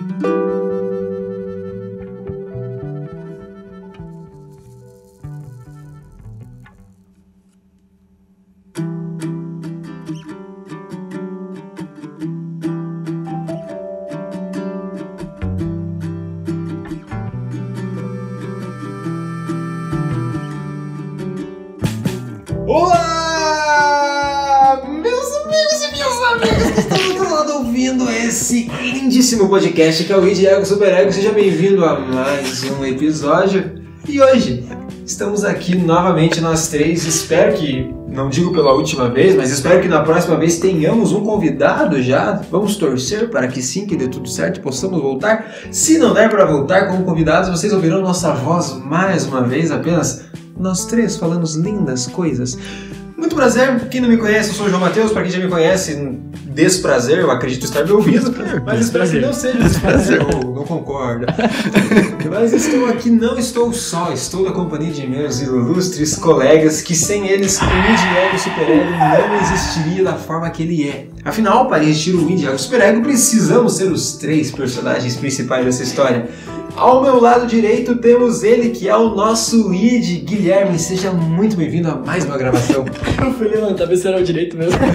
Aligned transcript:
Olá, 0.00 0.79
lindíssimo 29.40 29.48
podcast 29.48 30.04
que 30.04 30.12
é 30.12 30.16
o 30.16 30.28
Id 30.28 30.44
Ego 30.44 30.66
Super 30.66 30.92
Ego. 30.92 31.12
Seja 31.12 31.32
bem-vindo 31.32 31.84
a 31.84 31.98
mais 31.98 32.62
um 32.64 32.84
episódio. 32.84 33.80
E 34.06 34.20
hoje 34.20 34.64
estamos 35.06 35.44
aqui 35.44 35.76
novamente 35.76 36.40
nós 36.40 36.68
três. 36.68 37.06
Espero 37.06 37.54
que, 37.54 37.90
não 38.08 38.28
digo 38.28 38.52
pela 38.52 38.74
última 38.74 39.08
vez, 39.08 39.34
mas 39.34 39.50
espero 39.50 39.80
que 39.80 39.88
na 39.88 40.02
próxima 40.02 40.36
vez 40.36 40.58
tenhamos 40.58 41.12
um 41.12 41.22
convidado 41.22 42.02
já. 42.02 42.42
Vamos 42.50 42.76
torcer 42.76 43.30
para 43.30 43.48
que 43.48 43.62
sim, 43.62 43.86
que 43.86 43.96
dê 43.96 44.08
tudo 44.08 44.28
certo 44.28 44.60
possamos 44.60 45.00
voltar. 45.00 45.50
Se 45.70 45.96
não 45.96 46.12
der 46.12 46.28
para 46.28 46.44
voltar 46.44 46.88
como 46.88 47.04
convidados, 47.04 47.48
vocês 47.48 47.72
ouvirão 47.72 48.02
nossa 48.02 48.32
voz 48.32 48.74
mais 48.84 49.26
uma 49.26 49.42
vez, 49.42 49.70
apenas 49.70 50.26
nós 50.58 50.84
três 50.84 51.16
falando 51.16 51.46
lindas 51.56 52.06
coisas. 52.06 52.58
Muito 53.20 53.36
prazer, 53.36 53.86
quem 53.90 54.00
não 54.00 54.08
me 54.08 54.16
conhece, 54.16 54.48
eu 54.48 54.54
sou 54.54 54.64
o 54.64 54.70
João 54.70 54.80
Matheus, 54.80 55.12
para 55.12 55.20
quem 55.20 55.30
já 55.30 55.38
me 55.38 55.46
conhece, 55.46 55.94
desprazer, 56.54 57.18
eu 57.18 57.30
acredito 57.30 57.64
estar 57.64 57.84
me 57.84 57.92
ouvindo, 57.92 58.34
mas 58.64 58.80
espero 58.80 59.10
que 59.10 59.20
não 59.20 59.34
seja. 59.34 59.58
Desprazer, 59.58 60.22
ou 60.22 60.54
não 60.56 60.64
concorda. 60.64 61.26
mas 62.30 62.54
estou 62.54 62.86
aqui, 62.86 63.10
não 63.10 63.38
estou 63.38 63.74
só, 63.74 64.10
estou 64.10 64.42
na 64.42 64.52
companhia 64.52 64.90
de 64.90 65.06
meus 65.06 65.42
ilustres 65.42 66.16
colegas, 66.16 66.80
que 66.80 66.94
sem 66.94 67.28
eles 67.28 67.60
o 67.60 67.64
Indie 67.64 68.16
Ego 68.16 68.38
Super 68.38 68.70
Ego 68.70 68.90
não 68.90 69.40
existiria 69.42 70.02
da 70.02 70.14
forma 70.14 70.48
que 70.48 70.62
ele 70.62 70.88
é. 70.88 71.06
Afinal, 71.22 71.68
para 71.68 71.84
existir 71.84 72.14
o 72.14 72.22
Indie 72.22 72.46
Ego 72.46 72.58
Super 72.58 72.80
Ego, 72.80 73.02
precisamos 73.02 73.76
ser 73.76 73.92
os 73.92 74.14
três 74.14 74.50
personagens 74.50 75.14
principais 75.14 75.66
dessa 75.66 75.82
história. 75.82 76.26
Ao 76.80 77.02
meu 77.02 77.20
lado 77.20 77.46
direito 77.46 77.96
temos 77.96 78.42
ele 78.42 78.70
que 78.70 78.88
é 78.88 78.96
o 78.96 79.14
nosso 79.14 79.70
id 79.74 80.24
Guilherme. 80.24 80.78
Seja 80.78 81.12
muito 81.12 81.54
bem-vindo 81.54 81.90
a 81.90 81.94
mais 81.94 82.24
uma 82.24 82.38
gravação. 82.38 82.86
Eu 83.22 83.34
fui 83.34 83.48
levantar, 83.48 83.84
ver 83.84 83.98
se 83.98 84.08
era 84.08 84.18
o 84.18 84.24
direito 84.24 84.56
mesmo. 84.56 84.80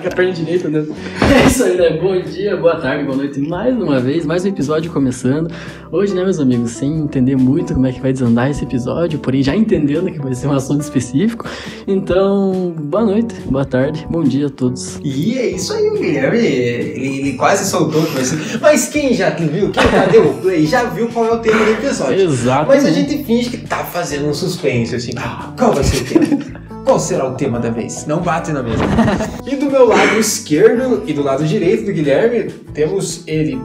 Que 0.00 0.08
a 0.08 0.10
perna 0.10 0.32
direita 0.32 0.66
mesmo. 0.66 0.96
É 1.20 1.46
isso 1.46 1.62
aí, 1.62 1.76
né? 1.76 1.90
Bom 1.98 2.18
dia, 2.22 2.56
boa 2.56 2.76
tarde, 2.76 3.04
boa 3.04 3.16
noite. 3.18 3.38
Mais 3.38 3.76
uma 3.76 4.00
vez, 4.00 4.24
mais 4.24 4.46
um 4.46 4.48
episódio 4.48 4.90
começando. 4.90 5.52
Hoje, 5.92 6.14
né, 6.14 6.24
meus 6.24 6.38
amigos, 6.38 6.70
sem 6.70 7.00
entender 7.00 7.36
muito 7.36 7.74
como 7.74 7.86
é 7.86 7.92
que 7.92 8.00
vai 8.00 8.10
desandar 8.10 8.50
esse 8.50 8.64
episódio, 8.64 9.18
porém 9.18 9.42
já 9.42 9.54
entendendo 9.54 10.10
que 10.10 10.18
vai 10.18 10.34
ser 10.34 10.46
um 10.46 10.52
assunto 10.52 10.80
específico. 10.80 11.46
Então, 11.86 12.74
boa 12.78 13.04
noite, 13.04 13.34
boa 13.44 13.66
tarde, 13.66 14.06
bom 14.08 14.22
dia 14.22 14.46
a 14.46 14.50
todos. 14.50 14.98
E 15.04 15.36
é 15.36 15.50
isso 15.50 15.74
aí, 15.74 15.86
o 15.88 15.98
Guilherme. 15.98 16.38
Ele, 16.38 17.18
ele 17.18 17.32
quase 17.34 17.68
soltou. 17.68 18.02
Mas 18.62 18.88
quem 18.88 19.12
já 19.12 19.28
viu, 19.30 19.70
quem 19.70 19.82
já 19.90 20.06
deu 20.06 20.30
o 20.30 20.34
play, 20.38 20.66
já 20.66 20.84
viu 20.94 21.08
qual 21.08 21.26
é 21.26 21.32
o 21.32 21.38
tema 21.38 21.64
do 21.64 21.70
episódio. 21.72 22.20
Exato. 22.20 22.68
Mas 22.68 22.84
a 22.84 22.90
gente 22.90 23.24
finge 23.24 23.50
que 23.50 23.58
tá 23.58 23.78
fazendo 23.84 24.28
um 24.28 24.34
suspense, 24.34 24.94
assim. 24.94 25.12
Ah, 25.16 25.52
qual 25.58 25.72
vai 25.72 25.84
ser 25.84 26.02
o 26.02 26.04
tema? 26.04 26.60
Qual 26.82 26.98
será 26.98 27.28
o 27.28 27.34
tema 27.34 27.60
da 27.60 27.70
vez? 27.70 28.04
Não 28.06 28.20
bate 28.20 28.50
na 28.50 28.62
mesa. 28.64 28.82
e 29.46 29.54
do 29.54 29.70
meu 29.70 29.86
lado 29.86 30.18
esquerdo 30.18 31.04
e 31.06 31.12
do 31.12 31.22
lado 31.22 31.44
direito 31.44 31.84
do 31.84 31.92
Guilherme, 31.92 32.50
temos 32.74 33.22
ele, 33.28 33.60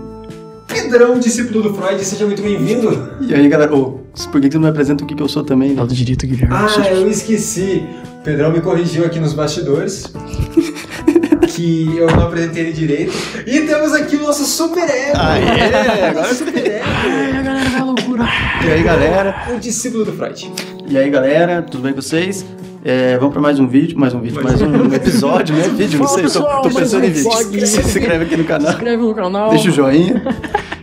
Pedrão, 0.68 1.18
discípulo 1.18 1.64
do 1.64 1.74
Freud. 1.74 2.04
Seja 2.04 2.26
muito 2.26 2.42
bem-vindo. 2.42 3.10
E 3.22 3.34
aí, 3.34 3.48
galera, 3.48 3.74
ô, 3.74 4.00
por 4.32 4.42
que 4.42 4.50
que 4.50 4.54
você 4.54 4.58
não 4.58 4.64
me 4.66 4.70
apresenta 4.70 5.04
o 5.04 5.08
que, 5.08 5.16
que 5.16 5.24
eu 5.24 5.30
sou 5.30 5.44
também? 5.44 5.70
né? 5.70 5.80
Lado 5.80 5.94
direito, 5.96 6.28
Guilherme. 6.28 6.54
Ah, 6.54 6.88
eu 6.92 7.10
esqueci. 7.10 7.84
O 8.20 8.24
Pedrão 8.24 8.52
me 8.52 8.62
corrigiu 8.62 9.06
aqui 9.06 9.20
nos 9.20 9.34
bastidores. 9.34 10.14
que 11.56 11.98
eu 11.98 12.08
não 12.08 12.24
apresentei 12.28 12.64
ele 12.64 12.74
direito. 12.74 13.14
E 13.48 13.62
temos 13.62 13.94
aqui 13.94 14.18
o 14.18 14.22
nosso 14.24 14.44
super 14.46 14.84
ego. 14.90 15.18
Aê, 15.18 16.04
agora 16.10 16.28
Nosso 16.28 16.46
super 16.46 16.58
ego. 16.68 16.86
Ai, 16.86 17.32
a 17.38 17.42
galera 17.42 17.70
vai 17.70 17.82
à 17.82 17.84
loucura. 17.86 18.24
E 18.66 18.72
aí, 18.72 18.84
galera? 18.84 19.36
O 19.56 19.60
discípulo 19.60 20.04
do 20.06 20.12
Freud. 20.14 20.52
E 20.88 20.98
aí, 20.98 21.10
galera, 21.10 21.62
tudo 21.62 21.84
bem 21.84 21.94
com 21.94 22.02
vocês? 22.02 22.46
É, 22.84 23.18
vamos 23.18 23.34
pra 23.34 23.42
mais 23.42 23.60
um 23.60 23.68
vídeo, 23.68 23.98
mais 23.98 24.14
um 24.14 24.22
vídeo, 24.22 24.44
mais 24.44 24.62
um 24.62 24.94
episódio, 24.94 25.56
né? 25.56 25.64
Vídeo, 25.76 25.98
não 25.98 26.06
Fala, 26.08 26.20
sei, 26.20 26.28
tô, 26.28 26.30
pessoal, 26.40 26.62
tô 26.62 26.70
mais 26.70 26.78
pensando 26.78 27.04
um 27.04 27.08
em 27.08 27.12
vídeo. 27.12 27.32
vlog. 27.32 27.66
Se 27.66 27.80
inscreve 27.80 28.26
aqui 28.26 28.38
no 28.38 28.44
Se 28.44 28.48
canal, 28.48 28.72
inscreve 28.72 28.98
no 29.04 29.16
canal. 29.16 29.50
deixa 29.50 29.70
o 29.70 29.72
joinha. 29.72 30.24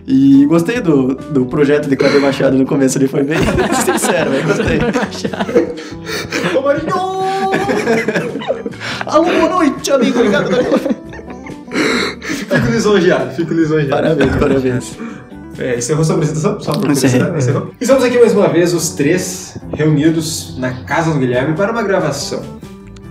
E 0.04 0.44
gostei 0.46 0.80
do, 0.80 1.14
do 1.14 1.46
projeto 1.46 1.88
de 1.88 1.94
Cláudio 1.94 2.20
Machado 2.20 2.56
no 2.58 2.66
começo 2.66 2.98
ali, 2.98 3.06
foi 3.06 3.22
bem 3.22 3.38
sincero, 3.84 4.30
velho, 4.30 4.44
gostei. 4.48 4.78
Ô, 6.56 6.60
Marinho! 6.62 7.31
Alô, 9.06 9.24
boa 9.24 9.48
noite, 9.48 9.90
amigo, 9.92 10.18
obrigado. 10.18 10.50
Fico 12.20 12.56
lisonjeado, 12.70 13.34
fico 13.34 13.52
lisonjeado. 13.54 13.90
Parabéns, 13.90 14.36
parabéns. 14.36 14.98
É, 15.58 15.76
encerrou 15.78 16.04
sua 16.04 16.14
apresentação? 16.14 16.58
Só 16.60 16.72
por 16.72 16.90
Encerrei. 16.90 17.20
curiosidade, 17.20 17.38
encerrou? 17.38 17.70
Estamos 17.80 18.04
aqui 18.04 18.18
mais 18.18 18.32
uma 18.34 18.48
vez, 18.48 18.72
os 18.72 18.90
três, 18.90 19.58
reunidos 19.74 20.56
na 20.58 20.72
casa 20.84 21.12
do 21.12 21.18
Guilherme 21.18 21.54
para 21.54 21.72
uma 21.72 21.82
gravação. 21.82 22.42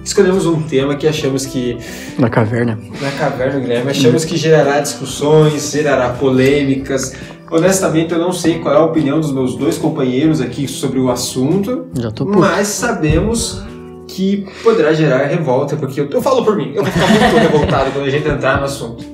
Escolhemos 0.03 0.47
um 0.47 0.61
tema 0.63 0.95
que 0.95 1.07
achamos 1.07 1.45
que 1.45 1.77
Na 2.17 2.29
caverna. 2.29 2.79
na 2.99 3.11
caverna 3.11 3.59
Guilherme. 3.59 3.91
Achamos 3.91 4.25
que 4.25 4.35
gerará 4.35 4.79
discussões, 4.79 5.71
gerará 5.71 6.09
polêmicas. 6.09 7.13
Honestamente, 7.51 8.11
eu 8.13 8.19
não 8.19 8.31
sei 8.31 8.59
qual 8.59 8.73
é 8.73 8.77
a 8.77 8.83
opinião 8.85 9.19
dos 9.19 9.31
meus 9.31 9.55
dois 9.55 9.77
companheiros 9.77 10.41
aqui 10.41 10.67
sobre 10.67 10.99
o 10.99 11.11
assunto, 11.11 11.85
Já 11.93 12.09
tô 12.09 12.25
puto. 12.25 12.39
mas 12.39 12.67
sabemos 12.69 13.61
que 14.15 14.45
poderá 14.63 14.93
gerar 14.93 15.25
revolta, 15.27 15.75
porque 15.75 16.01
eu, 16.01 16.09
eu 16.09 16.21
falo 16.21 16.43
por 16.43 16.55
mim, 16.55 16.71
eu 16.75 16.83
vou 16.83 16.91
ficar 16.91 17.07
muito 17.07 17.35
revoltado 17.39 17.91
quando 17.91 18.05
a 18.05 18.09
gente 18.09 18.27
entrar 18.27 18.57
no 18.57 18.65
assunto. 18.65 19.05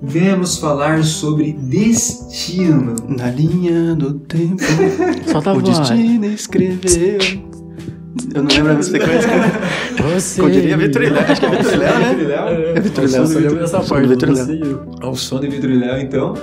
Vamos 0.00 0.58
falar 0.58 1.04
sobre 1.04 1.52
destino. 1.52 2.96
Na 3.06 3.30
linha 3.30 3.94
do 3.94 4.14
tempo, 4.14 4.62
Solta 5.30 5.52
o 5.52 5.60
voz. 5.60 5.78
destino 5.78 6.26
escreveu. 6.26 7.18
Eu 8.34 8.42
não 8.42 8.50
lembro 8.50 8.72
a 8.72 8.82
sequência. 8.82 9.30
Você. 10.14 10.40
Eu 10.40 10.50
diria 10.50 10.76
Vitor 10.76 11.02
e 11.02 11.08
Léo, 11.10 11.24
acho 11.28 11.40
que 11.40 11.46
é 11.46 11.50
Vitor 11.50 11.72
e 11.72 11.76
Léo, 11.76 11.98
né? 12.00 12.14
Vitor 12.80 13.04
e 13.04 13.06
Léo? 13.06 13.22
É 13.22 13.24
e 13.24 13.24
e 13.24 14.36
você 14.36 14.52
e 14.52 14.60
eu. 14.60 14.90
Ao 15.00 15.14
som 15.14 15.40
de 15.40 15.48
Vitor 15.48 15.70
e 15.70 15.78
Léo, 15.78 16.00
então. 16.00 16.34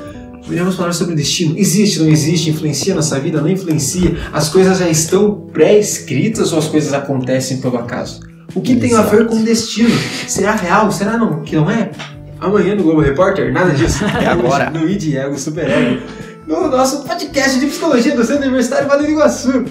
Iremos 0.47 0.75
falar 0.75 0.93
sobre 0.93 1.15
destino. 1.15 1.57
Existe, 1.57 1.99
não 1.99 2.09
existe? 2.09 2.49
Influencia 2.49 2.95
nossa 2.95 3.19
vida? 3.19 3.41
Não 3.41 3.49
influencia? 3.49 4.17
As 4.33 4.49
coisas 4.49 4.79
já 4.79 4.89
estão 4.89 5.47
pré-escritas 5.53 6.51
ou 6.51 6.59
as 6.59 6.67
coisas 6.67 6.93
acontecem 6.93 7.57
pelo 7.57 7.77
acaso? 7.77 8.21
O 8.55 8.61
que 8.61 8.75
tem 8.75 8.95
a 8.95 9.01
ver 9.03 9.27
com 9.27 9.43
destino? 9.43 9.95
Será 10.27 10.55
real? 10.55 10.91
Será 10.91 11.17
não, 11.17 11.41
que 11.41 11.55
não 11.55 11.69
é? 11.69 11.91
Amanhã 12.39 12.73
no 12.75 12.83
Globo 12.83 13.01
Repórter? 13.01 13.51
Nada 13.51 13.71
disso. 13.71 14.03
É 14.19 14.25
agora. 14.25 14.69
No 14.69 14.89
ID 14.89 15.15
Ego 15.15 15.37
Super 15.37 15.69
Ego. 15.69 16.01
No 16.47 16.67
nosso 16.67 17.03
podcast 17.03 17.59
de 17.59 17.67
psicologia 17.67 18.15
do 18.15 18.23
Centro 18.23 18.45
Universitário 18.45 18.87
Vale 18.87 19.05
do 19.05 19.11
Iguaçu. 19.11 19.65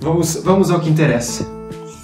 Vamos, 0.00 0.40
vamos 0.44 0.70
ao 0.70 0.80
que 0.80 0.90
interessa. 0.90 1.46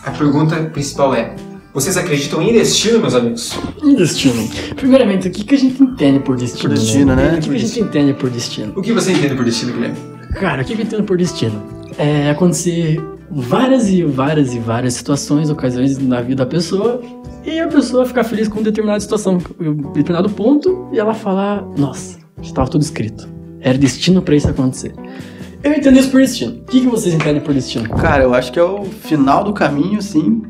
A 0.04 0.10
pergunta 0.12 0.56
principal 0.72 1.14
é: 1.14 1.34
vocês 1.74 1.96
acreditam 1.96 2.42
em 2.42 2.52
destino, 2.52 3.00
meus 3.00 3.14
amigos? 3.14 3.58
E 3.82 3.96
destino? 3.96 4.46
Primeiramente, 4.76 5.28
o 5.28 5.30
que, 5.30 5.42
que 5.42 5.54
a 5.54 5.58
gente 5.58 5.82
entende 5.82 6.20
por 6.20 6.36
destino? 6.36 6.68
Por 6.68 6.78
destino, 6.78 7.16
né? 7.16 7.34
O 7.36 7.40
que, 7.40 7.48
que 7.48 7.56
a 7.56 7.58
gente 7.58 7.80
entende 7.80 8.14
por 8.14 8.28
destino? 8.28 8.72
O 8.76 8.82
que 8.82 8.92
você 8.92 9.12
entende 9.12 9.34
por 9.34 9.44
destino, 9.44 9.72
Guilherme? 9.72 9.96
Cara, 10.34 10.62
o 10.62 10.64
que, 10.64 10.74
que 10.74 10.82
eu 10.82 10.86
entendo 10.86 11.04
por 11.04 11.16
destino? 11.16 11.62
É 11.96 12.30
acontecer 12.30 13.02
várias 13.30 13.88
e 13.88 14.02
várias 14.02 14.54
e 14.54 14.58
várias 14.58 14.94
situações, 14.94 15.48
ocasiões 15.48 15.98
na 15.98 16.20
vida 16.20 16.44
da 16.44 16.46
pessoa, 16.46 17.00
e 17.44 17.58
a 17.58 17.66
pessoa 17.68 18.04
ficar 18.04 18.24
feliz 18.24 18.48
com 18.48 18.62
determinada 18.62 19.00
situação, 19.00 19.38
um 19.58 19.92
determinado 19.92 20.28
ponto, 20.28 20.88
e 20.92 20.98
ela 20.98 21.14
falar: 21.14 21.62
Nossa, 21.76 22.18
estava 22.42 22.68
tudo 22.68 22.82
escrito. 22.82 23.26
Era 23.60 23.78
destino 23.78 24.20
pra 24.20 24.34
isso 24.34 24.48
acontecer. 24.48 24.92
Eu 25.62 25.72
entendo 25.72 25.98
isso 25.98 26.10
por 26.10 26.20
destino. 26.20 26.52
O 26.52 26.64
que, 26.64 26.80
que 26.80 26.86
vocês 26.86 27.14
entendem 27.14 27.40
por 27.40 27.54
destino? 27.54 27.88
Cara, 27.88 28.24
eu 28.24 28.34
acho 28.34 28.52
que 28.52 28.58
é 28.58 28.64
o 28.64 28.84
final 28.84 29.44
do 29.44 29.52
caminho, 29.52 29.98
assim, 29.98 30.42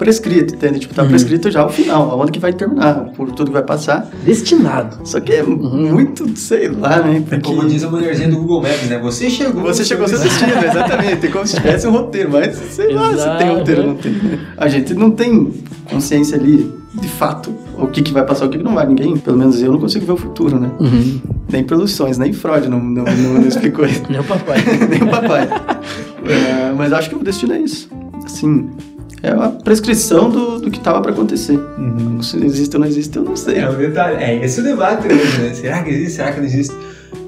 prescrito, 0.00 0.54
entende? 0.54 0.80
Tipo, 0.80 0.94
tá 0.94 1.02
Uhum. 1.02 1.08
prescrito 1.10 1.50
já 1.50 1.64
o 1.64 1.68
final, 1.68 2.10
aonde 2.10 2.32
que 2.32 2.38
vai 2.40 2.52
terminar, 2.54 3.10
por 3.14 3.30
tudo 3.32 3.48
que 3.48 3.52
vai 3.52 3.62
passar. 3.62 4.08
Destinado. 4.24 4.98
Só 5.04 5.20
que 5.20 5.32
é 5.34 5.42
muito, 5.42 6.26
sei 6.38 6.68
lá, 6.68 7.02
né? 7.02 7.22
É 7.30 7.38
como 7.38 7.58
Porque 7.60 7.72
diz 7.74 7.84
a 7.84 7.90
mulherzinha 7.90 8.28
do 8.28 8.36
Google 8.38 8.62
Maps, 8.62 8.88
né? 8.88 8.98
Você 8.98 9.28
chegou. 9.28 9.62
você 9.62 9.84
chegou 9.84 10.08
seu 10.08 10.18
destino, 10.18 10.52
exatamente. 10.64 11.26
É 11.26 11.28
como 11.30 11.46
se 11.46 11.56
tivesse 11.56 11.86
um 11.86 11.90
roteiro, 11.92 12.30
mas 12.32 12.56
sei 12.56 12.92
lá 12.94 13.08
se 13.10 13.14
Exato. 13.14 13.38
tem 13.38 13.48
roteiro 13.54 13.80
ou 13.82 13.86
não 13.88 13.94
tem. 13.96 14.12
né? 14.12 14.38
A 14.56 14.68
gente 14.68 14.94
não 14.94 15.10
tem 15.10 15.52
consciência 15.90 16.36
ali, 16.38 16.72
de 16.94 17.08
fato, 17.08 17.52
o 17.78 17.86
que, 17.86 18.00
que 18.02 18.12
vai 18.12 18.24
passar, 18.24 18.46
o 18.46 18.48
que, 18.48 18.56
que 18.58 18.64
não 18.64 18.74
vai. 18.74 18.86
Ninguém, 18.86 19.16
pelo 19.18 19.36
menos 19.36 19.60
eu, 19.62 19.70
não 19.72 19.78
consigo 19.78 20.06
ver 20.06 20.12
o 20.12 20.16
futuro, 20.16 20.58
né? 20.58 20.70
Uhum. 20.80 21.20
Nem 21.52 21.62
pelos 21.62 21.92
sonhos, 21.92 22.16
nem 22.16 22.32
Freud 22.32 22.68
não, 22.68 22.80
não, 22.80 23.04
não, 23.04 23.34
não 23.34 23.46
explicou 23.46 23.84
isso. 23.84 24.02
Meu 24.10 24.24
papai. 24.24 24.58
Nem 24.88 25.02
o 25.02 25.08
papai. 25.10 25.46
É, 26.22 26.72
mas 26.76 26.92
acho 26.92 27.08
que 27.08 27.16
o 27.16 27.18
destino 27.24 27.54
é 27.54 27.60
isso. 27.60 27.88
Assim, 28.24 28.68
É 29.22 29.30
a 29.30 29.48
prescrição 29.50 30.30
do, 30.30 30.60
do 30.60 30.70
que 30.70 30.80
tava 30.80 31.00
para 31.02 31.12
acontecer. 31.12 31.58
Se 32.22 32.42
existe 32.44 32.74
ou 32.76 32.80
não 32.80 32.88
existe, 32.88 33.16
eu 33.16 33.22
não 33.22 33.36
sei. 33.36 33.58
É 33.58 33.68
um 33.68 33.74
detalhe. 33.74 34.16
É 34.22 34.44
esse 34.44 34.60
o 34.60 34.64
debate 34.64 35.06
hoje, 35.06 35.40
né? 35.40 35.54
Será 35.54 35.82
que 35.82 35.90
existe? 35.90 36.12
Será 36.12 36.32
que 36.32 36.38
não 36.38 36.46
existe? 36.46 36.74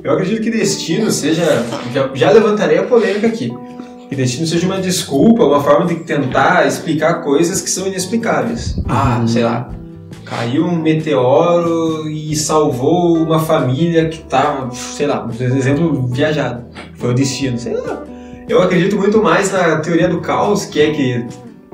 Eu 0.02 0.12
acredito 0.12 0.42
que 0.42 0.50
destino 0.50 1.10
seja. 1.10 1.44
Já, 1.92 2.10
já 2.14 2.30
levantarei 2.30 2.78
a 2.78 2.84
polêmica 2.84 3.26
aqui. 3.26 3.52
Que 4.08 4.16
destino 4.16 4.46
seja 4.46 4.66
uma 4.66 4.78
desculpa, 4.78 5.44
uma 5.44 5.62
forma 5.62 5.86
de 5.86 5.96
tentar 5.96 6.66
explicar 6.66 7.22
coisas 7.22 7.60
que 7.60 7.70
são 7.70 7.86
inexplicáveis. 7.86 8.76
Ah, 8.88 9.22
sei 9.26 9.44
lá. 9.44 9.70
Caiu 10.24 10.64
um 10.64 10.76
meteoro 10.76 12.08
e 12.08 12.34
salvou 12.34 13.16
uma 13.18 13.38
família 13.38 14.08
que 14.08 14.18
tava, 14.20 14.70
sei 14.74 15.06
lá, 15.06 15.26
um 15.26 15.30
exemplo 15.30 16.06
viajado. 16.06 16.64
Foi 16.94 17.10
o 17.10 17.14
destino, 17.14 17.58
sei 17.58 17.74
lá. 17.74 18.04
Eu 18.48 18.62
acredito 18.62 18.96
muito 18.96 19.22
mais 19.22 19.52
na 19.52 19.76
teoria 19.76 20.08
do 20.08 20.20
caos, 20.20 20.64
que 20.64 20.80
é 20.80 20.90
que 20.90 21.24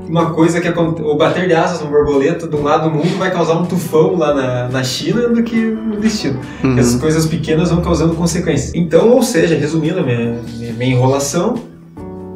uma 0.08 0.30
coisa 0.30 0.60
que 0.60 0.68
o 0.68 1.14
bater 1.16 1.46
de 1.46 1.54
asas 1.54 1.82
uma 1.82 1.90
borboleta 1.90 2.48
de 2.48 2.56
um 2.56 2.62
lado 2.62 2.88
do 2.88 2.96
mundo 2.96 3.18
vai 3.18 3.30
causar 3.30 3.54
um 3.54 3.66
tufão 3.66 4.16
lá 4.16 4.34
na, 4.34 4.68
na 4.68 4.82
China 4.82 5.28
do 5.28 5.42
que 5.42 5.56
o 5.56 6.00
destino. 6.00 6.40
Uhum. 6.64 6.78
Essas 6.78 7.00
coisas 7.00 7.26
pequenas 7.26 7.70
vão 7.70 7.82
causando 7.82 8.14
consequências. 8.14 8.74
Então, 8.74 9.10
ou 9.10 9.22
seja, 9.22 9.54
resumindo 9.54 10.00
a 10.00 10.02
minha, 10.02 10.40
minha, 10.58 10.72
minha 10.72 10.96
enrolação, 10.96 11.54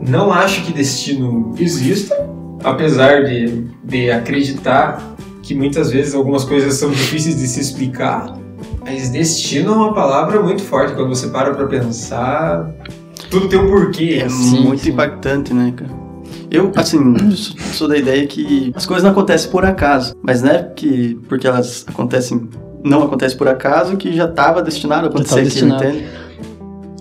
não 0.07 0.33
acho 0.33 0.65
que 0.65 0.73
destino 0.73 1.55
exista, 1.59 2.29
apesar 2.63 3.25
de, 3.25 3.67
de 3.83 4.11
acreditar 4.11 5.03
que 5.43 5.55
muitas 5.55 5.91
vezes 5.91 6.15
algumas 6.15 6.45
coisas 6.45 6.75
são 6.75 6.91
difíceis 6.91 7.37
de 7.37 7.47
se 7.49 7.61
explicar. 7.61 8.37
Mas 8.85 9.11
destino 9.11 9.73
é 9.73 9.77
uma 9.77 9.95
palavra 9.95 10.43
muito 10.43 10.63
forte 10.63 10.95
quando 10.95 11.09
você 11.09 11.29
para 11.29 11.55
pra 11.55 11.67
pensar. 11.67 12.71
Tudo 13.31 13.49
tem 13.49 13.59
um 13.59 13.69
porquê. 13.69 14.21
É 14.25 14.29
Sim, 14.29 14.65
muito 14.65 14.83
sim. 14.83 14.91
impactante, 14.91 15.55
né, 15.55 15.73
cara? 15.75 16.02
Eu, 16.53 16.71
assim, 16.77 17.15
sou- 17.73 17.89
da 17.89 17.97
ideia 17.97 18.27
que 18.27 18.71
as 18.75 18.85
coisas 18.85 19.03
não 19.03 19.11
acontecem 19.13 19.51
por 19.51 19.65
acaso, 19.65 20.15
mas 20.23 20.43
não 20.43 20.51
é 20.51 20.63
que 20.63 21.19
porque 21.29 21.47
elas 21.47 21.85
acontecem, 21.89 22.49
não 22.85 23.03
acontecem 23.05 23.39
por 23.39 23.49
acaso 23.49 23.97
que 23.97 24.13
já 24.15 24.27
estava 24.27 24.61
destinado 24.63 25.07
a 25.07 25.09
acontecer 25.09 25.41
aquilo, 25.41 25.45
destinado. 25.51 25.85
entende? 25.85 26.05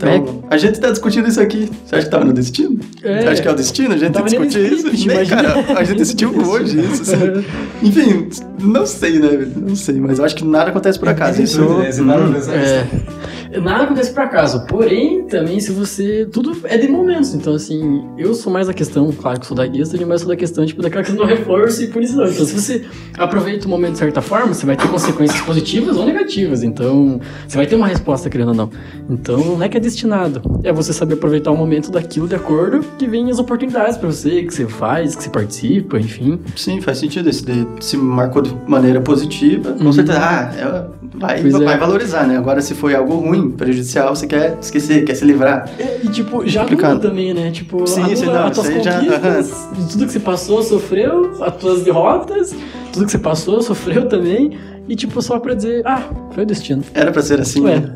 Então, 0.08 0.44
a 0.50 0.58
gente 0.58 0.80
tá 0.80 0.90
discutindo 0.90 1.28
isso 1.28 1.40
aqui. 1.40 1.70
Você 1.86 1.96
acha 1.96 2.06
que 2.06 2.12
tava 2.12 2.26
no 2.26 2.34
destino? 2.34 2.80
É. 3.04 3.22
Você 3.22 3.28
acha 3.28 3.42
que 3.42 3.48
é 3.48 3.52
o 3.52 3.56
destino? 3.56 3.94
A 3.94 3.98
gente 3.98 4.18
no 4.18 4.26
discutir 4.26 4.60
isso? 4.60 4.88
script, 4.88 5.08
Nem, 5.08 5.16
imagina. 5.18 5.44
cara, 5.44 5.80
a 5.80 5.84
gente 5.84 5.98
decidiu 5.98 6.36
hoje 6.48 6.80
isso, 6.80 7.02
assim. 7.04 7.46
Enfim, 7.84 8.30
não 8.60 8.86
sei, 8.86 9.20
né? 9.20 9.48
Não 9.56 9.76
sei, 9.76 10.00
mas 10.00 10.20
eu 10.20 10.26
acho 10.26 10.36
que 10.36 10.46
nada 10.46 10.70
acontece 10.70 11.00
por 11.00 11.10
acaso. 11.10 11.40
É 11.40 11.44
Isso, 11.44 11.62
tudo, 11.62 11.80
né? 11.80 11.92
Você 11.92 12.04
para 12.04 12.14
pra 12.14 12.26
hum, 12.28 12.34
pensar 12.34 12.54
É, 12.56 13.60
nada 13.60 13.84
acontece 13.84 14.14
por 14.14 14.24
acaso, 14.24 14.66
porém, 14.66 15.24
também 15.24 15.60
se 15.60 15.72
você. 15.72 16.28
Tudo 16.32 16.56
é 16.64 16.78
de 16.78 16.88
momentos. 16.88 17.34
Então, 17.34 17.56
assim, 17.56 18.04
eu 18.18 18.34
sou 18.34 18.52
mais 18.52 18.70
a 18.70 18.74
questão, 18.74 19.12
claro 19.12 19.40
que 19.40 19.46
sou 19.46 19.58
da 19.58 19.66
guista, 19.68 19.98
mas 20.06 20.22
sou 20.22 20.30
da 20.30 20.36
questão, 20.36 20.66
tipo, 20.66 20.82
daquela 20.82 21.04
questão 21.04 21.26
do 21.26 21.30
reforço 21.30 21.84
e 21.84 21.88
punição. 21.88 22.26
Então, 22.26 22.46
se 22.46 22.54
você 22.54 22.86
aproveita 23.18 23.68
o 23.68 23.70
momento 23.70 23.94
de 23.94 24.00
certa 24.00 24.22
forma, 24.22 24.54
você 24.54 24.66
vai 24.66 24.76
ter 24.78 24.88
consequências 24.88 25.42
positivas 25.42 25.98
ou 25.98 26.06
negativas. 26.06 26.64
Então, 26.64 27.20
você 27.48 27.58
vai 27.58 27.68
ter 27.68 27.76
uma 27.76 27.88
resposta, 27.88 28.30
querendo 28.30 28.50
ou 28.50 28.56
não. 28.56 28.70
Então, 29.10 29.38
não 29.58 29.64
é 29.64 29.70
que 29.70 29.78
é 29.78 29.80
destinado. 29.92 30.42
É 30.64 30.72
você 30.72 30.92
saber 30.94 31.14
aproveitar 31.16 31.52
o 31.52 31.58
momento 31.58 31.92
daquilo 31.92 32.28
de 32.28 32.36
acordo 32.36 32.84
que 32.98 33.08
vem 33.08 33.30
as 33.30 33.40
oportunidades 33.40 33.98
pra 33.98 34.08
você, 34.12 34.44
que 34.44 34.54
você 34.54 34.66
faz, 34.68 35.16
que 35.16 35.24
você 35.24 35.30
participa, 35.30 36.00
enfim. 36.00 36.40
Sim, 36.56 36.82
faz 36.82 36.98
sentido. 36.98 37.30
Esse 37.30 37.46
de- 37.46 37.68
se 37.80 37.98
marcou 37.98 38.42
de 38.42 38.54
maneira 38.68 39.02
positiva, 39.02 39.74
com 39.74 39.86
Uhum. 39.86 39.94
certeza, 39.94 40.20
ah, 40.20 40.52
é- 40.56 41.18
vai, 41.18 41.42
Pois 41.42 41.54
é. 41.56 41.64
vai 41.66 41.78
valorizar, 41.78 42.26
né? 42.28 42.38
Agora, 42.38 42.62
se 42.62 42.74
foi 42.74 42.96
algo 42.96 43.16
ruim, 43.16 43.52
prejudicial, 43.52 44.16
você 44.16 44.26
quer 44.28 44.58
esquecer, 44.62 45.04
quer 45.06 45.16
se 45.16 45.26
livrar. 45.26 45.70
É, 45.78 46.00
E, 46.04 46.08
tipo, 46.10 46.48
já 46.48 46.64
anula 46.64 47.00
também, 47.00 47.34
né? 47.34 47.52
Tipo, 47.52 47.86
Sim, 47.88 48.02
anula 48.04 48.26
não, 48.34 48.46
as 48.48 48.56
tuas 48.58 48.84
já- 48.84 48.94
conquistas, 49.00 49.68
de 49.78 49.86
tudo 49.92 50.06
que 50.06 50.12
você 50.12 50.20
passou, 50.20 50.64
sofreu, 50.64 51.32
as 51.44 51.56
tuas 51.58 51.84
derrotas, 51.84 52.56
tudo 52.94 53.06
que 53.06 53.12
você 53.12 53.20
passou, 53.20 53.62
sofreu 53.62 54.08
também. 54.08 54.52
E, 54.88 54.96
tipo, 54.96 55.22
só 55.22 55.40
pra 55.40 55.54
dizer, 55.54 55.82
ah, 55.86 56.04
foi 56.34 56.44
o 56.44 56.46
destino. 56.46 56.84
Era 56.94 57.12
pra 57.12 57.22
ser 57.22 57.40
assim, 57.40 57.62
Ué. 57.62 57.80
né? 57.80 57.96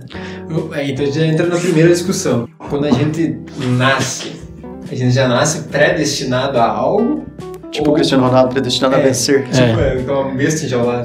É, 0.73 0.89
então 0.91 1.05
já 1.11 1.25
entra 1.25 1.45
na 1.47 1.57
primeira 1.57 1.89
discussão. 1.89 2.47
Quando 2.69 2.85
a 2.85 2.91
gente 2.91 3.37
nasce, 3.77 4.33
a 4.91 4.95
gente 4.95 5.11
já 5.13 5.27
nasce 5.27 5.63
predestinado 5.63 6.57
a 6.59 6.65
algo? 6.67 7.25
Tipo 7.71 7.89
o 7.91 7.93
Cristiano 7.93 8.23
Ronaldo 8.25 8.51
predestinado 8.53 8.95
a 8.95 8.99
É. 8.99 9.03
vencer. 9.03 9.43
Tipo, 9.49 9.79
é, 9.79 9.97
então 9.99 10.21
uma 10.21 10.33
besta 10.35 10.65
enjaulada. 10.65 11.03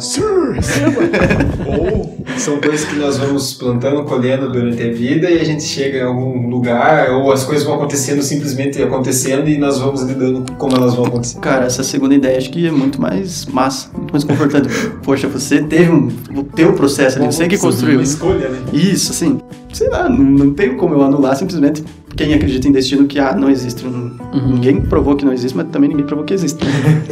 ou 1.67 2.10
são 2.39 2.61
coisas 2.61 2.85
que 2.85 2.97
nós 2.97 3.19
vamos 3.19 3.55
plantando, 3.55 4.03
colhendo 4.05 4.51
durante 4.51 4.83
a 4.83 4.93
vida 4.93 5.31
e 5.31 5.41
a 5.41 5.45
gente 5.45 5.63
chega 5.63 5.99
em 5.99 6.03
algum 6.03 6.49
lugar, 6.49 7.11
ou 7.13 7.33
as 7.33 7.45
coisas 7.45 7.65
vão 7.65 7.75
acontecendo 7.75 8.23
simplesmente 8.23 8.83
acontecendo 8.83 9.49
e 9.49 9.59
nós 9.59 9.79
vamos 9.79 10.03
lidando 10.03 10.45
com 10.53 10.55
como 10.57 10.77
elas 10.77 10.95
vão 10.95 11.07
acontecer. 11.07 11.39
Cara, 11.41 11.67
essa 11.67 11.83
segunda 11.83 12.15
ideia 12.15 12.39
acho 12.39 12.51
que 12.51 12.67
é 12.67 12.71
muito 12.71 13.01
mais 13.01 13.47
massa, 13.47 13.91
muito 13.97 14.13
mais 14.13 14.25
confortante. 14.25 14.69
Poxa, 15.03 15.29
você 15.29 15.63
teve 15.63 15.91
um, 15.91 16.09
o 16.35 16.45
teu 16.45 16.73
processo 16.73 17.19
ali, 17.19 17.27
você 17.27 17.49
que 17.49 17.59
construiu. 17.59 17.97
Uma 17.97 18.03
escolha, 18.03 18.49
né? 18.49 18.59
Isso, 18.73 19.13
assim, 19.13 19.41
sei 19.73 19.89
lá, 19.89 20.09
não, 20.09 20.19
não 20.19 20.53
tem 20.53 20.77
como 20.77 20.95
eu 20.95 21.03
anular 21.03 21.37
simplesmente 21.37 21.85
quem 22.21 22.35
acredita 22.35 22.69
em 22.69 22.73
destino 22.73 23.07
que, 23.07 23.19
ah, 23.19 23.35
não 23.35 23.49
existe. 23.49 23.87
Uhum. 23.87 24.13
Ninguém 24.55 24.83
provou 24.83 25.17
que 25.17 25.25
não 25.25 25.33
existe, 25.33 25.57
mas 25.57 25.69
também 25.69 25.89
ninguém 25.89 26.05
provou 26.05 26.25
que 26.25 26.35
existe. 26.35 26.61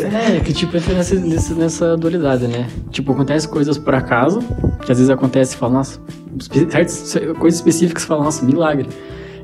É, 0.08 0.40
que 0.40 0.52
tipo, 0.52 0.76
entra 0.76 0.94
nessa, 0.94 1.14
nessa, 1.14 1.54
nessa 1.54 1.96
dualidade, 1.96 2.46
né? 2.46 2.68
Tipo, 2.90 3.12
acontece 3.12 3.46
coisas 3.48 3.78
por 3.78 3.94
acaso, 3.94 4.40
que 4.84 4.90
às 4.90 4.98
vezes 4.98 5.10
acontece 5.10 5.54
e 5.54 5.58
fala, 5.58 5.74
nossa, 5.74 6.00
certas 6.40 7.16
coisas 7.38 7.60
específicas 7.60 8.02
você 8.02 8.08
fala, 8.08 8.24
nossa, 8.24 8.44
milagre. 8.44 8.88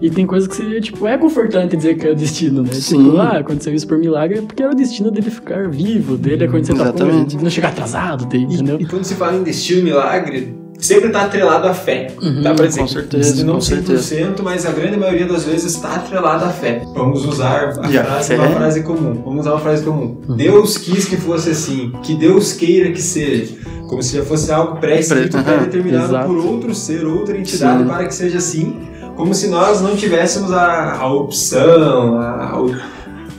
E 0.01 0.11
tem 0.11 0.27
coisas 0.27 0.49
que 0.49 0.57
seria, 0.57 0.81
tipo, 0.81 1.07
é 1.07 1.17
confortante 1.17 1.77
dizer 1.77 1.97
que 1.97 2.07
é 2.07 2.11
o 2.11 2.15
destino, 2.15 2.63
né? 2.63 2.73
Sim. 2.73 3.05
Tipo, 3.05 3.19
ah, 3.19 3.39
aconteceu 3.39 3.75
isso 3.75 3.87
por 3.87 3.99
milagre 3.99 4.43
porque 4.43 4.63
era 4.63 4.73
o 4.73 4.75
destino 4.75 5.11
dele 5.11 5.31
ficar 5.31 5.69
vivo, 5.69 6.17
dele 6.17 6.45
acontecer 6.45 6.75
tal 6.75 6.93
coisa, 6.93 7.05
Exatamente. 7.05 7.37
de 7.37 7.45
não 7.45 7.51
chegar 7.51 7.69
atrasado, 7.69 8.27
dele, 8.27 8.45
entendeu? 8.45 8.79
E, 8.79 8.83
e 8.83 8.87
quando 8.87 9.05
se 9.05 9.15
fala 9.15 9.37
em 9.37 9.43
destino 9.43 9.83
milagre, 9.83 10.55
sempre 10.85 11.07
está 11.07 11.23
atrelado 11.23 11.67
à 11.67 11.75
fé. 11.75 12.09
Uhum, 12.21 12.43
Dá 12.43 12.55
pra 12.55 12.67
dizer 12.67 12.81
com 12.81 12.87
que 12.87 12.93
certeza, 12.93 13.45
não 13.45 13.55
com 13.55 13.61
100%, 13.61 14.43
mas 14.43 14.67
a 14.67 14.71
grande 14.73 14.97
maioria 14.97 15.27
das 15.27 15.45
vezes 15.45 15.75
está 15.75 15.95
atrelado 15.97 16.45
à 16.45 16.51
fé. 16.51 16.83
Vamos 16.95 17.25
usar 17.25 17.75
a 17.79 17.87
a 17.87 18.05
frase, 18.05 18.35
uma 18.35 18.49
frase 18.51 18.83
comum. 18.83 19.23
Vamos 19.25 19.41
usar 19.41 19.53
uma 19.53 19.61
frase 19.61 19.85
comum. 19.85 20.21
Uhum. 20.29 20.37
Deus 20.37 20.77
quis 20.79 21.07
que 21.07 21.17
fosse 21.17 21.51
assim, 21.51 21.93
que 22.03 22.15
Deus 22.15 22.53
queira 22.53 22.91
que 22.93 23.03
seja. 23.03 23.55
Como 23.89 24.03
se 24.03 24.17
já 24.17 24.25
fosse 24.25 24.51
algo 24.51 24.77
pré-escrito, 24.77 25.37
Aham, 25.37 25.45
pré-determinado 25.45 26.05
exato. 26.07 26.27
por 26.27 26.39
outro 26.39 26.75
ser, 26.75 27.05
outra 27.07 27.37
entidade 27.37 27.83
Sim. 27.83 27.89
para 27.89 28.07
que 28.07 28.15
seja 28.15 28.39
assim. 28.39 28.81
Como 29.17 29.33
se 29.35 29.47
nós 29.49 29.81
não 29.81 29.95
tivéssemos 29.95 30.51
a, 30.53 30.95
a 30.95 31.13
opção, 31.13 32.19
a, 32.19 32.59
o, 32.61 32.75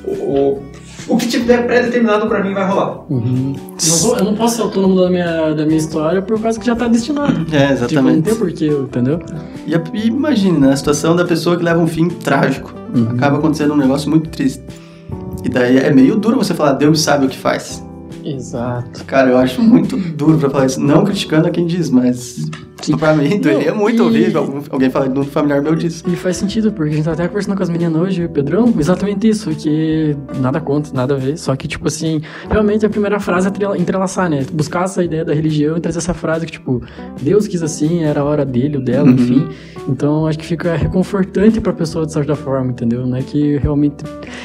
o, 0.07 0.63
o 1.07 1.17
que 1.17 1.27
tiver 1.27 1.65
pré-determinado 1.65 2.27
para 2.27 2.43
mim 2.43 2.53
vai 2.53 2.67
rolar. 2.67 3.01
Uhum. 3.09 3.53
Não 3.57 3.97
vou- 4.01 4.17
eu 4.17 4.23
não 4.25 4.35
posso 4.35 4.55
ser 4.57 4.61
autônomo 4.63 4.99
da 4.99 5.09
minha, 5.09 5.53
da 5.53 5.65
minha 5.65 5.77
história 5.77 6.21
por 6.21 6.39
causa 6.41 6.59
que 6.59 6.65
já 6.65 6.75
tá 6.75 6.87
destinado. 6.87 7.33
É, 7.33 7.43
Tipo, 7.43 7.51
não 7.57 7.71
exatamente. 7.71 8.21
tem 8.23 8.35
porquê, 8.35 8.67
entendeu? 8.67 9.19
E, 9.67 9.75
a- 9.75 9.83
e 9.93 10.07
imagine, 10.07 10.57
né, 10.59 10.71
a 10.73 10.75
situação 10.75 11.15
da 11.15 11.25
pessoa 11.25 11.55
que 11.57 11.63
leva 11.63 11.79
um 11.79 11.87
fim 11.87 12.07
trágico. 12.09 12.73
Uhum. 12.95 13.09
Acaba 13.11 13.37
acontecendo 13.37 13.73
um 13.73 13.77
negócio 13.77 14.09
muito 14.09 14.29
triste. 14.29 14.63
E 15.43 15.49
daí 15.49 15.77
é 15.77 15.91
meio 15.93 16.15
duro 16.15 16.37
você 16.37 16.53
falar, 16.53 16.73
Deus 16.73 17.01
sabe 17.01 17.25
o 17.25 17.29
que 17.29 17.37
faz. 17.37 17.83
Exato. 18.23 19.03
Cara, 19.05 19.29
eu 19.29 19.37
acho 19.37 19.61
muito 19.61 19.95
duro 19.97 20.37
pra 20.39 20.49
falar 20.49 20.65
isso. 20.65 20.79
Não 20.81 21.03
criticando 21.03 21.47
a 21.47 21.51
quem 21.51 21.67
diz, 21.67 21.89
mas 21.91 22.49
Sim. 22.81 22.97
pra 22.97 23.13
mim 23.15 23.39
doeria 23.39 23.71
Não, 23.71 23.77
muito 23.79 23.97
e- 23.97 24.01
ouvir 24.01 24.35
algum- 24.37 24.61
alguém 24.69 24.89
falar 24.89 25.07
de 25.07 25.19
um 25.19 25.23
familiar 25.23 25.61
meu 25.61 25.75
disso. 25.75 26.03
E 26.07 26.15
faz 26.15 26.37
sentido, 26.37 26.71
porque 26.71 26.91
a 26.93 26.95
gente 26.95 27.05
tá 27.05 27.13
até 27.13 27.27
conversando 27.27 27.55
com 27.57 27.63
as 27.63 27.69
meninas 27.69 28.01
hoje, 28.01 28.25
o 28.25 28.29
Pedrão, 28.29 28.73
exatamente 28.77 29.27
isso, 29.27 29.49
que 29.51 30.15
nada 30.39 30.59
contra, 30.59 30.93
nada 30.93 31.15
a 31.15 31.17
ver, 31.17 31.37
só 31.37 31.55
que, 31.55 31.67
tipo 31.67 31.87
assim, 31.87 32.21
realmente 32.49 32.85
a 32.85 32.89
primeira 32.89 33.19
frase 33.19 33.47
é 33.47 33.51
tre- 33.51 33.77
entrelaçar, 33.77 34.29
né? 34.29 34.45
Buscar 34.51 34.83
essa 34.85 35.03
ideia 35.03 35.23
da 35.25 35.33
religião 35.33 35.77
e 35.77 35.79
trazer 35.79 35.99
essa 35.99 36.13
frase 36.13 36.45
que, 36.45 36.51
tipo, 36.53 36.81
Deus 37.21 37.47
quis 37.47 37.63
assim, 37.63 38.03
era 38.03 38.21
a 38.21 38.23
hora 38.23 38.45
dele, 38.45 38.77
o 38.77 38.81
dela, 38.81 39.07
Uhum. 39.07 39.13
enfim. 39.13 39.47
Então, 39.87 40.25
acho 40.27 40.39
que 40.39 40.45
fica 40.45 40.75
reconfortante 40.75 41.61
pra 41.61 41.71
pessoa 41.71 42.05
de 42.05 42.11
certa 42.13 42.35
forma, 42.35 42.71
entendeu? 42.71 43.05
Não 43.05 43.17
é 43.17 43.21
que 43.21 43.57
realmente... 43.57 44.03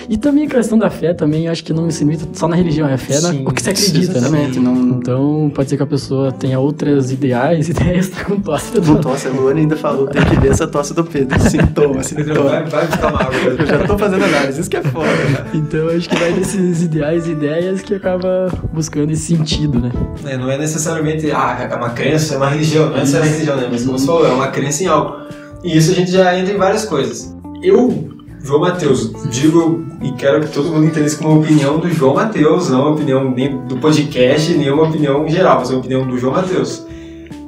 E 0.09 0.17
também 0.19 0.45
a 0.45 0.49
questão 0.49 0.79
da 0.79 0.91
fé, 0.91 1.15
também, 1.15 1.49
acho 1.49 1.65
que 1.65 1.73
não 1.73 1.91
se 1.91 2.05
limita 2.05 2.25
só 2.35 2.47
na 2.47 2.57
religião, 2.57 2.87
é 2.89 2.95
a 2.95 2.99
fé 2.99 3.15
Sim, 3.15 3.43
na, 3.45 3.51
o 3.51 3.53
que 3.55 3.63
você 3.63 3.71
acredita, 3.71 4.21
né? 4.31 4.51
Não... 4.61 4.77
Então, 4.99 5.51
pode 5.55 5.71
ser 5.71 5.77
que 5.79 5.83
a 5.83 5.87
pessoa 5.87 6.31
tenha 6.31 6.59
outras 6.61 7.11
ideais, 7.11 7.69
ideias, 7.71 8.11
com 8.27 8.41
tosse. 8.41 8.81
Não 8.81 9.01
tosse, 9.01 9.29
a 9.29 9.31
Luana 9.31 9.61
ainda 9.61 9.77
falou, 9.77 10.07
tem 10.07 10.25
que 10.25 10.37
ver 10.39 10.51
essa 10.51 10.67
tosse 10.67 10.95
do 10.95 11.05
Pedro. 11.05 11.39
Sintoma, 11.49 12.01
Pedro, 12.03 12.05
sintoma. 12.05 12.51
vai, 12.51 12.65
vai 12.65 12.87
buscar 12.87 13.09
uma 13.09 13.23
água. 13.23 13.35
Eu 13.35 13.67
já 13.67 13.87
tô 13.87 13.99
fazendo 13.99 14.25
análise, 14.25 14.61
isso 14.61 14.71
que 14.71 14.77
é 14.77 14.83
foda. 14.83 15.09
Então 15.53 15.89
acho 15.89 16.09
que 16.09 16.17
vai 16.17 16.33
desses 16.33 16.83
ideais 16.83 17.27
e 17.27 17.33
ideias 17.33 17.83
que 17.83 17.95
acaba 17.95 18.49
buscando 18.73 19.11
esse 19.11 19.37
sentido, 19.37 19.81
né? 19.81 19.91
É, 20.25 20.37
não 20.37 20.51
é 20.51 20.59
necessariamente 20.59 21.31
ah, 21.31 21.69
é 21.71 21.75
uma 21.75 21.91
crença, 21.91 22.35
é 22.35 22.37
uma 22.37 22.49
religião, 22.49 22.89
não 22.89 22.97
é 22.97 23.01
necessariamente 23.01 23.39
religião, 23.39 23.57
né? 23.57 23.69
Mas 23.71 23.85
como 23.85 23.99
você 23.99 24.07
falou, 24.07 24.27
é 24.27 24.31
uma 24.31 24.49
crença 24.49 24.83
em 24.83 24.87
algo. 24.87 25.17
E 25.63 25.77
isso 25.77 25.91
a 25.91 25.95
gente 25.95 26.11
já 26.11 26.37
entra 26.39 26.55
em 26.55 26.59
várias 26.59 26.85
coisas. 26.85 27.37
Eu, 27.63 28.11
João 28.43 28.61
Mateus, 28.61 29.13
digo 29.31 29.85
e 30.01 30.13
quero 30.13 30.41
que 30.41 30.49
todo 30.49 30.71
mundo 30.71 30.87
entenda 30.87 31.07
isso 31.07 31.19
como 31.19 31.35
uma 31.35 31.41
opinião 31.41 31.79
do 31.79 31.91
João 31.91 32.15
Mateus, 32.15 32.71
não 32.71 32.81
uma 32.81 32.91
opinião 32.93 33.31
nem 33.31 33.59
do 33.67 33.77
podcast, 33.77 34.53
nem 34.55 34.71
uma 34.71 34.85
opinião 34.85 35.29
geral, 35.29 35.59
mas 35.59 35.71
uma 35.71 35.81
opinião 35.81 36.07
do 36.07 36.19
João 36.19 36.33
Mateus. 36.33 36.87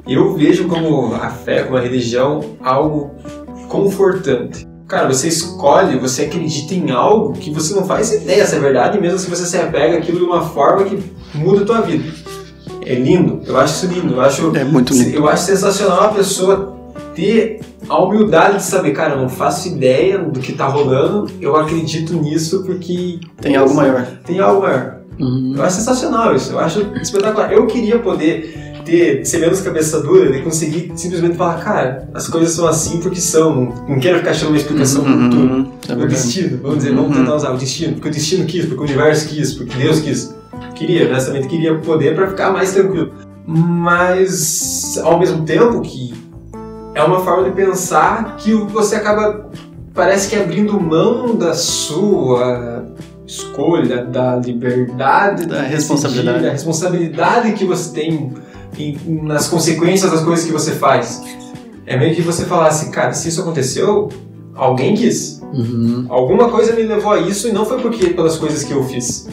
Eu 0.07 0.33
vejo 0.35 0.67
como 0.67 1.13
a 1.15 1.29
fé, 1.29 1.63
como 1.63 1.77
a 1.77 1.81
religião, 1.81 2.41
algo 2.61 3.11
confortante. 3.69 4.67
cara, 4.87 5.07
você 5.11 5.27
escolhe, 5.27 5.97
você 5.97 6.23
acredita 6.23 6.73
em 6.75 6.91
algo 6.91 7.33
que 7.33 7.49
você 7.49 7.73
não 7.73 7.83
faz 7.85 8.11
ideia 8.13 8.45
se 8.45 8.55
é 8.55 8.59
verdade, 8.59 8.99
mesmo 8.99 9.17
se 9.17 9.29
você 9.29 9.45
se 9.45 9.57
apega 9.57 9.97
aquilo 9.97 10.19
de 10.19 10.23
uma 10.25 10.41
forma 10.41 10.83
que 10.83 10.99
muda 11.33 11.63
a 11.63 11.65
tua 11.65 11.81
vida. 11.81 12.03
É 12.85 12.93
lindo, 12.95 13.41
eu 13.47 13.57
acho 13.57 13.85
isso 13.85 13.93
lindo, 13.93 14.13
eu 14.13 14.21
acho, 14.21 14.55
É 14.55 14.63
muito 14.63 14.93
lindo. 14.93 15.15
eu 15.15 15.27
acho 15.27 15.45
sensacional 15.45 16.01
a 16.03 16.09
pessoa 16.09 16.77
ter 17.15 17.61
a 17.89 17.97
humildade 18.03 18.57
de 18.57 18.63
saber, 18.63 18.91
cara, 18.91 19.13
eu 19.13 19.21
não 19.21 19.29
faço 19.29 19.67
ideia 19.69 20.19
do 20.19 20.39
que 20.39 20.51
tá 20.53 20.67
rolando, 20.67 21.31
eu 21.41 21.55
acredito 21.55 22.13
nisso 22.13 22.63
porque 22.63 23.19
Tem 23.41 23.55
algo 23.55 23.73
maior. 23.73 24.05
tem 24.25 24.39
algo 24.39 24.61
maior. 24.61 24.97
Uhum. 25.19 25.53
Eu 25.55 25.63
acho 25.63 25.77
sensacional 25.77 26.35
isso, 26.35 26.51
eu 26.53 26.59
acho 26.59 26.81
espetacular. 27.01 27.51
Eu 27.53 27.65
queria 27.67 27.99
poder 27.99 28.62
ter, 28.85 29.25
ser 29.25 29.39
menos 29.39 29.61
cabeça 29.61 30.01
dura 30.01 30.35
e 30.35 30.41
conseguir 30.41 30.91
simplesmente 30.95 31.35
falar, 31.37 31.59
cara, 31.63 32.09
as 32.13 32.27
coisas 32.27 32.51
são 32.53 32.67
assim 32.67 32.99
porque 32.99 33.19
são, 33.21 33.73
não, 33.87 33.99
quero 33.99 34.19
ficar 34.19 34.31
achando 34.31 34.49
uma 34.49 34.57
explicação 34.57 35.03
por 35.03 35.11
tudo. 35.11 35.37
Uhum, 35.37 35.71
é 35.87 35.93
o 35.93 35.95
verdade. 35.97 36.07
destino, 36.13 36.59
vamos 36.61 36.77
dizer, 36.79 36.93
vamos 36.93 37.09
Uhum. 37.11 37.23
tentar 37.23 37.35
usar 37.35 37.51
o 37.51 37.57
destino, 37.57 37.93
porque 37.93 38.09
o 38.09 38.11
destino 38.11 38.45
quis, 38.45 38.65
porque 38.65 38.81
o 38.81 38.83
universo 38.85 39.27
quis, 39.29 39.53
porque 39.53 39.77
Deus 39.77 39.99
quis. 39.99 40.35
Queria, 40.75 41.07
honestamente, 41.07 41.47
queria 41.47 41.75
poder 41.79 42.15
pra 42.15 42.27
ficar 42.27 42.51
mais 42.51 42.71
tranquilo. 42.73 43.11
Mas, 43.45 44.97
ao 45.03 45.19
mesmo 45.19 45.43
tempo 45.45 45.81
que 45.81 46.13
é 46.95 47.03
uma 47.03 47.19
forma 47.21 47.43
de 47.43 47.51
pensar 47.51 48.37
que 48.37 48.53
você 48.53 48.95
acaba, 48.95 49.49
parece 49.93 50.29
que 50.29 50.35
abrindo 50.35 50.79
mão 50.79 51.35
da 51.35 51.53
sua 51.53 52.85
escolha, 53.25 54.03
da 54.05 54.35
liberdade, 54.37 55.45
Da 55.45 55.61
de 55.61 55.67
responsabilidade. 55.67 56.25
decidir, 56.27 56.45
da 56.47 56.51
responsabilidade 56.51 57.51
que 57.53 57.65
você 57.65 57.93
tem 57.93 58.33
em- 58.81 59.21
nas 59.23 59.47
consequências 59.47 60.11
das 60.11 60.21
coisas 60.21 60.45
que 60.45 60.51
você 60.51 60.71
faz. 60.71 61.21
É 61.85 61.97
meio 61.97 62.15
que 62.15 62.21
você 62.21 62.45
falar 62.45 62.67
assim, 62.67 62.89
cara, 62.91 63.11
se 63.13 63.27
isso 63.27 63.41
aconteceu, 63.41 64.09
alguém 64.55 64.95
quis. 64.95 65.41
Uhum. 65.53 66.05
Alguma 66.09 66.49
coisa 66.49 66.73
me 66.73 66.83
levou 66.83 67.11
a 67.11 67.19
isso 67.19 67.47
e 67.47 67.51
não 67.51 67.65
foi 67.65 67.79
porque 67.81 68.07
pelas 68.07 68.37
coisas 68.37 68.63
que 68.63 68.71
eu 68.71 68.83
fiz. 68.83 69.27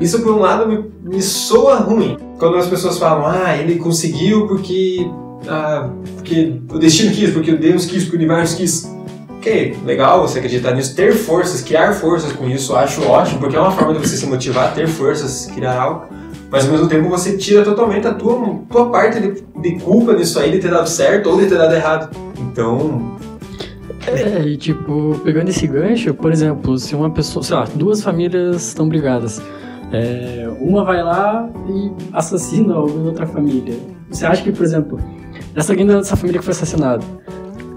Isso 0.00 0.20
por 0.22 0.32
um 0.32 0.38
lado 0.38 0.66
me, 0.68 0.84
me 1.02 1.20
soa 1.20 1.76
ruim. 1.76 2.16
Quando 2.38 2.56
as 2.56 2.66
pessoas 2.66 2.98
falam, 2.98 3.26
ah, 3.26 3.56
ele 3.56 3.76
conseguiu 3.76 4.46
porque, 4.46 5.10
ah, 5.48 5.88
porque 6.14 6.60
o 6.70 6.78
destino 6.78 7.12
quis, 7.12 7.30
porque 7.30 7.50
o 7.50 7.58
Deus 7.58 7.84
quis, 7.84 8.04
porque 8.04 8.16
o 8.16 8.20
universo 8.20 8.56
quis. 8.56 8.88
Ok, 9.38 9.76
legal 9.84 10.20
você 10.26 10.38
acreditar 10.38 10.72
nisso, 10.74 10.94
ter 10.96 11.12
forças, 11.14 11.60
criar 11.62 11.92
forças 11.94 12.32
com 12.32 12.48
isso, 12.48 12.74
acho 12.74 13.02
ótimo, 13.04 13.38
porque 13.40 13.56
é 13.56 13.60
uma 13.60 13.70
forma 13.70 13.94
de 13.94 14.00
você 14.06 14.16
se 14.16 14.26
motivar, 14.26 14.74
ter 14.74 14.88
forças, 14.88 15.46
criar 15.46 15.80
algo. 15.80 16.06
Mas 16.50 16.64
ao 16.64 16.72
mesmo 16.72 16.88
tempo 16.88 17.08
você 17.08 17.36
tira 17.36 17.62
totalmente 17.62 18.06
a 18.06 18.14
tua, 18.14 18.60
tua 18.70 18.90
parte 18.90 19.20
de, 19.20 19.44
de 19.60 19.80
culpa 19.80 20.14
nisso 20.14 20.38
aí 20.38 20.50
de 20.50 20.58
ter 20.58 20.70
dado 20.70 20.88
certo 20.88 21.28
ou 21.30 21.38
de 21.38 21.46
ter 21.46 21.58
dado 21.58 21.74
errado. 21.74 22.16
Então, 22.38 23.18
É, 24.06 24.40
e 24.46 24.56
tipo, 24.56 25.20
pegando 25.22 25.50
esse 25.50 25.66
gancho, 25.66 26.14
por 26.14 26.32
exemplo, 26.32 26.78
se 26.78 26.94
uma 26.94 27.10
pessoa, 27.10 27.42
sei 27.42 27.56
lá, 27.56 27.68
duas 27.74 28.02
famílias 28.02 28.68
estão 28.68 28.88
brigadas, 28.88 29.42
é, 29.92 30.48
uma 30.60 30.84
vai 30.84 31.02
lá 31.02 31.48
e 31.68 31.90
assassina 32.12 32.78
outra 32.78 33.26
família. 33.26 33.74
Você 34.10 34.24
acha 34.24 34.42
que, 34.42 34.50
por 34.50 34.64
exemplo, 34.64 34.98
essa 35.54 35.72
alguém 35.72 35.86
dessa 35.86 36.16
família 36.16 36.38
que 36.38 36.44
foi 36.44 36.52
assassinada, 36.52 37.04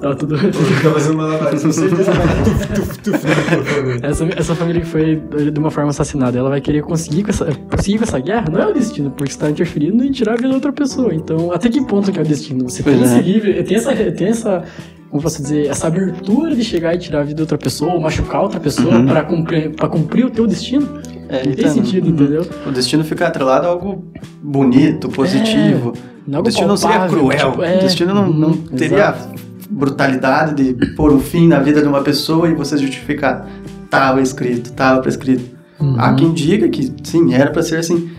tá 0.01 0.15
tudo. 0.15 0.35
tá 0.37 0.91
fazendo 0.91 1.13
uma 1.13 1.37
Essa, 4.03 4.25
essa 4.35 4.55
família 4.55 4.81
que 4.81 4.87
foi 4.87 5.21
de 5.51 5.59
uma 5.59 5.71
forma 5.71 5.89
assassinada, 5.89 6.37
ela 6.37 6.49
vai 6.49 6.61
querer 6.61 6.81
conseguir 6.81 7.23
com 7.23 7.29
essa, 7.29 7.45
conseguir 7.69 7.97
com 7.97 8.03
essa 8.03 8.19
guerra? 8.19 8.45
Não 8.51 8.61
é 8.61 8.67
o 8.67 8.73
destino, 8.73 9.09
porque 9.11 9.31
você 9.31 9.37
está 9.37 9.49
interferindo 9.49 10.03
em 10.03 10.11
tirar 10.11 10.33
a 10.33 10.35
vida 10.35 10.49
da 10.49 10.55
outra 10.55 10.71
pessoa. 10.73 11.13
Então, 11.13 11.51
até 11.51 11.69
que 11.69 11.81
ponto 11.85 12.11
que 12.11 12.19
é 12.19 12.21
o 12.21 12.25
destino? 12.25 12.69
Você 12.69 12.83
Pois 12.83 12.97
é. 12.97 12.99
conseguir. 12.99 13.63
Tem 13.63 13.77
essa. 13.77 13.95
Tem 13.95 14.27
essa 14.27 14.63
como 15.09 15.21
posso 15.21 15.41
dizer, 15.41 15.67
essa 15.67 15.87
abertura 15.87 16.55
de 16.55 16.63
chegar 16.63 16.95
e 16.95 16.97
tirar 16.97 17.19
a 17.19 17.23
vida 17.23 17.35
de 17.35 17.41
outra 17.41 17.57
pessoa, 17.57 17.93
ou 17.95 17.99
machucar 17.99 18.43
outra 18.43 18.61
pessoa 18.61 18.95
Uhum. 18.95 19.05
pra 19.07 19.21
cumprir, 19.23 19.75
pra 19.75 19.89
cumprir 19.89 20.25
o 20.25 20.29
teu 20.29 20.47
destino? 20.47 20.87
É, 21.27 21.45
Não 21.45 21.53
tem 21.53 21.67
sentido, 21.67 22.07
entendeu? 22.09 22.47
O 22.65 22.71
destino 22.71 23.03
fica 23.03 23.27
atrelado 23.27 23.67
a 23.67 23.71
algo 23.71 24.05
bonito, 24.41 25.09
positivo. 25.09 25.91
Não 26.25 26.31
é 26.31 26.31
o 26.31 26.35
algo 26.37 26.43
destino 26.43 26.67
não 26.69 26.77
seria 26.77 26.99
palpável, 26.99 27.27
cruel. 27.27 27.51
tipo, 27.51 27.61
é, 27.63 27.75
o 27.75 27.79
destino 27.81 28.13
não, 28.13 28.31
não 28.31 28.47
uhum, 28.51 28.57
teria 28.67 28.97
exato. 28.99 29.35
Brutalidade 29.85 30.73
de 30.73 30.85
pôr 30.95 31.11
um 31.11 31.19
fim 31.19 31.47
na 31.47 31.59
vida 31.59 31.81
de 31.81 31.87
uma 31.87 32.01
pessoa 32.03 32.47
e 32.47 32.53
você 32.53 32.77
justificar. 32.77 33.47
Tava 33.89 34.21
escrito, 34.21 34.71
tava 34.73 35.01
prescrito. 35.01 35.43
Uhum. 35.79 35.95
Há 35.99 36.13
quem 36.13 36.31
diga 36.33 36.69
que 36.69 36.93
sim, 37.03 37.33
era 37.33 37.49
pra 37.49 37.63
ser 37.63 37.77
assim. 37.77 38.09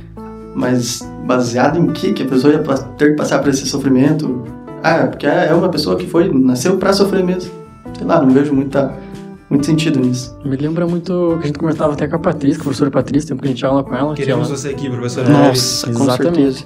Mas 0.54 1.00
baseado 1.24 1.78
em 1.78 1.86
que 1.92 2.12
que 2.12 2.24
a 2.24 2.26
pessoa 2.26 2.52
ia 2.52 2.58
ter 2.98 3.10
que 3.10 3.16
passar 3.16 3.38
por 3.38 3.48
esse 3.48 3.64
sofrimento? 3.66 4.42
Ah, 4.82 5.06
porque 5.06 5.24
é 5.26 5.54
uma 5.54 5.68
pessoa 5.68 5.96
que 5.96 6.06
foi 6.06 6.28
nasceu 6.32 6.76
pra 6.76 6.92
sofrer 6.92 7.22
mesmo. 7.24 7.50
Sei 7.96 8.04
lá, 8.06 8.20
não 8.20 8.30
vejo 8.30 8.52
muita, 8.52 8.92
muito 9.48 9.64
sentido 9.64 10.00
nisso. 10.00 10.36
Me 10.44 10.56
lembra 10.56 10.84
muito 10.86 11.12
o 11.12 11.38
que 11.38 11.44
a 11.44 11.46
gente 11.46 11.58
conversava 11.58 11.92
até 11.92 12.08
com 12.08 12.16
a 12.16 12.18
Patrícia, 12.18 12.56
com 12.56 12.62
a 12.62 12.64
professora 12.64 12.90
Patrícia, 12.90 13.28
tempo 13.28 13.40
que 13.40 13.46
a 13.46 13.50
gente 13.50 13.58
tinha 13.58 13.70
aula 13.70 13.84
com 13.84 13.94
ela. 13.94 14.14
que 14.14 14.22
Queremos 14.22 14.48
ela- 14.48 14.56
você 14.58 14.68
aqui, 14.70 14.90
professora. 14.90 15.28
Nossa, 15.30 15.86
com 15.92 16.02
Exatamente. 16.02 16.34
certeza. 16.58 16.64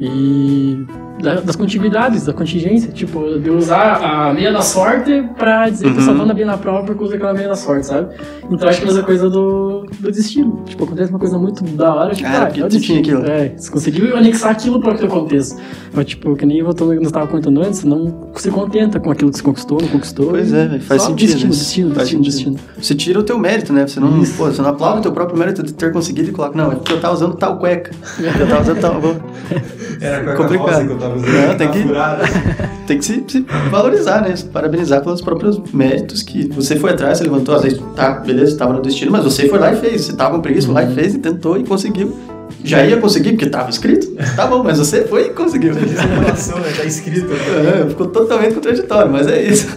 E 0.00 0.86
da- 1.20 1.40
das 1.40 1.56
contiguidades, 1.56 2.24
da 2.24 2.32
contingência, 2.32 2.92
tipo, 2.92 3.40
de 3.40 3.50
usar 3.50 3.96
a 4.00 4.32
meia 4.32 4.52
da 4.52 4.62
sorte 4.62 5.24
pra 5.36 5.68
dizer 5.68 5.90
que 5.92 5.98
eu 5.98 6.02
só 6.02 6.12
Uhum. 6.12 6.18
tô 6.18 6.26
na 6.26 6.32
bem 6.34 6.44
na 6.44 6.56
prova 6.56 6.84
porque 6.84 7.02
uso 7.02 7.14
aquela 7.16 7.34
meia 7.34 7.48
da 7.48 7.56
sorte, 7.56 7.86
sabe? 7.86 8.14
Então 8.48 8.68
acho 8.68 8.78
que 8.78 8.84
é 8.86 8.88
a 8.88 8.92
mesma 8.92 9.02
coisa 9.04 9.28
do, 9.28 9.84
do 9.98 10.12
destino. 10.12 10.62
Tipo, 10.66 10.84
acontece 10.84 11.10
uma 11.10 11.18
coisa 11.18 11.36
muito 11.36 11.64
da 11.64 11.92
hora, 11.92 12.14
tipo, 12.14 12.28
Cara, 12.30 12.44
ah, 12.44 12.46
porque 12.46 12.60
é 12.60 12.66
tu 12.68 12.78
tinha 12.78 13.02
destino. 13.02 13.18
aquilo. 13.18 13.32
É, 13.32 13.48
você 13.56 13.70
conseguiu 13.72 14.16
anexar 14.16 14.52
aquilo 14.52 14.80
para 14.80 14.94
o 14.94 14.96
teu 14.96 15.08
contexto. 15.08 15.60
Mas, 15.92 16.06
tipo, 16.06 16.36
que 16.36 16.46
nem 16.46 16.62
voltando 16.62 16.92
que 16.94 17.00
nós 17.02 17.10
tava 17.10 17.26
comentando 17.26 17.60
antes, 17.60 17.82
não 17.82 18.28
se 18.36 18.50
contenta 18.52 19.00
com 19.00 19.10
aquilo 19.10 19.32
que 19.32 19.38
você 19.38 19.42
conquistou, 19.42 19.80
não 19.82 19.88
conquistou. 19.88 20.28
Pois 20.30 20.52
é, 20.52 20.78
faz 20.78 21.02
sentido 21.02 21.30
Destino, 21.32 21.50
isso. 21.50 21.58
destino, 21.64 21.94
Faz 21.96 22.08
destino, 22.08 22.24
sentido. 22.30 22.52
destino. 22.54 22.74
Você 22.80 22.94
tira 22.94 23.18
o 23.18 23.24
teu 23.24 23.36
mérito, 23.36 23.72
né? 23.72 23.84
Você 23.88 23.98
não, 23.98 24.22
Isso. 24.22 24.36
pô, 24.38 24.44
você 24.44 24.62
não 24.62 24.68
aplaude 24.70 25.00
o 25.00 25.02
teu 25.02 25.10
próprio 25.12 25.36
mérito 25.36 25.64
de 25.64 25.72
ter 25.74 25.90
conseguido 25.92 26.28
e 26.28 26.32
coloca, 26.32 26.56
não, 26.56 26.70
é 26.70 26.76
porque 26.76 26.92
eu 26.92 27.00
tava 27.00 27.14
usando 27.14 27.34
tal 27.34 27.58
cueca. 27.58 27.90
Eu 28.20 28.46
tava 28.48 28.62
usando 28.62 28.80
tal. 28.80 29.00
Era 30.00 30.24
cueca 30.24 30.36
Complicado. 30.36 30.86
que 30.86 30.92
eu 30.92 30.98
tava 30.98 31.16
usando. 31.16 31.48
Não, 31.48 31.56
tem 31.56 31.70
que-. 31.70 31.88
Tem 32.88 32.96
que 32.96 33.04
se, 33.04 33.22
se 33.28 33.44
valorizar, 33.70 34.22
né? 34.22 34.34
Se 34.34 34.46
Parabenizar 34.46 35.02
pelos 35.02 35.20
próprios 35.20 35.60
méritos 35.74 36.22
que 36.22 36.48
você 36.48 36.74
foi 36.76 36.92
atrás, 36.92 37.18
você 37.18 37.24
levantou, 37.24 37.54
às 37.54 37.62
vezes, 37.62 37.78
tá, 37.94 38.12
beleza, 38.12 38.56
tava 38.56 38.72
no 38.72 38.80
destino, 38.80 39.12
mas 39.12 39.24
você 39.24 39.46
foi 39.46 39.58
lá 39.58 39.74
e 39.74 39.76
fez. 39.76 40.06
Você 40.06 40.14
tava 40.14 40.36
com 40.36 40.40
preguiça, 40.40 40.66
foi 40.66 40.74
lá 40.74 40.84
e 40.84 40.94
fez 40.94 41.14
e 41.14 41.18
tentou 41.18 41.58
e 41.58 41.64
conseguiu. 41.64 42.16
Já 42.64 42.84
ia 42.84 42.96
conseguir, 42.98 43.30
porque 43.32 43.46
tava 43.46 43.70
escrito. 43.70 44.08
Tá 44.36 44.46
bom, 44.46 44.62
mas 44.64 44.78
você 44.78 45.02
foi 45.06 45.26
e 45.26 45.30
conseguiu. 45.30 45.74
Revelação, 45.76 46.58
né? 46.58 46.68
Tá 46.76 46.84
escrito. 46.84 47.28
É, 47.32 47.88
ficou 47.88 48.06
totalmente 48.08 48.54
contraditório, 48.54 49.10
mas 49.12 49.26
é 49.26 49.42
isso. 49.42 49.68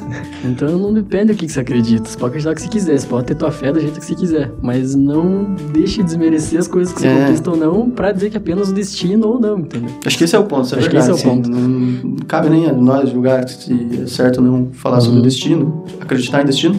Então 0.44 0.78
não 0.78 0.94
depende 0.94 1.34
do 1.34 1.38
que 1.38 1.46
que 1.46 1.52
você 1.52 1.60
acredita. 1.60 2.10
Você 2.10 2.18
pode 2.18 2.30
acreditar 2.38 2.52
o 2.52 2.56
que 2.56 2.62
você 2.64 2.68
quiser, 2.70 3.00
você 3.00 3.08
pode 3.08 3.26
ter 3.28 3.36
tua 3.36 3.52
fé 3.52 3.72
do 3.72 3.80
jeito 3.80 4.00
que 4.00 4.06
você 4.06 4.16
quiser. 4.16 4.52
Mas 4.62 4.96
não 4.96 5.56
deixe 5.72 5.98
de 5.98 6.04
desmerecer 6.04 6.60
as 6.60 6.68
coisas 6.68 6.94
que 6.94 7.02
você 7.02 7.08
É. 7.08 7.26
conquista 7.26 7.52
ou 7.52 7.58
não 7.58 7.90
pra 7.90 8.12
dizer 8.12 8.30
que 8.30 8.38
é 8.38 8.40
apenas 8.40 8.70
o 8.70 8.74
destino 8.74 9.28
ou 9.28 9.40
não, 9.40 9.60
entendeu? 9.60 9.90
Acho 10.06 10.18
que 10.18 10.24
esse 10.24 10.36
é 10.36 10.40
o 10.40 10.44
ponto, 10.46 10.66
isso 10.66 10.76
é 10.76 10.80
Acho 10.80 10.90
que 10.90 10.96
verdade. 10.96 11.18
esse 11.18 11.26
é 11.26 11.30
o 11.30 11.34
ponto. 11.36 11.50
Não, 11.50 11.60
não 11.60 12.16
cabe 12.28 12.50
nem 12.50 12.68
a 12.68 12.74
nós 12.74 13.10
julgar 13.10 13.48
se 13.48 13.72
é 14.04 14.08
certo 14.08 14.38
ou 14.38 14.44
não 14.44 14.70
falar 14.74 15.00
sobre 15.00 15.16
Uhum. 15.18 15.22
o 15.22 15.24
destino, 15.24 15.86
acreditar 16.00 16.42
em 16.42 16.46
destino. 16.46 16.76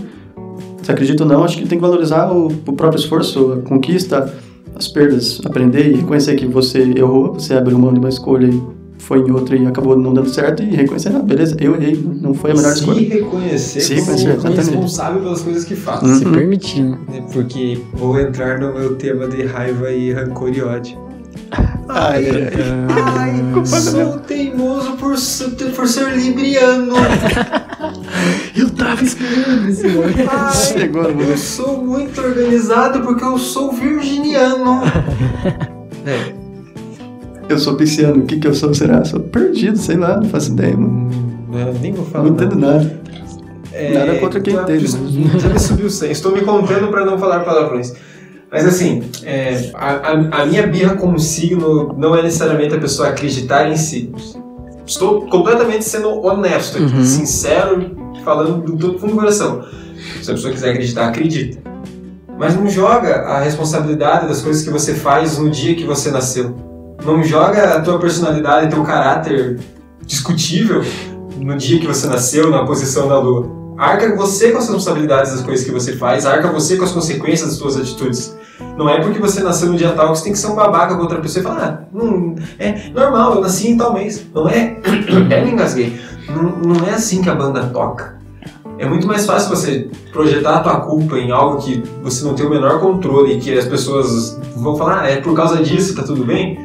Se 0.83 0.91
acredita 0.91 1.23
ou 1.23 1.29
não, 1.29 1.45
acho 1.45 1.57
que 1.59 1.67
tem 1.69 1.79
que 1.79 1.83
valorizar 1.83 2.33
o, 2.33 2.49
o 2.49 2.73
próprio 2.73 2.99
esforço, 2.99 3.53
a 3.53 3.69
conquista, 3.69 4.35
as 4.75 4.89
perdas, 4.89 5.41
aprender 5.45 5.89
e 5.91 5.97
reconhecer 5.97 6.37
que 6.37 6.47
você 6.47 6.93
errou, 6.97 7.35
você 7.35 7.55
abriu 7.55 7.79
mão 7.79 7.93
de 7.93 7.99
uma 7.99 8.09
escolha 8.09 8.47
e 8.47 8.63
foi 8.99 9.19
em 9.19 9.31
outra 9.33 9.57
e 9.57 9.67
acabou 9.67 9.97
não 9.97 10.15
dando 10.15 10.29
certo 10.29 10.63
e 10.63 10.67
reconhecer, 10.77 11.11
ah, 11.15 11.19
beleza, 11.19 11.57
eu 11.61 11.75
errei, 11.75 12.01
não 12.21 12.33
foi 12.33 12.53
a 12.53 12.55
melhor 12.55 12.73
se 12.73 12.81
escolha. 12.81 13.01
reconhecer 13.01 13.81
Se 13.81 13.95
como 13.97 14.07
reconhecer, 14.07 14.29
exatamente. 14.31 14.71
responsável 14.71 15.23
pelas 15.23 15.43
coisas 15.43 15.65
que 15.65 15.75
faz. 15.75 16.03
Uhum. 16.03 16.15
Se 16.19 16.25
permitir, 16.25 16.99
Porque 17.33 17.79
vou 17.93 18.19
entrar 18.19 18.61
no 18.61 18.73
meu 18.73 18.95
tema 18.95 19.27
de 19.27 19.43
raiva 19.45 19.91
e 19.91 20.13
rancor 20.13 20.51
e 20.57 20.63
ódio. 20.63 20.99
Ai, 21.89 22.25
ai, 22.27 23.43
Ai, 23.55 23.67
sou 23.67 24.19
teimoso 24.21 24.93
por 24.93 25.19
ser, 25.19 25.51
por 25.51 25.87
ser 25.87 26.17
libriano. 26.17 26.95
Eu 28.57 28.71
tava 28.71 29.03
esperando 29.03 29.69
esse 29.69 29.89
momento. 29.89 30.31
Ai, 30.31 30.55
Chegou 30.55 31.13
no 31.13 31.23
eu 31.23 31.37
sou 31.37 31.83
muito 31.83 32.21
organizado 32.21 33.01
porque 33.01 33.25
eu 33.25 33.39
sou 33.39 33.73
virginiano. 33.73 34.83
É, 36.05 36.33
Eu 37.49 37.59
sou 37.61 37.77
pisciano, 37.77 38.25
o 38.25 38.27
que 38.27 38.37
que 38.41 38.47
eu 38.49 38.55
sou, 38.55 38.75
será? 38.75 39.05
Sou 39.05 39.21
perdido, 39.21 39.79
sei 39.79 39.97
lá, 39.97 40.17
não 40.17 40.29
faço 40.29 40.51
ideia, 40.51 40.77
mano. 40.77 41.09
não, 41.49 41.73
nem 41.75 41.93
vou 41.93 42.05
falar. 42.07 42.25
Não 42.25 42.33
entendo 42.33 42.57
nada. 42.57 43.01
É, 43.73 43.93
Nada 43.95 44.19
contra 44.19 44.41
quem 44.41 44.55
entende, 44.55 44.87
Já, 44.87 45.39
já 45.39 45.49
me 45.49 45.59
subiu 45.61 45.87
o. 45.87 45.89
Estou 46.11 46.33
me 46.33 46.41
contendo 46.41 46.89
para 46.89 47.05
não 47.07 47.19
falar 47.19 47.41
palavrões. 47.41 47.95
Mas 48.53 48.67
assim, 48.67 49.03
é, 49.25 49.71
a, 49.75 49.91
a- 50.11 50.43
a 50.43 50.47
minha 50.47 50.67
birra 50.67 50.95
com 50.97 51.13
o 51.15 51.19
signo 51.19 51.95
não 51.97 52.15
é 52.15 52.23
necessariamente 52.23 52.75
a 52.75 52.79
pessoa 52.79 53.09
acreditar 53.09 53.71
em 53.71 53.77
si. 53.77 54.13
Estou 54.87 55.27
completamente 55.29 55.85
sendo 55.85 56.11
honesto 56.25 56.77
aqui, 56.77 56.95
Uhum. 56.95 57.05
sincero, 57.05 57.97
falando 58.25 58.61
do 58.63 58.77
todo 58.77 58.99
fundo 58.99 59.13
do 59.15 59.19
coração. 59.19 59.65
Se 60.21 60.31
a 60.31 60.35
pessoa 60.35 60.53
quiser 60.53 60.71
acreditar, 60.71 61.07
acredita. 61.09 61.59
Mas 62.39 62.55
não 62.57 62.69
joga 62.69 63.23
a 63.23 63.41
responsabilidade 63.41 64.27
das 64.29 64.43
coisas 64.43 64.63
que 64.65 64.71
você 64.71 64.95
faz 64.95 65.39
no 65.39 65.49
dia 65.49 65.75
que 65.75 65.85
você 65.85 66.11
nasceu. 66.11 66.55
Não 67.07 67.23
joga 67.23 67.75
a 67.77 67.81
tua 67.81 67.99
personalidade, 67.99 68.75
teu 68.75 68.83
caráter 68.83 69.61
discutível 70.05 70.83
no 71.39 71.57
dia 71.57 71.79
que 71.81 71.87
você 71.87 72.07
nasceu, 72.07 72.51
na 72.51 72.65
posição 72.67 73.09
da 73.09 73.19
lua. 73.19 73.62
Arca 73.77 74.15
você 74.17 74.51
com 74.51 74.59
as 74.59 74.65
responsabilidades 74.65 75.33
das 75.33 75.43
coisas 75.43 75.65
que 75.65 75.73
você 75.73 75.97
faz, 75.97 76.27
arca 76.27 76.49
você 76.49 76.77
com 76.77 76.85
as 76.85 76.93
consequências 76.93 77.49
das 77.49 77.59
suas 77.59 77.77
atitudes. 77.77 78.37
Não 78.77 78.89
é 78.89 79.01
porque 79.01 79.19
você 79.19 79.43
nasceu 79.43 79.71
no 79.71 79.77
dia 79.77 79.93
tal 79.93 80.13
que 80.13 80.19
você 80.19 80.25
tem 80.25 80.33
que 80.33 80.39
ser 80.39 80.49
um 80.49 80.55
babaca 80.55 80.95
com 80.95 81.03
outra 81.03 81.21
pessoa 81.21 81.41
e 81.41 81.47
falar, 81.47 81.65
ah, 81.65 81.85
não, 81.93 82.35
é 82.59 82.91
normal, 82.95 83.35
eu 83.35 83.41
nasci 83.41 83.69
em 83.69 83.77
tal 83.77 83.93
mês. 83.93 84.25
Não 84.35 84.49
é, 84.49 84.79
é 85.31 85.45
me 85.45 85.53
engasguei. 85.53 86.01
Não, 86.29 86.75
não 86.75 86.87
é 86.87 86.95
assim 86.95 87.23
que 87.23 87.29
a 87.29 87.35
banda 87.35 87.65
toca. 87.67 88.21
É 88.79 88.89
muito 88.89 89.07
mais 89.07 89.27
fácil 89.27 89.51
você 89.51 89.89
projetar 90.13 90.57
a 90.57 90.61
tua 90.61 90.81
culpa 90.81 91.17
em 91.17 91.31
algo 91.31 91.63
que 91.63 91.83
você 92.03 92.25
não 92.25 92.35
tem 92.35 92.47
o 92.47 92.51
menor 92.51 92.81
controle 92.81 93.35
e 93.35 93.41
que 93.41 93.57
as 93.57 93.67
pessoas 93.67 94.41
vão 94.57 94.77
falar, 94.77 95.03
ah, 95.03 95.09
é 95.09 95.21
por 95.21 95.35
causa 95.35 95.63
disso, 95.63 95.95
tá 95.95 96.03
tudo 96.03 96.25
bem, 96.25 96.59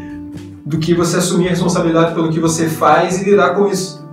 do 0.65 0.77
que 0.77 0.93
você 0.93 1.17
assumir 1.17 1.47
a 1.47 1.49
responsabilidade 1.51 2.13
pelo 2.13 2.29
que 2.29 2.39
você 2.39 2.67
faz 2.67 3.21
e 3.21 3.29
lidar 3.29 3.55
com 3.55 3.67
isso. 3.67 4.05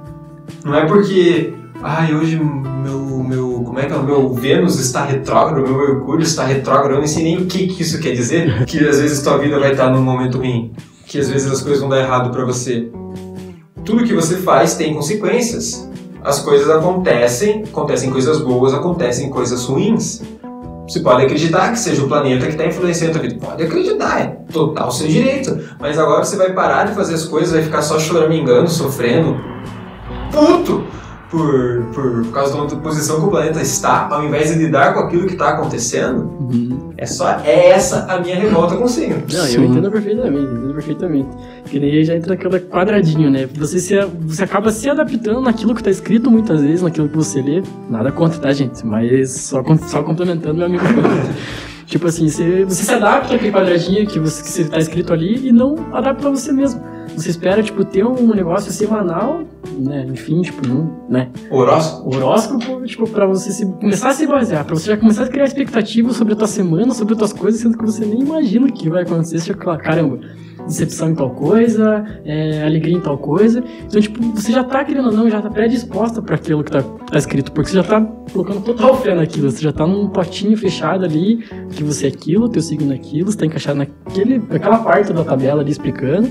Não 0.64 0.74
é 0.74 0.84
porque, 0.86 1.54
ai, 1.84 2.14
hoje 2.14 2.36
meu, 2.36 3.22
meu, 3.22 3.62
como 3.64 3.78
é 3.78 3.84
que 3.84 3.92
é, 3.92 3.98
meu 3.98 4.32
Vênus 4.32 4.80
está 4.80 5.04
retrógrado, 5.04 5.62
meu 5.62 5.76
Mercúrio 5.76 6.22
está 6.22 6.44
retrógrado, 6.44 6.92
eu 6.92 6.98
nem 6.98 7.06
sei 7.06 7.22
nem 7.22 7.36
o 7.36 7.44
que, 7.44 7.66
que 7.66 7.82
isso 7.82 8.00
quer 8.00 8.12
dizer, 8.12 8.64
que 8.64 8.78
às 8.78 8.98
vezes 8.98 9.22
tua 9.22 9.36
vida 9.36 9.60
vai 9.60 9.72
estar 9.72 9.90
num 9.90 10.02
momento 10.02 10.38
ruim, 10.38 10.72
que 11.06 11.18
às 11.18 11.28
vezes 11.28 11.52
as 11.52 11.60
coisas 11.60 11.80
vão 11.80 11.90
dar 11.90 12.00
errado 12.00 12.30
para 12.30 12.42
você. 12.44 12.88
Tudo 13.84 14.02
que 14.02 14.14
você 14.14 14.38
faz 14.38 14.74
tem 14.76 14.94
consequências 14.94 15.86
as 16.22 16.40
coisas 16.40 16.70
acontecem, 16.70 17.64
acontecem 17.64 18.10
coisas 18.10 18.40
boas, 18.40 18.72
acontecem 18.72 19.28
coisas 19.28 19.66
ruins. 19.66 20.22
Você 20.88 21.00
pode 21.00 21.22
acreditar 21.22 21.70
que 21.70 21.78
seja 21.78 22.02
o 22.02 22.08
planeta 22.08 22.46
que 22.46 22.52
está 22.52 22.64
influenciando 22.64 23.18
a 23.18 23.20
tua 23.20 23.28
vida. 23.28 23.46
Pode 23.46 23.62
acreditar, 23.62 24.20
é 24.22 24.26
total 24.50 24.90
seu 24.90 25.06
direito. 25.06 25.58
Mas 25.78 25.98
agora 25.98 26.24
você 26.24 26.36
vai 26.36 26.54
parar 26.54 26.84
de 26.84 26.94
fazer 26.94 27.12
as 27.12 27.26
coisas, 27.26 27.52
vai 27.52 27.62
ficar 27.62 27.82
só 27.82 27.98
choramingando, 27.98 28.70
sofrendo, 28.70 29.36
puto 30.32 30.82
por, 31.34 31.82
por, 31.92 32.22
por 32.22 32.32
causa 32.32 32.56
da 32.56 32.76
posição 32.76 33.20
que 33.20 33.26
o 33.26 33.30
planeta 33.30 33.60
está, 33.60 34.08
ao 34.08 34.24
invés 34.24 34.52
de 34.52 34.58
lidar 34.58 34.94
com 34.94 35.00
aquilo 35.00 35.26
que 35.26 35.32
está 35.32 35.50
acontecendo, 35.50 36.22
uhum. 36.38 36.92
é 36.96 37.04
só 37.04 37.40
é 37.40 37.70
essa 37.70 38.06
a 38.06 38.20
minha 38.20 38.36
revolta 38.36 38.76
com 38.76 38.84
o 38.84 38.88
signo. 38.88 39.20
Não, 39.32 39.46
eu 39.48 39.64
entendo 39.64 39.90
perfeitamente, 39.90 40.52
entendo 40.52 40.74
perfeitamente. 40.74 41.28
Que 41.66 41.80
nem 41.80 42.04
já 42.04 42.14
entra 42.14 42.34
naquele 42.34 42.60
quadradinho, 42.60 43.30
né? 43.30 43.48
Você, 43.56 43.80
se, 43.80 44.00
você 44.20 44.44
acaba 44.44 44.70
se 44.70 44.88
adaptando 44.88 45.40
naquilo 45.40 45.74
que 45.74 45.80
está 45.80 45.90
escrito 45.90 46.30
muitas 46.30 46.60
vezes, 46.62 46.82
naquilo 46.82 47.08
que 47.08 47.16
você 47.16 47.42
lê. 47.42 47.62
Nada 47.90 48.12
contra, 48.12 48.38
tá, 48.38 48.52
gente? 48.52 48.86
Mas 48.86 49.32
só, 49.32 49.62
só 49.88 50.02
complementando 50.04 50.54
meu 50.54 50.66
amigo. 50.66 50.84
tipo 51.86 52.06
assim, 52.06 52.28
você, 52.28 52.64
você 52.64 52.84
se 52.84 52.94
adapta 52.94 53.34
àquele 53.34 53.50
quadradinho 53.50 54.06
que 54.06 54.20
você 54.20 54.42
que 54.42 54.62
está 54.62 54.78
escrito 54.78 55.12
ali 55.12 55.48
e 55.48 55.52
não 55.52 55.74
adapta 55.92 56.28
a 56.28 56.30
você 56.30 56.52
mesmo. 56.52 56.93
Você 57.16 57.30
espera, 57.30 57.62
tipo, 57.62 57.84
ter 57.84 58.04
um 58.04 58.34
negócio 58.34 58.72
semanal, 58.72 59.42
né? 59.78 60.04
Enfim, 60.08 60.42
tipo, 60.42 60.66
não, 60.66 60.90
né? 61.08 61.30
Horóscopo? 61.50 62.14
Horóscopo, 62.14 62.84
tipo, 62.84 63.08
pra 63.08 63.26
você 63.26 63.52
se, 63.52 63.66
começar 63.66 64.10
a 64.10 64.14
se 64.14 64.26
basear, 64.26 64.64
pra 64.64 64.74
você 64.74 64.88
já 64.88 64.96
começar 64.96 65.24
a 65.24 65.28
criar 65.28 65.44
expectativas 65.44 66.16
sobre 66.16 66.34
a 66.34 66.36
tua 66.36 66.48
semana, 66.48 66.92
sobre 66.92 67.14
as 67.14 67.18
tuas 67.18 67.32
coisas, 67.32 67.60
sendo 67.60 67.78
que 67.78 67.84
você 67.84 68.04
nem 68.04 68.20
imagina 68.20 68.66
o 68.66 68.72
que 68.72 68.90
vai 68.90 69.02
acontecer. 69.02 69.38
Você 69.38 69.52
fica, 69.52 69.76
caramba, 69.76 70.20
decepção 70.66 71.10
em 71.10 71.14
tal 71.14 71.30
coisa, 71.30 72.04
é, 72.24 72.62
alegria 72.64 72.96
em 72.96 73.00
tal 73.00 73.18
coisa. 73.18 73.62
Então, 73.86 74.00
tipo, 74.00 74.20
você 74.32 74.52
já 74.52 74.64
tá, 74.64 74.84
querendo 74.84 75.06
ou 75.06 75.12
não, 75.12 75.30
já 75.30 75.40
tá 75.40 75.50
predisposta 75.50 76.20
para 76.20 76.34
aquilo 76.34 76.64
que 76.64 76.72
tá, 76.72 76.82
tá, 76.82 77.18
escrito, 77.18 77.52
porque 77.52 77.70
você 77.70 77.76
já 77.76 77.84
tá 77.84 78.00
colocando 78.32 78.60
total 78.62 78.96
fé 78.96 79.14
naquilo, 79.14 79.50
você 79.50 79.62
já 79.62 79.72
tá 79.72 79.86
num 79.86 80.08
potinho 80.08 80.56
fechado 80.56 81.04
ali, 81.04 81.44
que 81.70 81.82
você 81.82 82.06
é 82.06 82.08
aquilo, 82.08 82.48
teu 82.48 82.62
signo 82.62 82.92
é 82.92 82.96
aquilo, 82.96 83.30
você 83.30 83.38
tá 83.38 83.46
encaixado 83.46 83.78
naquele, 83.78 84.38
naquela 84.38 84.78
parte 84.78 85.12
da 85.12 85.24
tabela 85.24 85.60
ali 85.60 85.70
explicando 85.70 86.30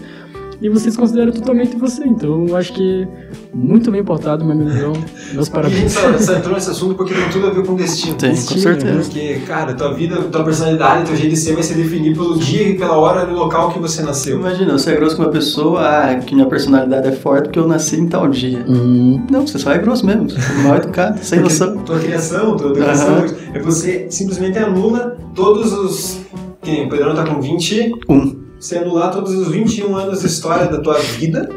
e 0.63 0.69
vocês 0.69 0.95
consideram 0.95 1.33
totalmente 1.33 1.75
você. 1.75 2.05
Então 2.05 2.45
eu 2.47 2.55
acho 2.55 2.71
que 2.71 3.05
muito 3.53 3.91
bem 3.91 4.01
pautado, 4.01 4.45
meu 4.45 4.53
amigão. 4.53 4.93
Meus 5.33 5.49
parabéns. 5.49 5.91
Só, 5.91 6.17
só 6.17 6.35
entrou 6.37 6.55
nesse 6.55 6.71
assunto 6.71 6.95
porque 6.95 7.13
tem 7.13 7.29
tudo 7.29 7.47
a 7.47 7.49
ver 7.49 7.65
com 7.65 7.75
destino. 7.75 8.15
Tem, 8.15 8.29
destino, 8.31 8.55
com 8.55 8.61
certeza. 8.61 9.01
Porque, 9.01 9.41
cara, 9.45 9.73
tua 9.73 9.93
vida, 9.93 10.15
tua 10.23 10.43
personalidade, 10.45 11.07
teu 11.07 11.17
jeito 11.17 11.31
de 11.31 11.37
ser 11.37 11.53
vai 11.53 11.63
ser 11.63 11.73
definido 11.73 12.17
pelo 12.17 12.39
dia 12.39 12.69
e 12.69 12.77
pela 12.77 12.97
hora 12.97 13.29
e 13.29 13.33
local 13.33 13.73
que 13.73 13.79
você 13.79 14.01
nasceu. 14.03 14.39
Imagina, 14.39 14.71
você 14.71 14.91
é 14.91 14.95
grosso 14.95 15.17
com 15.17 15.23
uma 15.23 15.31
pessoa, 15.31 15.81
ah, 15.81 16.15
que 16.15 16.33
minha 16.33 16.47
personalidade 16.47 17.09
é 17.09 17.11
forte 17.11 17.43
porque 17.45 17.59
eu 17.59 17.67
nasci 17.67 17.99
em 17.99 18.07
tal 18.07 18.29
dia. 18.29 18.63
Hum. 18.65 19.21
Não, 19.29 19.45
você 19.45 19.59
só 19.59 19.69
é 19.69 19.77
grosso 19.77 20.05
mesmo. 20.05 20.29
Você 20.29 20.37
é 20.37 20.63
mal 20.63 20.77
educado, 20.77 21.19
sem 21.21 21.41
noção. 21.41 21.75
Tua 21.79 21.99
criação, 21.99 22.55
tua 22.55 22.69
educação, 22.69 23.19
uhum. 23.19 23.35
é 23.53 23.59
você 23.59 24.07
simplesmente 24.09 24.57
anula 24.57 25.17
todos 25.35 25.73
os. 25.73 26.21
Quem? 26.61 26.85
O 26.85 26.89
Pedrão 26.89 27.13
tá 27.13 27.25
com 27.25 27.41
21. 27.41 27.91
Um 28.07 28.42
você 28.63 28.77
anular 28.77 29.11
todos 29.11 29.33
os 29.33 29.49
21 29.49 29.93
anos 29.95 30.21
de 30.21 30.27
história 30.27 30.67
da 30.67 30.79
tua 30.79 30.97
vida. 30.97 31.49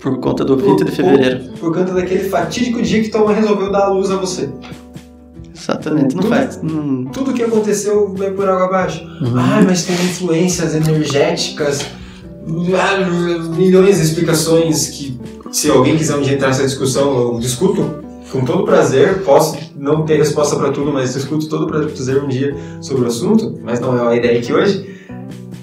Por 0.00 0.20
conta 0.20 0.44
do 0.44 0.56
20 0.56 0.84
de 0.84 0.92
fevereiro. 0.92 1.40
Por, 1.50 1.58
por 1.58 1.74
conta 1.74 1.92
daquele 1.92 2.28
fatídico 2.28 2.80
dia 2.80 3.02
que 3.02 3.08
tua 3.08 3.24
mãe 3.24 3.34
resolveu 3.34 3.72
dar 3.72 3.86
a 3.86 3.88
luz 3.88 4.10
a 4.10 4.16
você. 4.16 4.48
Exatamente, 5.52 6.14
não 6.14 6.22
tudo, 6.22 6.28
faz. 6.28 6.60
Hum. 6.62 7.06
Tudo 7.12 7.32
que 7.32 7.42
aconteceu 7.42 8.14
vai 8.14 8.30
por 8.30 8.48
água 8.48 8.66
abaixo. 8.66 9.02
Uhum. 9.02 9.36
Ah, 9.36 9.62
mas 9.66 9.84
tem 9.84 9.96
influências 9.96 10.74
energéticas, 10.76 11.86
milhões 12.46 13.96
de 13.96 14.02
explicações 14.02 14.90
que, 14.90 15.18
se 15.50 15.70
alguém 15.70 15.96
quiser 15.96 16.16
um 16.16 16.22
dia 16.22 16.34
entrar 16.34 16.48
nessa 16.48 16.64
discussão, 16.64 17.18
eu 17.18 17.38
discuto 17.40 18.04
com 18.30 18.44
todo 18.44 18.64
prazer. 18.64 19.22
Posso 19.24 19.58
não 19.74 20.04
ter 20.04 20.18
resposta 20.18 20.54
para 20.54 20.70
tudo, 20.70 20.92
mas 20.92 21.14
discuto 21.14 21.48
todo 21.48 21.66
prazer 21.66 22.22
um 22.22 22.28
dia 22.28 22.54
sobre 22.80 23.04
o 23.04 23.06
assunto, 23.08 23.58
mas 23.64 23.80
não 23.80 23.96
é 23.98 24.12
a 24.12 24.16
ideia 24.16 24.38
aqui 24.38 24.52
hoje. 24.52 24.93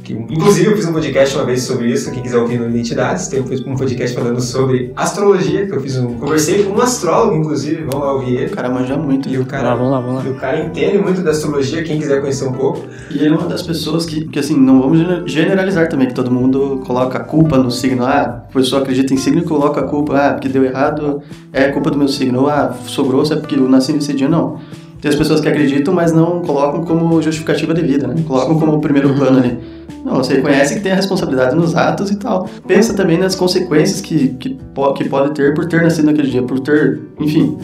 Inclusive, 0.10 0.68
eu 0.68 0.76
fiz 0.76 0.86
um 0.86 0.94
podcast 0.94 1.36
uma 1.36 1.46
vez 1.46 1.64
sobre 1.64 1.92
isso. 1.92 2.12
Quem 2.12 2.24
quiser 2.24 2.38
ouvir 2.38 2.60
no 2.60 2.70
Identidades, 2.70 3.28
tem 3.28 3.40
um 3.40 3.76
podcast 3.76 4.16
falando 4.16 4.42
sobre 4.42 4.92
astrologia. 4.96 5.66
Que 5.66 5.74
eu 5.74 5.82
fiz 5.82 5.98
um. 5.98 6.16
Conversei 6.16 6.64
com 6.64 6.74
um 6.74 6.82
astrólogo, 6.82 7.38
inclusive. 7.38 7.84
Vamos 7.84 8.00
lá 8.06 8.14
ouvir 8.14 8.36
ele. 8.36 8.46
O 8.48 8.56
cara 8.56 8.70
manja 8.70 8.98
muito. 8.98 9.30
E 9.30 9.38
o 9.38 9.46
cara, 9.46 9.76
vamos 9.76 9.92
lá, 9.92 10.00
vamos 10.00 10.24
lá. 10.24 10.30
E 10.30 10.34
o 10.34 10.36
cara 10.36 10.60
entende 10.60 10.98
muito 10.98 11.22
da 11.22 11.32
astrologia. 11.32 11.84
Quem 11.84 12.00
quiser 12.00 12.20
conhecer 12.20 12.46
um 12.46 12.54
pouco. 12.54 12.86
E 13.10 13.20
ele 13.20 13.34
é 13.34 13.38
uma 13.38 13.48
das 13.48 13.62
pessoas 13.62 14.06
que, 14.06 14.26
que 14.28 14.40
assim, 14.40 14.58
não 14.58 14.82
vamos 14.82 15.32
generalizar 15.32 15.88
também, 15.88 16.08
que 16.08 16.14
todo 16.14 16.32
mundo 16.32 16.82
coloca 16.86 17.18
a 17.20 17.24
culpa 17.24 17.58
no 17.58 17.70
signo. 17.70 18.06
Ah, 18.06 18.22
a 18.22 18.54
pessoa 18.54 18.82
acredita 18.82 19.14
em 19.14 19.18
signo 19.18 19.42
e 19.42 19.46
coloca 19.46 19.82
a 19.82 19.84
culpa. 19.84 20.18
Ah, 20.18 20.34
porque 20.34 20.50
deu 20.50 20.64
errado, 20.64 21.22
é 21.54 21.70
culpa 21.70 21.92
do 21.92 21.98
meu 21.98 22.08
signo. 22.08 22.42
Ou, 22.42 22.50
ah, 22.50 22.76
sou 22.86 23.06
grosso, 23.06 23.34
é 23.34 23.36
porque 23.36 23.56
eu 23.56 23.70
nasci 23.70 23.94
nesse 23.94 24.14
dia. 24.14 24.28
Não. 24.28 24.60
Tem 25.02 25.10
as 25.10 25.16
pessoas 25.16 25.42
que 25.42 25.50
acreditam, 25.50 25.94
mas 25.94 26.14
não 26.14 26.42
colocam 26.42 26.84
como 26.84 27.20
justificativa 27.22 27.74
de 27.74 27.82
vida, 27.82 28.08
né? 28.08 28.16
Colocam 28.28 28.60
como 28.60 28.80
primeiro 28.80 29.12
plano 29.16 29.40
ali. 29.40 29.58
Não, 30.06 30.18
você 30.18 30.36
reconhece 30.36 30.76
que 30.76 30.80
tem 30.80 30.92
a 30.92 30.96
responsabilidade 30.96 31.56
nos 31.56 31.76
atos 31.76 32.12
e 32.12 32.18
tal. 32.18 32.48
Pensa 32.68 32.94
também 32.94 33.18
nas 33.18 33.34
consequências 33.34 34.00
que, 34.00 34.30
que, 34.30 34.60
que 34.96 35.10
pode 35.10 35.32
ter 35.32 35.56
por 35.56 35.66
ter 35.66 35.82
nascido 35.82 36.06
naquele 36.06 36.30
dia, 36.30 36.44
por 36.44 36.60
ter, 36.60 37.02
enfim. 37.20 37.58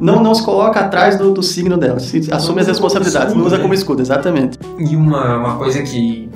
Não, 0.00 0.22
não 0.22 0.34
se 0.34 0.42
coloca 0.42 0.80
atrás 0.80 1.16
do, 1.16 1.30
do 1.30 1.42
signo 1.42 1.76
dela, 1.76 2.00
se 2.00 2.32
assume 2.32 2.60
as 2.60 2.66
responsabilidades, 2.66 3.34
não 3.34 3.44
usa 3.44 3.58
como 3.58 3.74
escudo, 3.74 4.00
exatamente. 4.00 4.58
E 4.78 4.96
uma, 4.96 5.36
uma 5.36 5.56
coisa 5.56 5.82
que. 5.82 6.28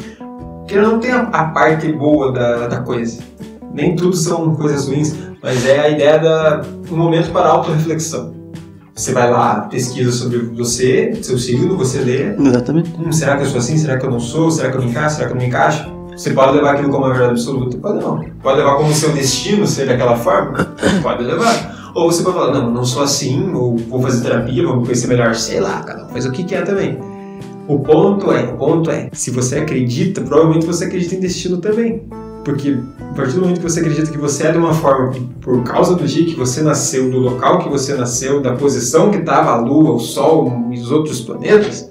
que 0.68 0.76
não 0.76 0.98
tem 1.00 1.10
a, 1.10 1.20
a 1.20 1.44
parte 1.46 1.90
boa 1.92 2.30
da, 2.30 2.68
da 2.68 2.80
coisa. 2.80 3.22
Nem 3.72 3.96
tudo 3.96 4.14
são 4.14 4.54
coisas 4.54 4.86
ruins, 4.86 5.16
mas 5.42 5.66
é 5.66 5.80
a 5.80 5.88
ideia 5.88 6.18
da 6.18 6.62
um 6.90 6.96
momento 6.96 7.32
para 7.32 7.48
autorreflexão. 7.48 8.33
Você 8.94 9.12
vai 9.12 9.28
lá, 9.28 9.62
pesquisa 9.62 10.12
sobre 10.12 10.38
você, 10.38 11.18
seu 11.20 11.37
signo, 11.37 11.76
você 11.76 11.98
lê. 11.98 12.33
Exatamente. 12.37 12.94
Hum, 12.96 13.11
será 13.11 13.37
que 13.37 13.42
eu 13.42 13.46
sou 13.46 13.59
assim? 13.59 13.76
Será 13.76 13.98
que 13.98 14.07
eu 14.07 14.11
não 14.11 14.20
sou? 14.20 14.52
Será 14.52 14.70
que 14.70 14.76
eu 14.76 14.83
me 14.83 14.88
encaixo? 14.88 15.16
Será 15.16 15.26
que 15.26 15.33
eu 15.33 15.35
não 15.35 15.42
me 15.42 15.48
encaixo? 15.48 15.92
Você 16.16 16.30
pode 16.30 16.57
levar 16.57 16.74
aquilo 16.74 16.90
como 16.90 17.04
uma 17.04 17.11
verdade 17.11 17.33
absoluta? 17.33 17.76
Pode 17.76 17.98
não. 17.98 18.24
Pode 18.40 18.59
levar 18.59 18.76
como 18.76 18.94
seu 18.94 19.11
destino 19.12 19.66
ser 19.66 19.87
daquela 19.88 20.16
forma? 20.16 20.76
Pode 21.02 21.24
levar. 21.24 21.92
Ou 21.92 22.11
você 22.11 22.22
pode 22.22 22.37
falar, 22.37 22.54
não, 22.54 22.70
não 22.70 22.85
sou 22.85 23.02
assim, 23.02 23.52
ou 23.52 23.76
vou 23.76 24.00
fazer 24.00 24.22
terapia, 24.22 24.64
vou 24.64 24.76
me 24.76 24.85
conhecer 24.85 25.09
melhor, 25.09 25.35
sei 25.35 25.59
lá, 25.59 25.83
cada 25.83 26.04
um 26.04 26.09
faz 26.09 26.24
o 26.24 26.30
que 26.30 26.44
quer 26.44 26.64
também. 26.64 26.96
O 27.66 27.80
ponto 27.80 28.30
é, 28.30 28.44
o 28.44 28.57
ponto 28.57 28.90
é, 28.90 29.09
se 29.12 29.30
você 29.30 29.59
acredita, 29.59 30.20
provavelmente 30.20 30.66
você 30.66 30.85
acredita 30.85 31.16
em 31.16 31.20
destino 31.20 31.59
também. 31.59 32.07
Porque 32.44 32.78
a 33.00 33.14
partir 33.14 33.35
do 33.35 33.40
momento 33.40 33.57
que 33.61 33.62
você 33.62 33.80
acredita 33.80 34.11
que 34.11 34.18
você 34.18 34.48
é 34.48 34.52
de 34.52 34.59
uma 34.59 34.74
forma 34.74 35.14
por 35.40 35.62
causa 35.62 35.94
do 35.94 36.07
dia 36.07 36.26
que 36.26 36.35
você 36.35 36.62
nasceu, 36.62 37.11
do 37.11 37.18
local 37.18 37.61
que 37.61 37.68
você 37.68 37.94
nasceu, 37.94 38.42
da 38.42 38.54
posição 38.54 39.11
que 39.11 39.18
estava 39.18 39.50
a 39.50 39.57
Lua, 39.57 39.92
o 39.92 39.98
Sol 39.98 40.68
e 40.70 40.78
os 40.78 40.90
outros 40.90 41.22
planetas, 41.22 41.90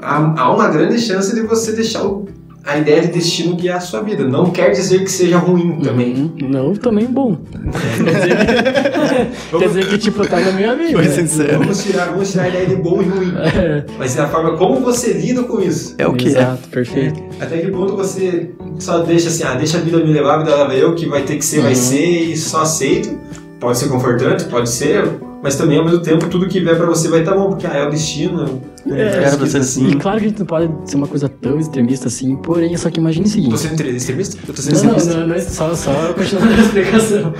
há, 0.00 0.40
há 0.40 0.54
uma 0.54 0.68
grande 0.68 0.98
chance 0.98 1.34
de 1.34 1.42
você 1.42 1.72
deixar 1.72 2.04
o 2.06 2.26
a 2.66 2.78
ideia 2.78 3.02
de 3.02 3.08
destino 3.08 3.54
guiar 3.54 3.76
a 3.76 3.80
sua 3.80 4.02
vida. 4.02 4.24
Não 4.24 4.50
quer 4.50 4.70
dizer 4.72 5.04
que 5.04 5.10
seja 5.10 5.38
ruim 5.38 5.78
também. 5.80 6.14
Uhum. 6.14 6.48
Não, 6.48 6.74
também 6.74 7.06
bom. 7.06 7.38
quer, 9.58 9.68
dizer 9.68 9.88
que, 9.88 9.98
tipo, 9.98 10.26
tá 10.26 10.40
na 10.40 10.50
minha 10.50 10.74
vida. 10.74 10.92
Foi 10.92 11.08
sincero. 11.08 11.60
Vamos 11.60 11.84
tirar, 11.84 12.06
vamos 12.06 12.32
tirar 12.32 12.42
a 12.42 12.48
ideia 12.48 12.66
de 12.66 12.76
bom 12.76 13.00
e 13.00 13.04
ruim. 13.04 13.32
É. 13.36 13.84
Mas 13.96 14.18
é 14.18 14.22
a 14.22 14.28
forma 14.28 14.56
como 14.56 14.80
você 14.80 15.12
lida 15.12 15.44
com 15.44 15.60
isso. 15.60 15.94
É 15.96 16.08
o 16.08 16.14
que 16.14 16.26
Exato, 16.26 16.62
é. 16.66 16.74
perfeito. 16.74 17.22
É. 17.38 17.44
Até 17.44 17.58
que 17.58 17.70
ponto 17.70 17.96
você 17.96 18.50
só 18.80 18.98
deixa 18.98 19.28
assim, 19.28 19.44
ah, 19.44 19.54
deixa 19.54 19.78
a 19.78 19.80
vida 19.80 19.98
me 19.98 20.12
levar, 20.12 20.34
a 20.34 20.38
vida 20.38 20.56
leva 20.56 20.74
eu, 20.74 20.94
que 20.96 21.06
vai 21.06 21.22
ter 21.22 21.36
que 21.36 21.44
ser, 21.44 21.58
uhum. 21.58 21.64
vai 21.64 21.74
ser, 21.76 22.04
e 22.04 22.36
só 22.36 22.62
aceito. 22.62 23.16
Pode 23.60 23.78
ser 23.78 23.88
confortante, 23.88 24.44
pode 24.44 24.68
ser, 24.68 25.08
mas 25.42 25.56
também 25.56 25.78
ao 25.78 25.84
mesmo 25.84 26.00
tempo 26.00 26.28
tudo 26.28 26.48
que 26.48 26.60
vier 26.60 26.76
para 26.76 26.86
você 26.86 27.08
vai 27.08 27.20
estar 27.20 27.32
tá 27.32 27.38
bom, 27.38 27.50
porque 27.50 27.66
ah, 27.66 27.74
é 27.74 27.86
o 27.86 27.90
destino. 27.90 28.60
É, 28.90 29.24
é 29.24 29.30
você 29.30 29.58
assim. 29.58 29.88
E 29.88 29.96
claro 29.96 30.18
que 30.18 30.26
a 30.26 30.28
gente 30.28 30.38
não 30.38 30.46
pode 30.46 30.70
ser 30.84 30.96
uma 30.96 31.08
coisa 31.08 31.28
tão 31.28 31.58
extremista 31.58 32.08
assim, 32.08 32.36
porém, 32.36 32.76
só 32.76 32.90
que 32.90 33.00
imagine 33.00 33.26
o 33.26 33.28
seguinte. 33.28 33.50
Você 33.50 33.68
é 33.82 33.88
extremista? 33.88 34.38
Eu 34.46 34.54
tô 34.54 34.62
sendo 34.62 34.84
não, 34.84 34.96
extremista. 34.96 35.14
Não, 35.14 35.26
não, 35.26 35.34
não, 35.34 35.40
só, 35.40 35.74
só 35.74 36.12
continuando 36.12 36.52
a 36.52 36.58
explicação. 36.64 37.34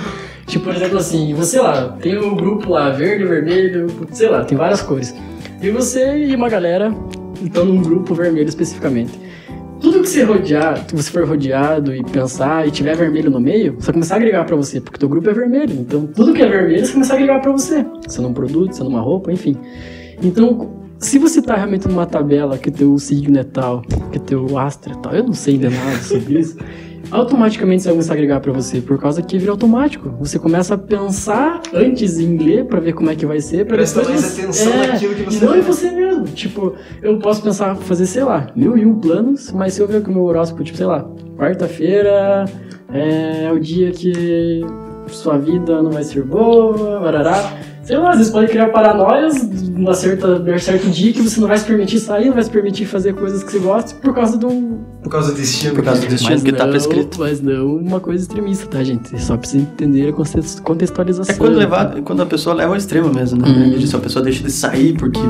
Tipo, 0.45 0.65
por 0.65 0.75
exemplo, 0.75 0.97
assim, 0.97 1.33
você 1.33 1.59
lá, 1.59 1.89
tem 2.01 2.17
o 2.17 2.35
grupo 2.35 2.71
lá, 2.71 2.89
verde, 2.89 3.25
vermelho, 3.25 3.87
sei 4.11 4.29
lá, 4.29 4.45
tem 4.45 4.57
várias 4.57 4.81
cores. 4.81 5.13
E 5.61 5.69
você 5.69 6.25
e 6.25 6.35
uma 6.35 6.47
galera 6.47 6.93
estão 7.43 7.65
num 7.65 7.81
grupo 7.81 8.13
vermelho 8.13 8.47
especificamente. 8.47 9.11
Tudo 9.81 10.01
que 10.01 10.09
você 10.09 10.23
rodear, 10.23 10.85
que 10.87 10.95
você 10.95 11.11
for 11.11 11.27
rodeado 11.27 11.93
e 11.93 12.03
pensar 12.03 12.67
e 12.67 12.71
tiver 12.71 12.95
vermelho 12.95 13.29
no 13.29 13.39
meio, 13.39 13.73
você 13.73 13.87
vai 13.87 13.93
começar 13.93 14.15
a 14.15 14.17
agregar 14.17 14.43
pra 14.45 14.55
você, 14.55 14.81
porque 14.81 14.97
teu 14.97 15.07
grupo 15.07 15.29
é 15.29 15.33
vermelho. 15.33 15.73
Então, 15.73 16.07
tudo 16.07 16.33
que 16.33 16.41
é 16.41 16.47
vermelho, 16.47 16.85
você 16.85 16.93
começa 16.93 17.13
a 17.13 17.15
agregar 17.15 17.39
pra 17.41 17.51
você. 17.51 17.85
Sendo 18.07 18.29
um 18.29 18.33
produto, 18.33 18.75
sendo 18.75 18.89
uma 18.89 19.01
roupa, 19.01 19.31
enfim. 19.31 19.55
Então, 20.23 20.86
se 20.99 21.19
você 21.19 21.41
tá 21.41 21.55
realmente 21.55 21.87
numa 21.87 22.05
tabela 22.05 22.57
que 22.57 22.71
teu 22.71 22.97
signo 22.97 23.37
é 23.37 23.43
tal, 23.43 23.81
que 24.11 24.19
teu 24.19 24.57
astro 24.57 24.93
é 24.93 24.95
tal, 24.95 25.13
eu 25.13 25.23
não 25.23 25.33
sei 25.33 25.55
ainda 25.55 25.69
nada 25.69 25.97
sobre 25.97 26.39
isso, 26.39 26.57
automaticamente 27.11 27.83
você 27.83 27.89
vai 27.89 27.95
começar 27.95 28.13
a 28.13 28.15
agregar 28.15 28.39
pra 28.39 28.51
você, 28.51 28.81
por 28.81 28.99
causa 28.99 29.21
que 29.21 29.37
vira 29.37 29.51
automático. 29.51 30.09
Você 30.19 30.37
começa 30.39 30.73
a 30.75 30.77
pensar 30.77 31.61
antes 31.73 32.19
em 32.19 32.37
ler 32.37 32.65
pra 32.65 32.79
ver 32.79 32.93
como 32.93 33.09
é 33.09 33.15
que 33.15 33.25
vai 33.25 33.39
ser, 33.39 33.65
pra 33.65 33.77
Presta 33.77 33.99
depois 34.01 34.21
mais 34.21 34.39
atenção 34.39 34.73
é, 34.73 34.87
naquilo 34.87 35.15
que 35.15 35.23
você 35.23 35.45
não 35.45 35.55
em 35.55 35.61
você 35.61 35.91
mesmo. 35.91 36.25
Tipo, 36.25 36.73
eu 37.01 37.17
posso 37.19 37.41
pensar, 37.41 37.75
fazer, 37.75 38.05
sei 38.05 38.23
lá, 38.23 38.47
mil 38.55 38.77
e 38.77 38.85
um 38.85 38.99
planos, 38.99 39.51
mas 39.51 39.73
se 39.73 39.81
eu 39.81 39.87
ver 39.87 40.01
que 40.01 40.09
o 40.09 40.13
meu 40.13 40.23
horóscopo, 40.23 40.63
tipo, 40.63 40.77
sei 40.77 40.87
lá, 40.87 41.07
quarta-feira 41.37 42.45
é 42.91 43.51
o 43.51 43.59
dia 43.59 43.91
que 43.91 44.61
sua 45.07 45.37
vida 45.37 45.81
não 45.81 45.91
vai 45.91 46.03
ser 46.03 46.23
boa, 46.23 46.99
barará. 46.99 47.53
Sei 47.87 47.97
lá, 47.97 48.09
às 48.11 48.17
vezes 48.17 48.33
pode 48.33 48.47
criar 48.49 48.67
paranoias 48.67 49.41
numa 49.69 49.93
certa, 49.93 50.37
num 50.39 50.59
certo 50.59 50.89
dia 50.89 51.13
que 51.13 51.21
você 51.21 51.39
não 51.39 51.47
vai 51.47 51.57
se 51.57 51.63
permitir 51.63 51.99
sair, 52.01 52.25
não 52.25 52.33
vai 52.33 52.43
se 52.43 52.49
permitir 52.49 52.85
fazer 52.85 53.13
coisas 53.15 53.41
que 53.43 53.49
você 53.53 53.59
gosta 53.59 53.95
por 54.01 54.13
causa 54.13 54.37
um. 54.45 54.79
Por 55.01 55.09
causa 55.09 55.31
do 55.31 55.37
destino. 55.37 55.73
Por 55.73 55.85
causa 55.85 56.01
do 56.01 56.07
destino 56.07 56.31
Mas 56.33 56.43
que 56.43 56.51
tá 56.51 56.65
não- 56.65 56.71
prescrito. 56.71 57.17
Mas 57.17 57.39
não 57.39 57.77
uma 57.77 58.01
coisa 58.01 58.23
extremista, 58.23 58.67
tá, 58.67 58.83
gente? 58.83 59.09
Você 59.11 59.19
só 59.19 59.37
precisa 59.37 59.63
entender 59.63 60.09
a 60.09 60.11
conte- 60.11 60.61
contextualização. 60.61 61.33
É 61.33 61.37
quando, 61.37 61.55
levar, 61.55 62.01
quando 62.01 62.21
a 62.21 62.25
pessoa 62.25 62.53
leva 62.53 62.71
ao 62.73 62.77
extremo 62.77 63.07
mesmo, 63.13 63.41
né? 63.41 63.47
Uhum. 63.47 63.79
Se 63.87 63.95
a 63.95 63.99
pessoa 63.99 64.21
deixa 64.21 64.43
de 64.43 64.51
sair 64.51 64.91
porque 64.97 65.21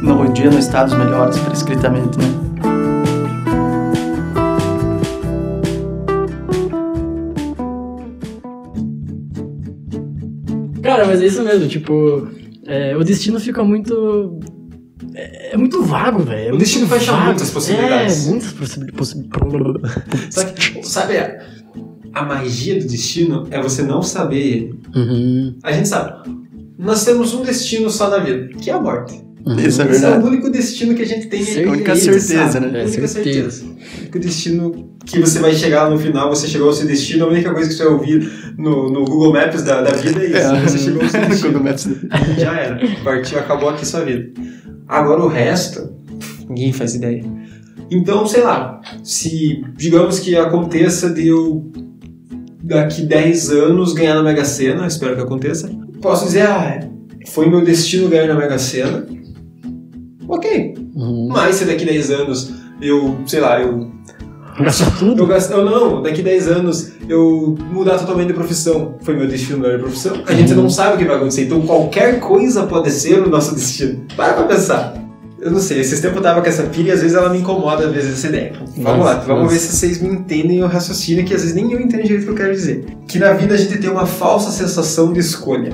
no 0.00 0.22
o 0.22 0.32
dia 0.32 0.50
não 0.50 0.58
está 0.58 0.84
dos 0.84 0.94
melhores 0.94 1.36
prescritamente, 1.40 2.16
né? 2.18 2.24
Cara, 10.96 11.06
mas 11.06 11.20
é 11.22 11.26
isso 11.26 11.42
mesmo, 11.42 11.68
tipo, 11.68 12.28
é, 12.66 12.96
o 12.96 13.02
destino 13.04 13.38
fica 13.40 13.62
muito. 13.64 14.38
É, 15.14 15.54
é 15.54 15.56
muito 15.56 15.82
vago, 15.82 16.20
velho. 16.22 16.50
é 16.50 16.52
O 16.54 16.58
destino 16.58 16.86
fecha 16.86 17.12
vago. 17.12 17.24
muitas 17.26 17.50
possibilidades. 17.50 18.26
É, 18.26 18.30
muitas 18.30 18.52
possi- 18.52 18.92
possibilidades. 18.92 19.90
Sabe, 20.30 20.52
sabe 20.86 21.16
a, 21.18 21.42
a 22.14 22.24
magia 22.24 22.78
do 22.80 22.86
destino 22.86 23.46
é 23.50 23.60
você 23.60 23.82
não 23.82 24.02
saber 24.02 24.38
ele. 24.38 24.74
Uhum, 24.94 25.58
A 25.62 25.72
gente 25.72 25.88
sabe. 25.88 26.30
Nós 26.78 27.04
temos 27.04 27.34
um 27.34 27.42
destino 27.42 27.90
só 27.90 28.08
na 28.10 28.18
vida, 28.18 28.48
que 28.58 28.70
é 28.70 28.72
a 28.72 28.80
morte. 28.80 29.22
Uhum. 29.46 29.54
Isso 29.58 29.62
é 29.62 29.66
Esse 29.66 29.80
é 29.80 29.84
verdade. 29.84 30.24
o 30.24 30.26
único 30.28 30.50
destino 30.50 30.94
que 30.94 31.02
a 31.02 31.06
gente 31.06 31.26
tem. 31.28 31.42
Certeza. 31.44 31.68
A 31.68 31.72
única 31.72 31.96
certeza, 31.96 32.50
sabe? 32.52 32.66
né? 32.66 32.78
A 32.78 32.82
É, 32.82 32.84
única 32.86 33.08
certeza. 33.08 33.50
certeza. 33.50 33.64
O 33.64 34.00
único 34.00 34.18
destino 34.18 34.88
que 35.04 35.18
você 35.20 35.38
vai 35.40 35.52
chegar 35.54 35.90
no 35.90 35.98
final, 35.98 36.28
você 36.28 36.46
chegou 36.46 36.68
ao 36.68 36.72
seu 36.72 36.86
destino, 36.86 37.24
a 37.24 37.28
única 37.28 37.52
coisa 37.52 37.68
que 37.68 37.74
você 37.74 37.84
vai 37.84 37.92
ouvir 37.92 38.30
no, 38.56 38.88
no 38.90 39.04
Google 39.04 39.32
Maps 39.32 39.62
da, 39.62 39.82
da 39.82 39.92
vida 39.92 40.20
é 40.22 40.26
isso. 40.26 40.70
Você 40.70 40.78
chegou 40.78 41.02
ao 41.02 41.08
seu 41.08 41.20
destino. 41.26 41.52
Google 41.52 41.64
Maps. 41.68 41.88
Já 42.38 42.54
era. 42.58 42.80
Partiu, 43.02 43.38
acabou 43.38 43.68
aqui 43.68 43.86
sua 43.86 44.04
vida. 44.04 44.30
Agora 44.88 45.22
o 45.22 45.28
resto, 45.28 45.92
ninguém 46.48 46.72
faz 46.72 46.94
ideia. 46.94 47.22
Então, 47.90 48.26
sei 48.26 48.42
lá, 48.42 48.80
se 49.02 49.62
digamos 49.76 50.18
que 50.18 50.34
aconteça 50.36 51.10
de 51.10 51.28
eu 51.28 51.70
daqui 52.62 53.02
10 53.02 53.50
anos 53.50 53.92
ganhar 53.92 54.14
na 54.14 54.22
Mega 54.22 54.44
Sena, 54.44 54.86
espero 54.86 55.14
que 55.16 55.20
aconteça, 55.20 55.68
posso 56.00 56.26
dizer, 56.26 56.42
ah, 56.42 56.80
foi 57.28 57.48
meu 57.50 57.62
destino 57.62 58.08
ganhar 58.08 58.28
na 58.28 58.34
Mega 58.34 58.58
Sena. 58.58 59.04
Ok. 60.32 60.74
Uhum. 60.94 61.28
Mas 61.30 61.56
se 61.56 61.64
daqui 61.66 61.84
10 61.84 62.10
anos 62.10 62.52
eu, 62.80 63.18
sei 63.26 63.40
lá, 63.40 63.60
eu 63.60 63.90
Gastar 64.58 64.90
tudo? 64.98 65.22
eu 65.22 65.26
gasto, 65.26 65.50
eu 65.52 65.64
não, 65.64 66.02
daqui 66.02 66.22
10 66.22 66.48
anos 66.48 66.92
eu 67.08 67.56
mudar 67.70 67.98
totalmente 67.98 68.28
de 68.28 68.34
profissão. 68.34 68.96
Foi 69.02 69.14
meu 69.14 69.26
destino 69.26 69.58
mudar 69.58 69.76
de 69.76 69.82
profissão. 69.82 70.22
A 70.26 70.34
gente 70.34 70.52
não 70.54 70.68
sabe 70.68 70.96
o 70.96 70.98
que 70.98 71.04
vai 71.04 71.16
acontecer. 71.16 71.44
Então 71.44 71.60
qualquer 71.62 72.20
coisa 72.20 72.64
pode 72.64 72.90
ser 72.90 73.20
o 73.20 73.28
nosso 73.30 73.54
destino. 73.54 74.04
Para 74.16 74.34
pra 74.34 74.44
pensar. 74.44 74.94
Eu 75.40 75.50
não 75.50 75.58
sei, 75.58 75.80
esses 75.80 75.98
tempos 76.00 76.18
eu 76.18 76.22
tava 76.22 76.40
com 76.40 76.48
essa 76.48 76.62
pilha 76.64 76.90
e 76.90 76.92
às 76.92 77.00
vezes 77.00 77.16
ela 77.16 77.28
me 77.28 77.38
incomoda, 77.38 77.86
às 77.86 77.92
vezes, 77.92 78.12
essa 78.12 78.28
ideia. 78.28 78.52
Vamos 78.76 79.04
lá, 79.04 79.14
Nossa, 79.14 79.26
vamos 79.26 79.42
nossa. 79.42 79.54
ver 79.54 79.60
se 79.60 79.76
vocês 79.76 80.00
me 80.00 80.08
entendem 80.08 80.62
o 80.62 80.68
raciocínio, 80.68 81.24
que 81.24 81.34
às 81.34 81.40
vezes 81.40 81.56
nem 81.56 81.72
eu 81.72 81.80
entendo 81.80 82.04
direito 82.04 82.22
o 82.22 82.24
que 82.26 82.30
eu 82.30 82.36
quero 82.36 82.52
dizer. 82.52 82.84
Que 83.08 83.18
na 83.18 83.32
vida 83.32 83.54
a 83.54 83.56
gente 83.56 83.76
tem 83.78 83.90
uma 83.90 84.06
falsa 84.06 84.52
sensação 84.52 85.12
de 85.12 85.18
escolha. 85.18 85.72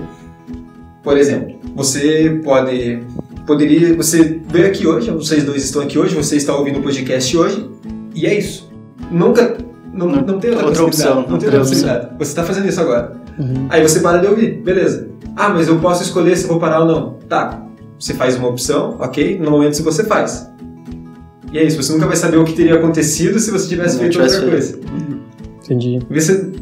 Por 1.02 1.18
exemplo, 1.18 1.54
você 1.76 2.40
pode. 2.42 3.00
Poderia. 3.48 3.94
Você 3.96 4.40
veio 4.46 4.66
aqui 4.66 4.87
hoje, 4.87 5.11
vocês 5.11 5.42
dois 5.42 5.64
estão 5.64 5.80
aqui 5.80 5.98
hoje, 5.98 6.14
você 6.14 6.37
está 6.37 6.54
ouvindo 6.54 6.80
o 6.80 6.82
podcast 6.82 7.34
hoje, 7.37 7.68
e 8.14 8.26
é 8.26 8.38
isso. 8.38 8.70
Nunca. 9.11 9.56
Não, 9.92 10.06
não, 10.06 10.20
Não- 10.20 10.38
tem 10.38 10.50
outra, 10.50 10.66
outra 10.66 10.84
opção, 10.84 11.14
Não 11.26 11.38
tem 11.38 11.48
outra 11.48 11.58
possibilidade. 11.61 12.08
Você 12.18 12.30
está 12.30 12.44
fazendo 12.44 12.68
isso 12.68 12.80
agora. 12.80 13.16
Uhum. 13.38 13.66
Aí 13.70 13.82
você 13.82 14.00
para 14.00 14.18
de 14.18 14.26
ouvir, 14.26 14.61
beleza. 14.62 15.08
Ah, 15.34 15.48
mas 15.48 15.66
eu 15.66 15.78
posso 15.78 16.02
escolher 16.02 16.37
se 16.37 16.44
eu 16.44 16.48
vou 16.50 16.58
parar 16.61 16.80
ou 16.80 16.87
não. 16.87 17.14
Tá. 17.28 17.64
Você 17.98 18.12
faz 18.14 18.37
uma 18.37 18.48
opção, 18.48 18.96
ok? 19.00 19.38
No 19.38 19.50
momento 19.50 19.74
se 19.74 19.82
você 19.82 20.04
faz. 20.04 20.48
E 21.50 21.58
é 21.58 21.64
isso, 21.64 21.82
você 21.82 21.90
nunca 21.92 22.06
vai 22.06 22.16
saber 22.16 22.37
o 22.37 22.44
que 22.44 22.52
teria 22.52 22.74
acontecido 22.74 23.38
se 23.40 23.50
você 23.50 23.66
tivesse 23.66 23.94
Não 23.94 24.00
feito 24.02 24.12
tivesse 24.12 24.37
outra 24.40 24.50
feito. 24.61 24.78
coisa. 24.78 25.18
Entendi. 25.64 25.98
Vê 26.11 26.20
se 26.20 26.52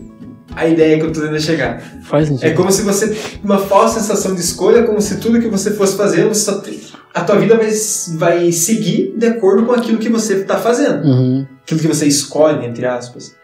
a 0.57 0.66
ideia 0.66 0.99
que 0.99 1.05
eu 1.05 1.12
tô 1.12 1.21
tentando 1.21 1.40
chegar. 1.40 1.81
Faz 2.03 2.29
sentido. 2.29 2.47
É 2.47 2.55
como 2.55 2.73
se 2.73 2.83
você. 2.83 3.16
Uma 3.45 3.59
falsa 3.59 4.01
sensação 4.01 4.35
de 4.35 4.40
escolha, 4.40 4.85
como 4.85 5.01
se 5.01 5.19
tudo 5.19 5.38
que 5.38 5.49
você 5.49 5.71
fosse 5.71 5.97
fazer, 5.97 6.27
você 6.27 6.40
só 6.40 6.61
a 7.14 7.25
tua 7.25 7.37
vida 7.37 7.57
vai, 7.57 7.71
vai 8.16 8.53
seguir 8.53 9.14
de 9.16 9.27
acordo 9.27 9.64
com 9.64 9.73
aquilo 9.73 9.97
que 9.97 10.09
você 10.09 10.35
está 10.35 10.59
fazendo. 10.59 11.03
Uhum. 11.07 11.47
Aquilo 11.62 11.81
que 11.81 11.88
você 11.88 12.07
escolhe, 12.07 12.66
entre 12.66 12.85
aspas. 12.85 13.35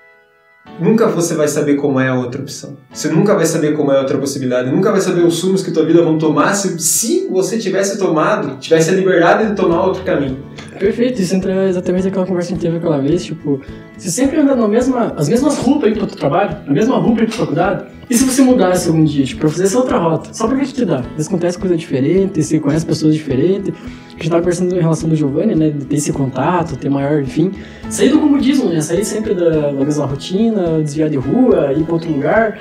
Nunca 0.78 1.06
você 1.08 1.34
vai 1.34 1.48
saber 1.48 1.76
como 1.76 1.98
é 1.98 2.08
a 2.08 2.14
outra 2.14 2.40
opção. 2.40 2.76
Você 2.92 3.08
nunca 3.08 3.34
vai 3.34 3.46
saber 3.46 3.74
como 3.74 3.90
é 3.90 3.96
a 3.96 4.00
outra 4.00 4.18
possibilidade. 4.18 4.70
Nunca 4.70 4.92
vai 4.92 5.00
saber 5.00 5.22
os 5.22 5.38
sumos 5.38 5.62
que 5.62 5.70
tua 5.70 5.86
vida 5.86 6.02
vão 6.02 6.18
tomar 6.18 6.54
se, 6.54 6.78
se 6.78 7.28
você 7.28 7.58
tivesse 7.58 7.98
tomado, 7.98 8.58
tivesse 8.58 8.90
a 8.90 8.92
liberdade 8.92 9.48
de 9.48 9.56
tomar 9.56 9.86
outro 9.86 10.04
caminho. 10.04 10.44
Perfeito, 10.82 11.22
isso 11.22 11.36
entra 11.36 11.68
exatamente 11.68 12.08
aquela 12.08 12.26
conversa 12.26 12.48
que 12.48 12.54
a 12.54 12.56
gente 12.56 12.62
teve 12.64 12.76
aquela 12.78 12.98
vez, 12.98 13.24
tipo, 13.24 13.60
você 13.96 14.10
sempre 14.10 14.40
anda 14.40 14.56
na 14.56 14.66
mesma, 14.66 15.14
as 15.16 15.28
mesmas 15.28 15.56
roupas 15.56 15.84
aí 15.84 15.96
pro 15.96 16.08
teu 16.08 16.16
trabalho, 16.16 16.56
a 16.66 16.72
mesma 16.72 16.96
roupa 16.96 17.20
aí 17.20 17.28
pra 17.28 17.36
faculdade, 17.36 17.84
e 18.10 18.16
se 18.16 18.24
você 18.24 18.42
mudasse 18.42 18.88
algum 18.88 19.04
dia, 19.04 19.24
tipo, 19.24 19.42
pra 19.42 19.48
fazer 19.48 19.62
essa 19.62 19.78
outra 19.78 19.98
rota, 19.98 20.34
só 20.34 20.48
pra 20.48 20.58
que 20.58 20.72
te 20.72 20.84
dá? 20.84 20.96
Vezes 20.96 21.28
acontece 21.28 21.56
coisa 21.56 21.76
diferente, 21.76 22.42
você 22.42 22.58
conhece 22.58 22.84
pessoas 22.84 23.14
diferentes, 23.14 23.72
a 24.08 24.10
gente 24.10 24.28
tava 24.28 24.42
conversando 24.42 24.74
em 24.74 24.80
relação 24.80 25.08
do 25.08 25.14
Giovanni, 25.14 25.54
né, 25.54 25.70
de 25.70 25.84
ter 25.84 25.94
esse 25.94 26.12
contato, 26.12 26.76
ter 26.76 26.88
maior, 26.88 27.22
enfim, 27.22 27.52
sair 27.88 28.08
do 28.08 28.18
comodismo, 28.18 28.68
né, 28.68 28.80
sair 28.80 29.04
sempre 29.04 29.34
da, 29.34 29.70
da 29.70 29.84
mesma 29.84 30.04
rotina, 30.04 30.80
desviar 30.80 31.08
de 31.08 31.16
rua, 31.16 31.72
ir 31.72 31.84
pra 31.84 31.94
outro 31.94 32.10
lugar, 32.10 32.58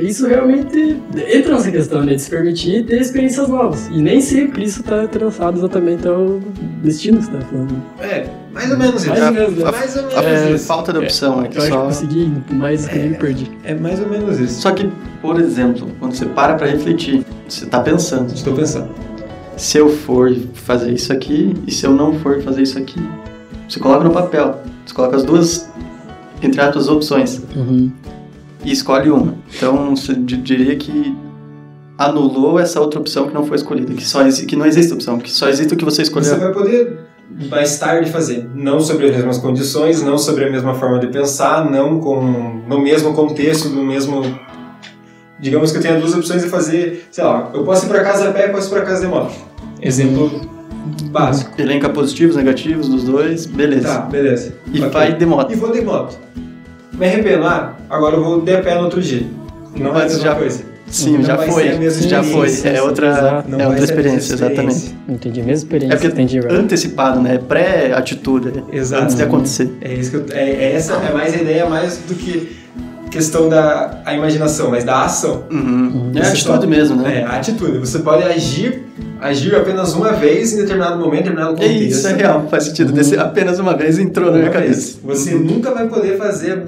isso 0.00 0.26
realmente 0.26 0.96
entra 1.32 1.52
nessa 1.54 1.70
questão, 1.70 2.02
né, 2.04 2.14
de 2.14 2.22
se 2.22 2.28
permitir 2.30 2.84
ter 2.84 3.00
experiências 3.00 3.48
novas, 3.48 3.88
e 3.88 4.00
nem 4.02 4.20
sempre 4.20 4.64
isso 4.64 4.82
tá 4.82 5.06
traçado 5.06 5.58
exatamente 5.58 6.06
ao 6.06 6.38
destino 6.82 7.18
que 7.18 7.24
você 7.24 7.30
tá 7.32 7.40
falando. 7.40 7.82
É, 8.00 8.26
mais 8.52 8.70
ou 8.70 8.78
menos 8.78 9.02
isso. 9.02 9.08
Mais 9.10 9.22
ou 9.24 9.32
menos, 9.32 9.54
né? 9.56 9.64
mais 9.70 9.96
ou 9.96 10.02
menos 10.02 10.16
É, 10.24 10.50
isso. 10.52 10.66
falta 10.66 10.92
de 10.92 10.98
opção, 10.98 11.42
é, 11.44 11.48
que 11.48 11.56
Eu 11.58 11.62
acho 11.62 11.70
que 11.70 11.76
eu 11.76 11.80
só... 11.80 11.84
consegui, 11.86 12.32
mas 12.50 12.88
eu 12.94 13.02
me 13.08 13.14
perdi. 13.14 13.50
É 13.64 13.74
mais 13.74 14.00
ou 14.00 14.08
menos 14.08 14.38
isso. 14.38 14.60
Só 14.60 14.70
que, 14.72 14.90
por 15.22 15.40
exemplo, 15.40 15.88
quando 15.98 16.14
você 16.14 16.26
para 16.26 16.54
pra 16.54 16.66
refletir, 16.66 17.24
você 17.48 17.64
tá 17.66 17.80
pensando, 17.80 18.32
Estou 18.34 18.54
pensando. 18.54 18.88
se 19.56 19.78
eu 19.78 19.88
for 19.88 20.34
fazer 20.54 20.92
isso 20.92 21.12
aqui 21.12 21.54
e 21.66 21.70
se 21.72 21.86
eu 21.86 21.92
não 21.92 22.18
for 22.20 22.42
fazer 22.42 22.62
isso 22.62 22.78
aqui. 22.78 23.00
Você 23.68 23.80
coloca 23.80 24.04
no 24.04 24.10
papel, 24.10 24.60
você 24.84 24.94
coloca 24.94 25.16
as 25.16 25.24
duas, 25.24 25.68
entre 26.42 26.60
aspas, 26.60 26.86
opções 26.88 27.42
Uhum. 27.56 27.90
E 28.66 28.72
escolhe 28.72 29.08
uma. 29.10 29.34
Então, 29.56 29.94
diria 30.18 30.74
que 30.76 31.16
anulou 31.96 32.58
essa 32.58 32.80
outra 32.80 33.00
opção 33.00 33.26
que 33.28 33.32
não 33.32 33.46
foi 33.46 33.56
escolhida, 33.56 33.94
que, 33.94 34.04
só 34.04 34.22
que 34.24 34.56
não 34.56 34.66
existe 34.66 34.92
opção, 34.92 35.18
que 35.18 35.30
só 35.30 35.48
existe 35.48 35.72
o 35.72 35.76
que 35.76 35.84
você 35.84 36.02
escolheu. 36.02 36.28
Você 36.28 36.36
vai 36.36 36.52
poder 36.52 36.98
mais 37.48 37.78
tarde 37.78 38.10
fazer, 38.10 38.48
não 38.54 38.80
sobre 38.80 39.06
as 39.06 39.16
mesmas 39.16 39.38
condições, 39.38 40.02
não 40.02 40.18
sobre 40.18 40.44
a 40.44 40.50
mesma 40.50 40.74
forma 40.74 40.98
de 40.98 41.06
pensar, 41.06 41.70
não 41.70 42.00
com 42.00 42.60
no 42.68 42.80
mesmo 42.80 43.14
contexto, 43.14 43.68
no 43.68 43.84
mesmo 43.84 44.22
digamos 45.38 45.70
que 45.70 45.78
eu 45.78 45.82
tenha 45.82 45.98
duas 45.98 46.14
opções 46.14 46.42
de 46.42 46.48
fazer, 46.48 47.06
sei 47.10 47.24
lá, 47.24 47.50
eu 47.54 47.62
posso 47.62 47.86
ir 47.86 47.88
para 47.88 48.02
casa 48.02 48.28
a 48.28 48.32
pé, 48.32 48.48
posso 48.48 48.68
ir 48.68 48.70
para 48.70 48.82
casa 48.82 49.02
de 49.02 49.06
moto. 49.06 49.34
Exemplo 49.80 50.40
básico. 51.10 51.50
Elenca 51.60 51.88
positivos, 51.88 52.36
negativos 52.36 52.88
dos 52.88 53.04
dois, 53.04 53.46
beleza. 53.46 53.88
Tá, 53.88 53.98
beleza. 54.00 54.54
E 54.72 54.78
Ok. 54.78 54.90
vai 54.90 55.12
de 55.14 55.26
moto. 55.26 55.52
E 55.52 55.56
vou 55.56 55.72
de 55.72 55.80
moto. 55.80 56.18
Me 56.98 57.06
arrependo, 57.06 57.46
ah, 57.46 57.74
agora 57.90 58.16
eu 58.16 58.24
vou 58.24 58.40
de 58.40 58.56
pé 58.62 58.74
no 58.76 58.84
outro 58.84 59.00
dia. 59.00 59.26
Não 59.76 59.92
vai 59.92 60.04
Mas 60.04 60.12
ser 60.12 60.18
a 60.20 60.22
já- 60.22 60.28
mesma 60.34 60.40
coisa. 60.40 60.76
Sim, 60.88 61.18
Não 61.18 61.22
já 61.24 61.36
vai 61.36 61.50
foi. 61.50 61.90
Já 61.90 62.22
foi. 62.22 62.48
É 62.64 62.80
outra, 62.80 63.06
é 63.08 63.56
vai 63.56 63.66
outra 63.66 63.84
experiência, 63.84 64.34
exatamente. 64.34 64.94
Entendi, 65.08 65.40
a 65.40 65.44
mesma 65.44 65.64
experiência 65.64 65.94
É 65.94 65.98
porque 65.98 66.06
entendi 66.22 66.38
antecipado, 66.48 67.20
né? 67.20 67.34
É 67.34 67.38
pré-atitude. 67.38 68.62
Exato. 68.72 69.02
Antes 69.02 69.16
de 69.16 69.22
acontecer. 69.24 69.72
É 69.80 69.92
isso 69.92 70.10
que 70.12 70.16
eu, 70.16 70.24
é, 70.30 70.48
é 70.48 70.72
essa 70.74 70.94
é 70.94 71.12
mais 71.12 71.34
a 71.34 71.38
ideia 71.38 71.68
mais 71.68 71.98
do 71.98 72.14
que 72.14 72.56
questão 73.10 73.48
da 73.48 74.00
a 74.04 74.14
imaginação, 74.14 74.70
mas 74.70 74.84
da 74.84 75.04
ação. 75.04 75.44
Uhum. 75.50 76.10
É 76.14 76.18
Você 76.24 76.30
atitude 76.32 76.48
pode- 76.58 76.66
mesmo, 76.66 76.96
né? 77.02 77.20
É, 77.20 77.24
a 77.24 77.36
atitude. 77.36 77.78
Você 77.78 77.98
pode 78.00 78.22
agir, 78.24 78.82
agir 79.20 79.54
apenas 79.54 79.94
uma 79.94 80.12
vez 80.12 80.52
em 80.52 80.56
determinado 80.58 80.98
momento, 80.98 81.20
em 81.20 81.30
determinado 81.30 81.54
É 81.62 81.68
contexto. 81.68 81.82
isso, 81.98 82.08
é 82.08 82.12
real, 82.14 82.46
faz 82.50 82.64
sentido. 82.64 82.92
Desse, 82.92 83.16
apenas 83.18 83.58
uma 83.58 83.76
vez 83.76 83.98
entrou 83.98 84.30
na 84.30 84.38
minha 84.38 84.50
cabeça. 84.50 84.98
Você 85.04 85.34
nunca 85.34 85.72
vai 85.72 85.88
poder 85.88 86.16
fazer 86.18 86.62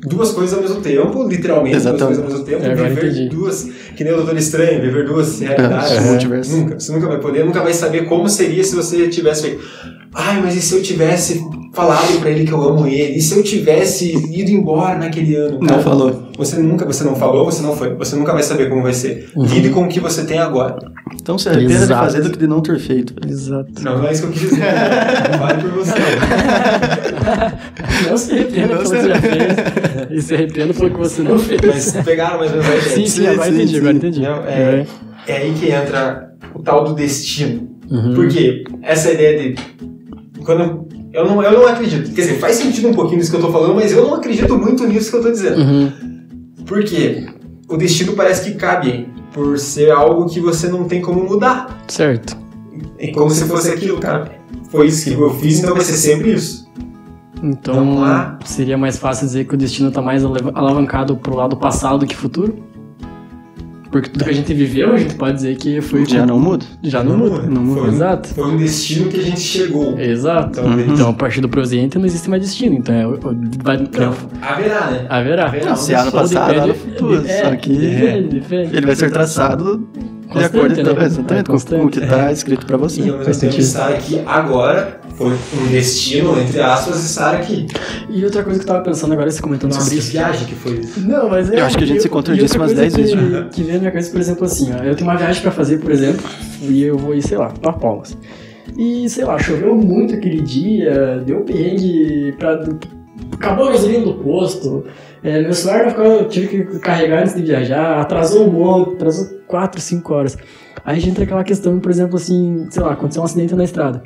duas 0.00 0.30
coisas 0.32 0.54
ao 0.56 0.62
mesmo 0.62 0.80
tempo, 0.80 1.26
literalmente 1.28 1.76
Exatamente. 1.76 2.18
duas 2.18 2.18
coisas 2.18 2.40
ao 2.40 2.46
mesmo 2.46 2.64
tempo, 2.64 2.80
É, 2.80 2.88
viver 2.88 3.06
entendi. 3.12 3.28
duas, 3.28 3.68
que 3.96 4.04
nem 4.04 4.12
o 4.12 4.16
Doutor 4.16 4.36
Estranho, 4.36 4.80
viver 4.80 5.04
duas 5.06 5.40
realidades. 5.40 5.92
É, 5.92 6.00
multiverso. 6.00 6.56
Nunca, 6.56 6.78
você 6.80 6.92
nunca 6.92 7.06
vai 7.08 7.18
poder, 7.20 7.44
nunca 7.44 7.60
vai 7.62 7.72
saber 7.74 8.08
como 8.08 8.28
seria 8.28 8.62
se 8.62 8.74
você 8.76 9.08
tivesse 9.08 9.42
feito. 9.42 9.60
Ai, 10.14 10.40
mas 10.40 10.56
e 10.56 10.60
se 10.60 10.74
eu 10.74 10.82
tivesse 10.82 11.40
falado 11.74 12.18
pra 12.20 12.30
ele 12.30 12.44
que 12.44 12.52
eu 12.52 12.62
amo 12.62 12.86
ele? 12.86 13.18
E 13.18 13.20
se 13.20 13.36
eu 13.36 13.42
tivesse 13.42 14.12
ido 14.12 14.50
embora 14.50 14.98
naquele 14.98 15.34
ano? 15.34 15.58
Não 15.60 15.66
cara? 15.66 15.82
falou. 15.82 16.27
Você 16.38 16.56
nunca, 16.56 16.86
você 16.86 17.02
não 17.02 17.16
falou, 17.16 17.44
você 17.44 17.60
não 17.60 17.76
foi. 17.76 17.92
Você 17.96 18.14
nunca 18.14 18.32
vai 18.32 18.44
saber 18.44 18.68
como 18.68 18.80
vai 18.80 18.94
ser. 18.94 19.28
Uhum. 19.34 19.44
Lide 19.44 19.70
com 19.70 19.82
o 19.82 19.88
que 19.88 19.98
você 19.98 20.24
tem 20.24 20.38
agora. 20.38 20.78
Então 21.20 21.36
se 21.36 21.48
arrependa 21.48 21.74
de 21.74 21.82
Exato. 21.82 22.04
fazer 22.04 22.22
do 22.22 22.30
que 22.30 22.38
de 22.38 22.46
não 22.46 22.60
ter 22.60 22.78
feito. 22.78 23.12
Exato. 23.28 23.82
Não, 23.82 23.98
não 23.98 24.06
é 24.06 24.12
isso 24.12 24.22
que 24.22 24.28
eu 24.28 24.32
quis 24.32 24.42
dizer. 24.42 24.62
Vale 25.36 25.62
por 25.62 25.70
você. 25.72 25.94
Não 28.08 28.16
se 28.16 28.32
arrependa 28.32 28.74
Não 28.74 28.78
pelo 28.78 28.78
que 28.78 28.86
se 28.86 28.96
você 28.96 29.08
já 29.08 29.20
fez. 29.20 30.08
E 30.10 30.22
se 30.22 30.34
arrependa 30.34 30.74
pelo 30.74 30.90
que 30.90 30.96
você 30.96 31.22
não 31.22 31.38
fez. 31.40 31.60
Mas 31.60 32.04
pegaram 32.04 32.38
mais 32.38 32.52
ou 32.52 32.58
menos 32.58 32.72
a 32.72 32.76
ideia. 32.76 32.94
Sim, 32.94 33.06
sim, 33.06 33.22
sim, 33.22 33.26
agora 33.26 33.48
sim, 33.50 33.54
entendi, 33.56 33.72
sim. 33.72 33.78
agora 33.78 33.96
entendi. 33.96 34.20
Não, 34.20 34.44
é, 34.44 34.86
é 35.26 35.36
aí 35.38 35.52
que 35.54 35.70
entra 35.72 36.32
o 36.54 36.62
tal 36.62 36.84
do 36.84 36.94
destino. 36.94 37.68
Uhum. 37.90 38.14
Porque 38.14 38.62
essa 38.82 39.10
ideia 39.10 39.54
de. 39.54 39.62
Quando 40.44 40.86
eu 41.12 41.26
não, 41.26 41.42
eu 41.42 41.52
não 41.52 41.66
acredito. 41.66 42.14
Quer 42.14 42.20
dizer, 42.22 42.38
faz 42.38 42.54
sentido 42.54 42.88
um 42.88 42.94
pouquinho 42.94 43.20
isso 43.20 43.30
que 43.30 43.36
eu 43.36 43.40
tô 43.40 43.50
falando, 43.50 43.74
mas 43.74 43.90
eu 43.90 44.06
não 44.06 44.14
acredito 44.14 44.56
muito 44.56 44.86
nisso 44.86 45.10
que 45.10 45.16
eu 45.16 45.22
tô 45.22 45.30
dizendo. 45.32 45.60
Uhum. 45.60 46.17
Por 46.68 46.84
quê? 46.84 47.26
O 47.68 47.76
destino 47.76 48.12
parece 48.12 48.44
que 48.50 48.56
cabe 48.56 49.08
por 49.32 49.58
ser 49.58 49.90
algo 49.90 50.26
que 50.28 50.38
você 50.38 50.68
não 50.68 50.84
tem 50.84 51.02
como 51.02 51.24
mudar. 51.24 51.82
Certo. 51.88 52.36
É 52.98 53.10
como 53.10 53.30
se 53.30 53.44
fosse 53.46 53.70
aquilo, 53.70 53.98
cara. 53.98 54.30
Foi 54.70 54.86
isso 54.86 55.04
que 55.06 55.12
eu 55.20 55.30
fiz, 55.34 55.58
então 55.58 55.74
vai 55.74 55.84
ser 55.84 55.94
sempre 55.96 56.34
isso. 56.34 56.68
Então, 57.42 58.36
seria 58.44 58.76
mais 58.76 58.98
fácil 58.98 59.26
dizer 59.26 59.44
que 59.46 59.54
o 59.54 59.56
destino 59.56 59.90
tá 59.90 60.02
mais 60.02 60.24
alava- 60.24 60.52
alavancado 60.54 61.16
pro 61.16 61.34
lado 61.36 61.56
passado 61.56 61.98
do 62.00 62.06
que 62.06 62.14
futuro? 62.16 62.56
Porque 63.90 64.10
tudo 64.10 64.24
que 64.24 64.30
a 64.30 64.34
gente 64.34 64.52
viveu, 64.52 64.92
a 64.92 64.98
gente 64.98 65.14
pode 65.14 65.36
dizer 65.36 65.56
que 65.56 65.80
foi. 65.80 66.04
Já 66.04 66.26
não 66.26 66.38
muda? 66.38 66.64
Já 66.82 67.02
não 67.02 67.16
muda. 67.16 67.42
Não 67.48 67.62
muda. 67.62 67.80
Foi, 67.80 67.88
Exato. 67.90 68.28
Foi 68.34 68.44
um 68.46 68.56
destino 68.56 69.08
que 69.08 69.18
a 69.18 69.22
gente 69.22 69.40
chegou. 69.40 69.98
Exato. 69.98 70.60
Talvez. 70.60 70.88
Então, 70.90 71.08
a 71.10 71.12
partir 71.14 71.40
do 71.40 71.48
presente 71.48 71.98
não 71.98 72.04
existe 72.04 72.28
mais 72.28 72.42
destino. 72.42 72.74
Então, 72.76 72.94
é, 72.94 73.04
vai, 73.62 73.76
Não, 73.78 74.14
haverá, 74.42 74.90
né? 74.90 75.06
haverá. 75.08 75.46
Haverá. 75.46 75.74
Se 75.76 75.94
há 75.94 76.04
no 76.04 76.10
Só 76.10 76.18
passado, 76.20 76.50
há 76.50 76.66
no 76.66 76.72
depende- 76.74 76.78
futuro. 76.92 77.26
É, 77.26 77.44
Só 77.44 77.56
que 77.56 77.72
Depende, 77.72 78.40
depende. 78.40 78.76
ele 78.76 78.86
vai 78.86 78.96
ser 78.96 79.10
traçado 79.10 79.88
de 80.36 80.44
acordo 80.44 80.74
né? 80.74 80.80
então, 80.82 81.02
exatamente, 81.02 81.50
É, 81.50 81.78
com, 81.78 81.86
o 81.86 81.88
que 81.88 81.98
está 82.00 82.30
escrito 82.30 82.66
para 82.66 82.76
você. 82.76 83.00
E 83.00 83.04
ao 83.04 83.08
mesmo 83.18 83.24
Faz 83.24 83.38
tempo 83.38 83.56
estar 83.58 83.88
aqui 83.88 84.20
agora 84.26 85.00
foi 85.18 85.26
um 85.60 85.66
destino, 85.70 86.40
entre 86.40 86.60
aspas, 86.60 87.04
estar 87.04 87.34
aqui. 87.34 87.66
E 88.08 88.24
outra 88.24 88.42
coisa 88.44 88.58
que 88.58 88.64
eu 88.64 88.68
tava 88.68 88.84
pensando 88.84 89.12
agora, 89.12 89.30
você 89.30 89.42
comentando 89.42 89.72
Nossa, 89.72 89.84
sobre 89.84 89.98
isso. 89.98 90.12
viagem 90.12 90.46
que 90.46 90.54
foi 90.54 90.72
isso. 90.78 91.00
Não, 91.00 91.28
mas 91.28 91.50
é. 91.50 91.60
Eu 91.60 91.64
acho 91.66 91.76
que 91.76 91.84
a 91.84 91.86
gente 91.86 91.98
e- 91.98 92.02
se 92.02 92.08
contradisse 92.08 92.56
e 92.56 92.58
outra 92.58 92.58
umas 92.60 92.68
coisa 92.72 92.82
10 92.82 92.96
vezes 92.96 93.12
que- 93.14 93.30
já. 93.32 93.44
Que 93.48 93.62
vem 93.64 93.72
na 93.74 93.78
minha 93.80 93.90
cabeça, 93.90 94.10
por 94.12 94.20
exemplo, 94.20 94.44
assim, 94.44 94.70
ó, 94.72 94.82
eu 94.84 94.94
tenho 94.96 95.10
uma 95.10 95.16
viagem 95.18 95.42
pra 95.42 95.50
fazer, 95.50 95.78
por 95.78 95.90
exemplo, 95.90 96.24
e 96.62 96.82
eu 96.84 96.96
vou 96.96 97.14
ir, 97.14 97.22
sei 97.22 97.36
lá, 97.36 97.48
pra 97.48 97.72
Palmas. 97.72 98.16
E, 98.76 99.08
sei 99.10 99.24
lá, 99.24 99.38
choveu 99.38 99.74
muito 99.74 100.14
aquele 100.14 100.40
dia, 100.40 101.20
deu 101.26 101.40
perrengue 101.40 102.32
pra. 102.38 102.62
Acabou 103.32 103.68
a 103.68 103.72
gasolina 103.72 104.04
do 104.04 104.14
posto, 104.14 104.84
é, 105.22 105.42
meu 105.42 105.52
celular 105.52 105.82
não 105.84 105.90
ficou, 105.90 106.04
eu 106.06 106.28
tive 106.28 106.46
que 106.48 106.78
carregar 106.78 107.20
antes 107.22 107.34
de 107.34 107.42
viajar, 107.42 108.00
atrasou 108.00 108.46
um 108.48 108.52
monte, 108.52 108.94
atrasou 108.94 109.26
4, 109.46 109.80
5 109.80 110.14
horas. 110.14 110.36
Aí 110.84 110.96
a 110.96 111.00
gente 111.00 111.10
entra 111.10 111.24
aquela 111.24 111.42
questão, 111.44 111.78
por 111.80 111.90
exemplo, 111.90 112.16
assim, 112.16 112.66
sei 112.70 112.82
lá, 112.82 112.92
aconteceu 112.92 113.20
um 113.22 113.24
acidente 113.24 113.54
na 113.54 113.64
estrada. 113.64 114.02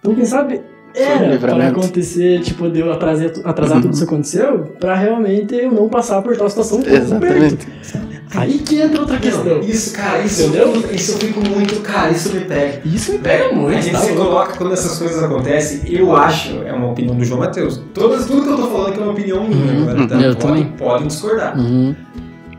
Então, 0.00 0.14
quem 0.14 0.24
sabe 0.24 0.54
um 0.56 1.00
era 1.00 1.38
para 1.38 1.68
acontecer, 1.68 2.40
tipo, 2.40 2.68
de 2.70 2.80
eu 2.80 2.92
atrasar, 2.92 3.30
atrasar 3.44 3.80
tudo 3.80 3.92
isso 3.92 4.06
que 4.06 4.12
aconteceu, 4.14 4.74
pra 4.80 4.94
realmente 4.94 5.54
eu 5.54 5.70
não 5.70 5.88
passar 5.88 6.22
por 6.22 6.36
tal 6.36 6.48
situação 6.48 6.80
tão 6.80 6.92
Exatamente. 6.92 7.66
perto. 7.66 8.08
Aí 8.34 8.58
que 8.58 8.80
entra 8.80 9.00
outra 9.00 9.16
questão. 9.18 9.60
Isso, 9.60 9.94
cara, 9.94 10.20
isso, 10.22 10.42
Entendeu? 10.42 10.74
eu, 10.74 10.94
isso 10.94 11.12
eu 11.12 11.18
fico 11.18 11.40
muito, 11.48 11.80
cara, 11.80 12.10
isso 12.10 12.32
me 12.34 12.40
pega. 12.40 12.80
Isso 12.84 13.12
me 13.12 13.18
pega 13.18 13.48
a 13.48 13.52
muito, 13.52 13.80
gente 13.80 13.92
tá? 13.92 14.00
se 14.00 14.12
louco? 14.12 14.24
coloca 14.26 14.52
quando 14.56 14.72
essas 14.74 14.98
coisas 14.98 15.22
acontecem, 15.22 15.80
eu 15.86 16.14
acho, 16.14 16.62
é 16.62 16.72
uma 16.72 16.90
opinião 16.90 17.16
do 17.16 17.24
João 17.24 17.40
Matheus. 17.40 17.80
Todas, 17.94 18.26
tudo 18.26 18.42
que 18.42 18.48
eu 18.50 18.56
tô 18.56 18.66
falando 18.68 18.88
aqui 18.90 18.98
é 18.98 19.02
uma 19.02 19.12
opinião 19.12 19.48
minha 19.48 19.64
Uhum, 19.64 19.82
agora, 19.90 20.08
tá? 20.08 20.14
eu 20.16 20.36
podem, 20.36 20.62
também. 20.64 20.76
podem 20.76 21.06
discordar. 21.06 21.58
Uhum. 21.58 21.94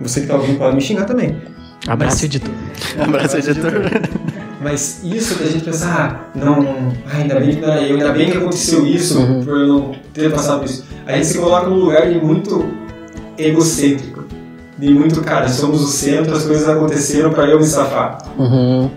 Você 0.01 0.21
que 0.21 0.27
tá 0.27 0.35
ouvindo 0.35 0.57
pode 0.57 0.75
me 0.75 0.81
xingar 0.81 1.05
também. 1.05 1.35
Abraço, 1.87 2.25
editor. 2.25 2.53
Abraço, 2.99 3.37
editor. 3.37 3.71
Mas 4.61 5.01
isso 5.03 5.39
da 5.39 5.45
gente 5.45 5.63
pensar, 5.63 6.29
ah, 6.35 6.37
não, 6.37 6.91
ah, 7.07 7.17
ainda 7.17 7.39
bem 7.39 7.55
que 7.55 7.61
não 7.61 7.69
era 7.71 7.81
eu, 7.83 7.95
ainda 7.95 8.11
bem 8.11 8.29
que 8.29 8.37
aconteceu 8.37 8.85
isso, 8.85 9.17
Uhum. 9.17 9.43
por 9.43 9.57
eu 9.57 9.67
não 9.67 9.95
ter 10.13 10.29
passado 10.31 10.59
por 10.59 10.65
isso. 10.65 10.83
A 11.07 11.13
gente 11.13 11.27
se 11.27 11.37
coloca 11.37 11.67
num 11.69 11.77
lugar 11.77 12.09
de 12.09 12.19
muito 12.19 12.65
egocêntrico. 13.37 14.23
De 14.77 14.93
muito, 14.93 15.21
cara, 15.21 15.47
somos 15.49 15.81
o 15.81 15.87
centro, 15.87 16.35
as 16.35 16.43
coisas 16.45 16.67
aconteceram 16.67 17.31
pra 17.31 17.45
eu 17.45 17.59
me 17.59 17.65
safar. 17.65 18.17
Uhum. 18.37 18.89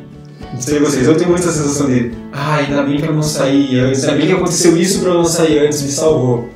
Não 0.53 0.61
sei 0.61 0.79
vocês, 0.81 1.07
eu 1.07 1.17
tenho 1.17 1.31
muita 1.31 1.51
sensação 1.51 1.87
de, 1.89 2.13
ah, 2.33 2.57
ainda 2.57 2.83
bem 2.83 2.99
que 2.99 3.07
eu 3.07 3.15
não 3.15 3.23
saí 3.23 3.79
antes, 3.81 4.05
ainda 4.05 4.17
bem 4.17 4.27
que 4.27 4.33
aconteceu 4.33 4.77
isso 4.77 5.01
pra 5.01 5.11
eu 5.11 5.15
não 5.15 5.25
sair 5.25 5.61
antes, 5.67 5.83
me 5.83 5.91
salvou. 5.91 6.49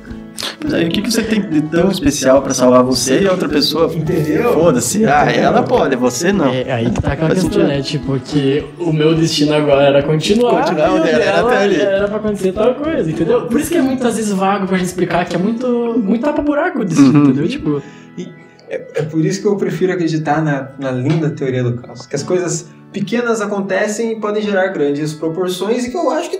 Mas 0.63 0.73
aí, 0.73 0.87
o 0.87 0.89
que, 0.89 1.01
que 1.01 1.11
você 1.11 1.23
tem 1.23 1.41
de 1.41 1.61
tão 1.61 1.89
especial 1.89 2.41
para 2.41 2.53
salvar 2.53 2.83
você 2.83 3.21
e 3.21 3.27
a 3.27 3.31
outra 3.31 3.47
pessoa? 3.47 3.91
Entendeu? 3.93 4.53
Foda-se. 4.53 5.05
Ah, 5.05 5.31
ela 5.31 5.63
pode, 5.63 5.95
você 5.95 6.31
não. 6.33 6.47
É 6.53 6.71
aí 6.71 6.89
que 6.91 7.01
tá 7.01 7.13
aquela 7.13 7.29
Faz 7.29 7.41
questão, 7.43 7.61
sentido. 7.61 7.67
né? 7.67 7.81
Tipo, 7.81 8.19
que 8.19 8.65
o 8.79 8.91
meu 8.91 9.15
destino 9.15 9.53
agora 9.53 9.83
era 9.83 10.03
continuar. 10.03 10.63
Continuar 10.65 10.91
o 10.91 10.95
onde 10.97 11.09
era, 11.09 11.17
dela 11.19 11.49
até 11.53 11.63
ali. 11.63 11.75
Era 11.81 12.07
pra 12.07 12.17
acontecer 12.17 12.51
tal 12.53 12.75
coisa, 12.75 13.09
entendeu? 13.09 13.47
Por 13.47 13.59
isso 13.59 13.69
que 13.71 13.77
é 13.77 13.81
muitas 13.81 14.15
vezes 14.15 14.31
vago 14.31 14.67
pra 14.67 14.77
gente 14.77 14.87
explicar 14.87 15.25
que 15.25 15.35
é 15.35 15.39
muito, 15.39 15.67
muito 15.97 16.21
tapa-buraco 16.23 16.79
o 16.79 16.85
destino, 16.85 17.13
Uhum. 17.19 17.23
entendeu? 17.29 17.47
Tipo, 17.47 17.81
É, 18.69 18.75
é 18.95 19.01
por 19.03 19.23
isso 19.25 19.41
que 19.41 19.47
eu 19.47 19.55
prefiro 19.55 19.93
acreditar 19.93 20.41
na, 20.43 20.69
na 20.77 20.91
linda 20.91 21.29
teoria 21.29 21.63
do 21.63 21.77
caos. 21.77 22.05
Que 22.05 22.15
as 22.17 22.23
coisas 22.23 22.67
pequenas 22.91 23.39
acontecem 23.41 24.11
e 24.11 24.19
podem 24.19 24.43
gerar 24.43 24.67
grandes 24.67 25.13
proporções 25.13 25.85
e 25.85 25.89
que 25.91 25.95
eu 25.95 26.09
acho 26.11 26.29
que, 26.29 26.39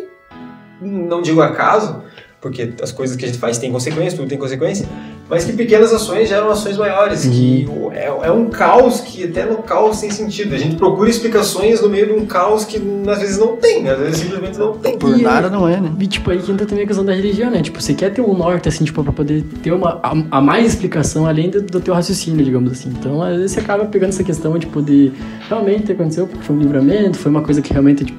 não 0.82 1.22
digo 1.22 1.42
acaso, 1.42 2.04
porque 2.48 2.70
as 2.82 2.92
coisas 2.92 3.16
que 3.16 3.26
a 3.26 3.28
gente 3.28 3.38
faz 3.40 3.58
têm 3.58 3.72
consequência, 3.72 4.18
tudo 4.18 4.28
tem 4.30 4.38
consequência, 4.38 4.88
mas 5.30 5.44
que 5.44 5.54
pequenas 5.54 5.94
ações 5.94 6.30
geram 6.30 6.50
ações 6.50 6.78
maiores, 6.78 7.26
que 7.26 7.68
o- 7.70 7.92
é, 7.92 8.06
é 8.28 8.32
um 8.32 8.48
caos 8.50 9.02
que 9.02 9.26
até 9.26 9.46
no 9.46 9.58
caos 9.58 10.00
tem 10.00 10.10
sentido. 10.10 10.56
A 10.56 10.58
gente 10.58 10.76
procura 10.78 11.10
explicações 11.10 11.82
no 11.82 11.90
meio 11.90 12.08
de 12.08 12.14
um 12.14 12.26
caos 12.26 12.64
que 12.66 12.82
às 13.10 13.20
vezes 13.20 13.38
não 13.38 13.58
tem, 13.58 13.88
às 13.90 14.00
vezes 14.00 14.18
simplesmente 14.20 14.58
não 14.58 14.74
tem. 14.78 14.98
Por 14.98 15.18
nada 15.18 15.50
não 15.50 15.68
é, 15.68 15.80
né? 15.82 15.92
E 16.00 16.08
tipo, 16.08 16.32
aí 16.32 16.38
que 16.40 16.52
entra 16.52 16.66
também 16.66 16.84
a 16.84 16.88
questão 16.88 17.04
da 17.06 17.14
religião, 17.14 17.52
né? 17.52 17.62
Tipo, 17.62 17.82
você 17.82 17.94
quer 17.94 18.12
ter 18.14 18.22
um 18.22 18.34
norte, 18.34 18.70
assim, 18.70 18.86
tipo, 18.86 19.04
pra 19.04 19.12
poder 19.12 19.44
ter 19.62 19.72
uma, 19.74 20.00
a, 20.02 20.14
a 20.32 20.42
mais 20.42 20.66
explicação 20.68 21.26
além 21.26 21.50
do, 21.50 21.62
do 21.62 21.80
teu 21.82 21.94
raciocínio, 21.94 22.44
digamos 22.46 22.72
assim. 22.72 22.90
Então, 22.98 23.22
às 23.22 23.36
vezes 23.36 23.52
você 23.52 23.60
acaba 23.60 23.86
pegando 23.86 24.10
essa 24.10 24.24
questão, 24.24 24.58
tipo, 24.58 24.82
de 24.82 25.12
realmente 25.50 25.92
aconteceu 25.92 26.26
porque 26.28 26.44
foi 26.44 26.56
um 26.56 26.60
livramento, 26.60 27.18
foi 27.18 27.30
uma 27.32 27.42
coisa 27.42 27.62
que 27.62 27.72
realmente, 27.74 28.06
tipo, 28.06 28.18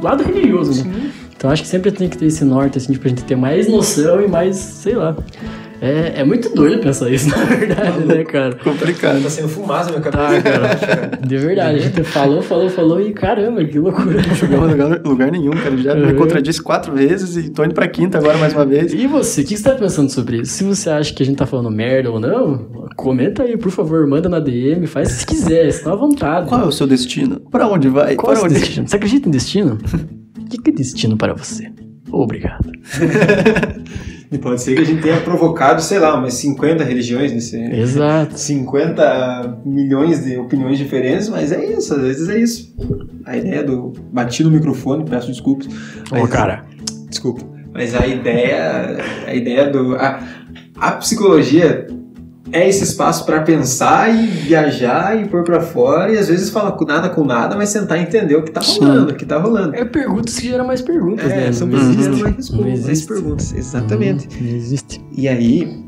lado 0.00 0.22
religioso, 0.22 0.84
né? 0.86 1.10
Então, 1.36 1.50
acho 1.50 1.62
que 1.62 1.68
sempre 1.68 1.90
tem 1.92 2.08
que 2.08 2.16
ter 2.16 2.26
esse 2.26 2.44
norte, 2.44 2.78
assim, 2.78 2.92
tipo, 2.92 3.06
a 3.06 3.10
gente 3.10 3.22
ter 3.24 3.36
mais 3.36 3.68
noção 3.68 4.22
e 4.22 4.28
mais, 4.28 4.56
sei 4.56 4.94
lá. 4.94 5.14
É, 5.78 6.20
é 6.20 6.24
muito 6.24 6.48
doido 6.54 6.80
pensar 6.80 7.10
isso, 7.10 7.28
na 7.36 7.44
verdade, 7.44 8.00
né, 8.06 8.24
cara? 8.24 8.54
Complicado. 8.54 9.22
Tá 9.22 9.28
sendo 9.28 9.46
fumaça 9.50 9.90
na 9.92 9.98
minha 9.98 10.10
Tá, 10.10 10.40
cara. 10.40 11.18
De 11.22 11.36
verdade, 11.36 11.78
a 11.78 11.82
gente 11.82 12.02
falou, 12.02 12.40
falou, 12.40 12.70
falou 12.70 12.98
e 12.98 13.12
caramba, 13.12 13.62
que 13.62 13.78
loucura. 13.78 14.22
Chegamos 14.34 14.68
em 14.68 14.72
lugar, 14.72 15.00
lugar 15.04 15.30
nenhum, 15.30 15.50
cara. 15.50 15.76
Já 15.76 15.94
me 15.94 16.12
Uhum. 16.12 16.16
contradisse 16.16 16.62
quatro 16.62 16.94
vezes 16.94 17.36
e 17.36 17.50
tô 17.50 17.62
indo 17.62 17.74
pra 17.74 17.86
quinta 17.86 18.16
agora 18.16 18.38
mais 18.38 18.54
uma 18.54 18.64
vez. 18.64 18.94
E 18.94 19.06
você, 19.06 19.42
o 19.42 19.44
que 19.44 19.54
você 19.54 19.62
tá 19.62 19.74
pensando 19.74 20.08
sobre 20.10 20.38
isso? 20.38 20.52
Se 20.54 20.64
você 20.64 20.88
acha 20.88 21.12
que 21.12 21.22
a 21.22 21.26
gente 21.26 21.36
tá 21.36 21.44
falando 21.44 21.70
merda 21.70 22.10
ou 22.10 22.18
não, 22.18 22.88
comenta 22.96 23.42
aí, 23.42 23.58
por 23.58 23.70
favor, 23.70 24.06
manda 24.06 24.30
na 24.30 24.40
DM, 24.40 24.86
faz 24.86 25.08
se 25.10 25.26
quiser, 25.26 25.66
está 25.66 25.92
à 25.92 25.96
vontade. 25.96 26.48
Qual 26.48 26.62
é 26.62 26.64
o 26.64 26.72
seu 26.72 26.86
destino? 26.86 27.38
Pra 27.50 27.68
onde 27.68 27.90
vai? 27.90 28.14
Qual 28.16 28.32
é 28.32 28.36
o 28.36 28.38
seu 28.38 28.46
onde? 28.46 28.54
destino? 28.58 28.88
Você 28.88 28.96
acredita 28.96 29.28
em 29.28 29.30
destino? 29.30 29.76
O 30.46 30.62
que 30.62 30.70
é 30.70 30.72
destino 30.72 31.16
para 31.16 31.34
você? 31.34 31.70
Obrigado. 32.10 32.70
E 34.30 34.38
pode 34.38 34.60
ser 34.60 34.74
que 34.74 34.80
a 34.80 34.84
gente 34.84 35.02
tenha 35.02 35.20
provocado, 35.20 35.80
sei 35.80 36.00
lá, 36.00 36.18
umas 36.18 36.34
50 36.34 36.82
religiões 36.82 37.32
nesse. 37.32 37.56
Exato. 37.56 38.36
50 38.36 39.60
milhões 39.64 40.24
de 40.24 40.36
opiniões 40.36 40.78
diferentes, 40.78 41.28
mas 41.28 41.52
é 41.52 41.64
isso, 41.64 41.94
às 41.94 42.00
vezes 42.00 42.28
é 42.28 42.38
isso. 42.38 42.74
A 43.24 43.36
ideia 43.36 43.62
do. 43.62 43.92
Bati 44.12 44.42
no 44.42 44.50
microfone, 44.50 45.04
peço 45.04 45.28
desculpas. 45.28 45.68
Ô, 46.10 46.26
cara. 46.26 46.64
Desculpa. 47.08 47.42
Mas 47.72 47.94
a 47.94 48.04
ideia. 48.04 48.98
A 49.26 49.34
ideia 49.34 49.70
do. 49.70 49.94
A, 49.94 50.20
a 50.76 50.92
psicologia 50.92 51.86
é 52.52 52.68
esse 52.68 52.84
espaço 52.84 53.24
para 53.26 53.40
pensar 53.40 54.14
e 54.14 54.26
viajar 54.26 55.20
e 55.20 55.26
pôr 55.28 55.42
pra 55.42 55.60
fora 55.60 56.12
e 56.12 56.18
às 56.18 56.28
vezes 56.28 56.50
falar 56.50 56.72
com 56.72 56.84
nada 56.84 57.08
com 57.08 57.24
nada, 57.24 57.56
mas 57.56 57.72
tentar 57.72 57.98
entender 57.98 58.36
o 58.36 58.42
que 58.42 58.50
tá 58.50 58.60
Sim. 58.60 58.80
rolando, 58.80 59.12
o 59.12 59.14
que 59.14 59.24
tá 59.24 59.38
rolando. 59.38 59.74
É 59.74 59.84
perguntas 59.84 60.38
que 60.38 60.48
geram 60.48 60.66
mais 60.66 60.80
perguntas, 60.82 61.26
né? 61.28 61.48
É, 61.48 61.52
são 61.52 61.66
Não 61.66 61.78
pesquisas 61.78 62.06
existe. 62.06 62.22
mais, 62.22 62.50
Não 62.50 62.86
mais 62.86 63.02
perguntas. 63.04 63.52
Exatamente. 63.54 64.28
Não 64.40 64.56
existe. 64.56 65.00
E 65.16 65.26
aí, 65.28 65.84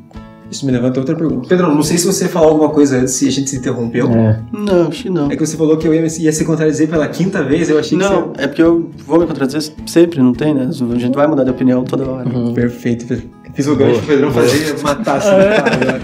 Isso 0.51 0.64
me 0.64 0.73
levanta 0.73 0.99
outra 0.99 1.14
pergunta. 1.14 1.47
Pedro, 1.47 1.75
não 1.75 1.83
sei 1.83 1.99
se 1.99 2.07
você 2.07 2.27
falou 2.27 2.49
alguma 2.53 2.71
coisa 2.71 2.97
antes, 2.99 3.12
se 3.14 3.29
a 3.29 3.31
gente 3.31 3.51
se 3.51 3.57
interrompeu. 3.57 4.11
É. 4.11 4.40
Não, 4.51 4.88
acho 4.88 5.03
que 5.03 5.11
não. 5.11 5.31
É 5.31 5.37
que 5.37 5.47
você 5.47 5.59
falou 5.59 5.77
que 5.77 5.87
eu 5.87 5.92
ia, 5.92 6.01
ia 6.07 6.33
se 6.33 6.42
contradizer 6.44 6.88
pela 6.88 7.07
quinta 7.07 7.42
vez, 7.42 7.68
eu 7.68 7.79
achei 7.79 7.99
que 7.99 8.03
Não, 8.03 8.33
é 8.38 8.47
porque 8.47 8.62
eu 8.62 8.88
vou 9.07 9.21
me 9.21 9.27
contradizer 9.27 9.75
sempre, 9.87 10.21
não 10.23 10.33
tem, 10.33 10.55
né? 10.55 10.66
A 10.71 10.99
gente 10.99 11.14
vai 11.14 11.27
mudar 11.27 11.44
de 11.44 11.51
opinião 11.51 11.85
toda 11.85 12.09
hora. 12.09 12.27
Uhum. 12.29 12.55
Perfeito, 12.55 13.07
Pedro. 13.07 13.29
Fiz 13.53 13.66
o 13.66 13.77
gancho 13.77 13.99
pro 13.99 14.07
Pedrão 14.07 14.31
fazer 14.33 14.77
matar 14.83 15.16
assim. 15.18 15.29
tá, 15.29 16.01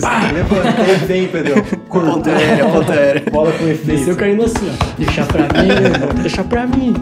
Fiz... 0.00 0.32
Levantei 0.32 1.06
bem, 1.06 1.28
Pedrão. 1.28 1.62
Ponto 1.88 2.28
aéreo, 2.28 2.70
ponto 2.72 2.92
aéreo. 2.92 3.30
Bola 3.30 3.52
com 3.52 3.64
Desceu 3.66 3.94
efeito. 3.94 4.16
caindo 4.16 4.44
assim, 4.44 4.68
ó. 4.70 4.94
Deixar 4.98 5.26
pra 5.26 5.42
mim, 5.42 5.68
vou 6.00 6.14
deixar 6.22 6.44
pra 6.44 6.66
mim. 6.66 6.94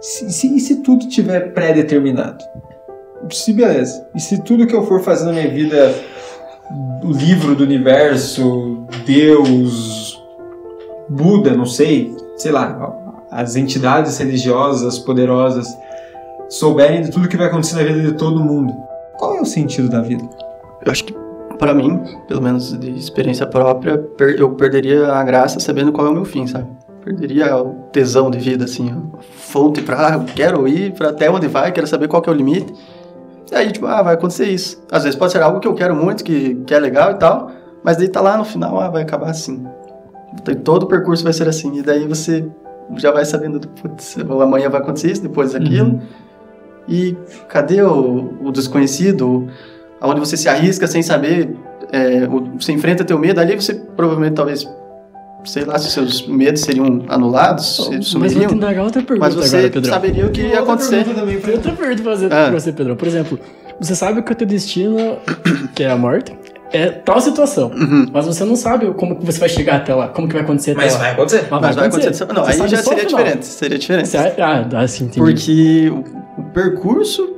Se, 0.00 0.30
se- 0.30 0.56
e 0.56 0.60
se 0.60 0.76
tudo 0.76 1.08
tiver 1.08 1.52
pré-determinado? 1.52 2.44
Se 3.32 3.52
beleza. 3.52 4.06
E 4.14 4.20
se 4.20 4.42
tudo 4.42 4.66
que 4.66 4.74
eu 4.74 4.86
for 4.86 5.02
fazer 5.02 5.26
na 5.26 5.32
minha 5.32 5.48
vida, 5.48 5.92
o 7.02 7.10
livro 7.10 7.54
do 7.54 7.64
universo, 7.64 8.86
Deus, 9.04 9.97
Buda, 11.08 11.56
não 11.56 11.66
sei, 11.66 12.14
sei 12.36 12.52
lá, 12.52 12.92
as 13.30 13.56
entidades 13.56 14.18
religiosas 14.18 14.98
poderosas 14.98 15.66
souberem 16.48 17.02
de 17.02 17.10
tudo 17.10 17.28
que 17.28 17.36
vai 17.36 17.46
acontecer 17.46 17.76
na 17.76 17.82
vida 17.82 18.00
de 18.00 18.12
todo 18.12 18.40
mundo, 18.40 18.74
qual 19.18 19.36
é 19.36 19.40
o 19.40 19.44
sentido 19.44 19.88
da 19.88 20.00
vida? 20.00 20.24
Eu 20.84 20.92
acho 20.92 21.04
que, 21.04 21.14
pra 21.58 21.74
mim, 21.74 22.00
pelo 22.26 22.40
menos 22.40 22.72
de 22.78 22.90
experiência 22.90 23.46
própria, 23.46 24.02
eu 24.36 24.50
perderia 24.52 25.12
a 25.12 25.22
graça 25.24 25.60
sabendo 25.60 25.92
qual 25.92 26.06
é 26.06 26.10
o 26.10 26.14
meu 26.14 26.24
fim, 26.24 26.46
sabe? 26.46 26.66
Perderia 27.04 27.56
o 27.56 27.74
tesão 27.92 28.30
de 28.30 28.38
vida, 28.38 28.64
assim, 28.64 28.90
a 28.90 29.22
fonte 29.36 29.82
pra, 29.82 30.08
ah, 30.08 30.24
quero 30.34 30.66
ir 30.68 30.92
pra 30.92 31.10
até 31.10 31.30
onde 31.30 31.46
vai, 31.46 31.72
quero 31.72 31.86
saber 31.86 32.08
qual 32.08 32.22
é 32.26 32.30
o 32.30 32.34
limite. 32.34 32.72
E 33.50 33.54
aí, 33.54 33.72
tipo, 33.72 33.86
ah, 33.86 34.02
vai 34.02 34.14
acontecer 34.14 34.46
isso. 34.46 34.82
Às 34.90 35.04
vezes 35.04 35.18
pode 35.18 35.32
ser 35.32 35.42
algo 35.42 35.58
que 35.58 35.66
eu 35.66 35.74
quero 35.74 35.94
muito, 35.94 36.22
que, 36.22 36.54
que 36.66 36.74
é 36.74 36.78
legal 36.78 37.12
e 37.12 37.14
tal, 37.14 37.50
mas 37.82 37.96
daí 37.96 38.08
tá 38.08 38.20
lá 38.20 38.36
no 38.36 38.44
final, 38.44 38.78
ah, 38.78 38.88
vai 38.88 39.02
acabar 39.02 39.30
assim. 39.30 39.66
Então, 40.34 40.54
Todo 40.56 40.82
o 40.84 40.86
percurso 40.86 41.24
vai 41.24 41.32
ser 41.32 41.48
assim. 41.48 41.78
E 41.78 41.82
daí 41.82 42.06
você 42.06 42.46
já 42.96 43.10
vai 43.10 43.24
sabendo, 43.24 43.60
putz, 43.68 44.16
amanhã 44.18 44.68
vai 44.68 44.80
acontecer 44.80 45.10
isso, 45.12 45.22
depois 45.22 45.54
aquilo. 45.54 46.00
E 46.88 47.14
cadê 47.48 47.82
o, 47.82 48.34
o 48.42 48.50
desconhecido? 48.50 49.48
Onde 50.00 50.20
você 50.20 50.36
se 50.36 50.48
arrisca 50.48 50.86
sem 50.86 51.02
saber, 51.02 51.54
é, 51.92 52.26
você 52.56 52.72
enfrenta 52.72 53.04
teu 53.04 53.18
medo, 53.18 53.40
ali 53.40 53.54
você 53.56 53.74
provavelmente 53.74 54.34
talvez, 54.34 54.64
sei 55.44 55.64
lá, 55.64 55.76
se 55.76 55.90
seus 55.90 56.26
medos 56.26 56.60
seriam 56.62 57.02
anulados, 57.08 57.74
se 57.76 57.80
Mas 57.82 57.90
vou 57.92 58.02
sumiriam, 58.04 58.52
outra 58.84 59.02
pergunta 59.02 59.18
mas 59.18 59.34
você 59.34 59.56
agora, 59.56 59.72
Pedrão. 59.72 59.92
saberia 59.92 60.26
o 60.26 60.30
que 60.30 60.40
ia 60.42 60.46
Outra 60.46 60.62
acontecer. 60.62 61.04
pergunta 61.04 61.20
também, 61.20 61.36
outra 61.36 61.72
pergunta 61.72 62.02
pra 62.02 62.12
fazer 62.12 62.26
Ah. 62.26 62.28
pra 62.48 62.50
você, 62.60 62.72
Pedrão. 62.72 62.96
Por 62.96 63.08
exemplo, 63.08 63.40
você 63.80 63.94
sabe 63.96 64.22
que 64.22 64.32
o 64.32 64.34
teu 64.36 64.46
destino, 64.46 65.18
que 65.74 65.82
é 65.82 65.90
a 65.90 65.96
morte, 65.96 66.37
é 66.72 66.90
tal 66.90 67.20
situação. 67.20 67.68
Uhum. 67.74 68.06
Mas 68.12 68.26
você 68.26 68.44
não 68.44 68.56
sabe 68.56 68.92
como 68.94 69.16
que 69.16 69.24
você 69.26 69.38
vai 69.40 69.48
chegar 69.48 69.76
até 69.76 69.94
lá, 69.94 70.08
como 70.08 70.26
que 70.28 70.34
vai 70.34 70.42
acontecer 70.42 70.72
até 70.72 70.80
Mas 70.82 70.92
lá. 70.94 70.98
vai 71.00 71.10
acontecer. 71.12 71.46
Mas 71.50 71.76
vai 71.76 71.86
acontecer. 71.86 72.26
Não, 72.32 72.44
Você 72.44 72.62
aí 72.62 72.68
já 72.68 72.76
seria 72.82 73.06
diferente, 73.06 73.46
seria 73.46 73.78
diferente. 73.78 74.08
Você, 74.08 74.16
ah, 74.18 74.68
ah, 74.74 74.88
sim, 74.88 75.04
entendi. 75.04 75.18
Porque 75.20 75.90
o, 75.90 76.40
o 76.40 76.44
percurso 76.52 77.36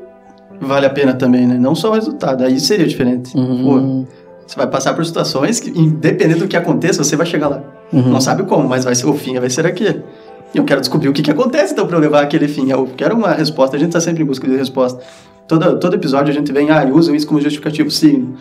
vale 0.60 0.86
a 0.86 0.90
pena 0.90 1.14
também, 1.14 1.46
né? 1.46 1.56
Não 1.58 1.74
só 1.74 1.90
o 1.90 1.94
resultado, 1.94 2.44
aí 2.44 2.58
seria 2.60 2.86
diferente. 2.86 3.32
Pô, 3.32 3.38
Uhum. 3.40 4.06
você 4.46 4.56
vai 4.56 4.66
passar 4.66 4.94
por 4.94 5.04
situações 5.06 5.60
que, 5.60 5.70
independente 5.70 6.40
do 6.40 6.48
que 6.48 6.56
aconteça, 6.56 7.02
você 7.02 7.16
vai 7.16 7.26
chegar 7.26 7.48
lá. 7.48 7.62
Uhum. 7.92 8.08
Não 8.08 8.20
sabe 8.20 8.42
como, 8.44 8.68
mas 8.68 8.84
vai 8.84 8.94
ser 8.94 9.06
o 9.06 9.14
fim, 9.14 9.38
vai 9.38 9.48
ser 9.50 9.64
aquele. 9.66 10.02
E 10.52 10.58
eu 10.58 10.64
quero 10.64 10.80
descobrir 10.80 11.08
o 11.08 11.12
que, 11.12 11.22
que 11.22 11.30
acontece 11.30 11.72
então 11.72 11.86
para 11.86 11.96
eu 11.96 12.00
levar 12.00 12.22
aquele 12.22 12.48
fim. 12.48 12.68
Eu 12.70 12.88
quero 12.96 13.14
uma 13.16 13.32
resposta, 13.32 13.76
a 13.76 13.78
gente 13.78 13.92
tá 13.92 14.00
sempre 14.00 14.22
em 14.24 14.26
busca 14.26 14.48
de 14.48 14.56
resposta. 14.56 15.00
Todo, 15.46 15.78
todo 15.78 15.94
episódio 15.94 16.30
a 16.30 16.34
gente 16.34 16.52
vem, 16.52 16.70
ah, 16.70 16.84
usam 16.92 17.14
isso 17.14 17.26
como 17.26 17.40
justificativo, 17.40 17.90
sim. 17.90 18.34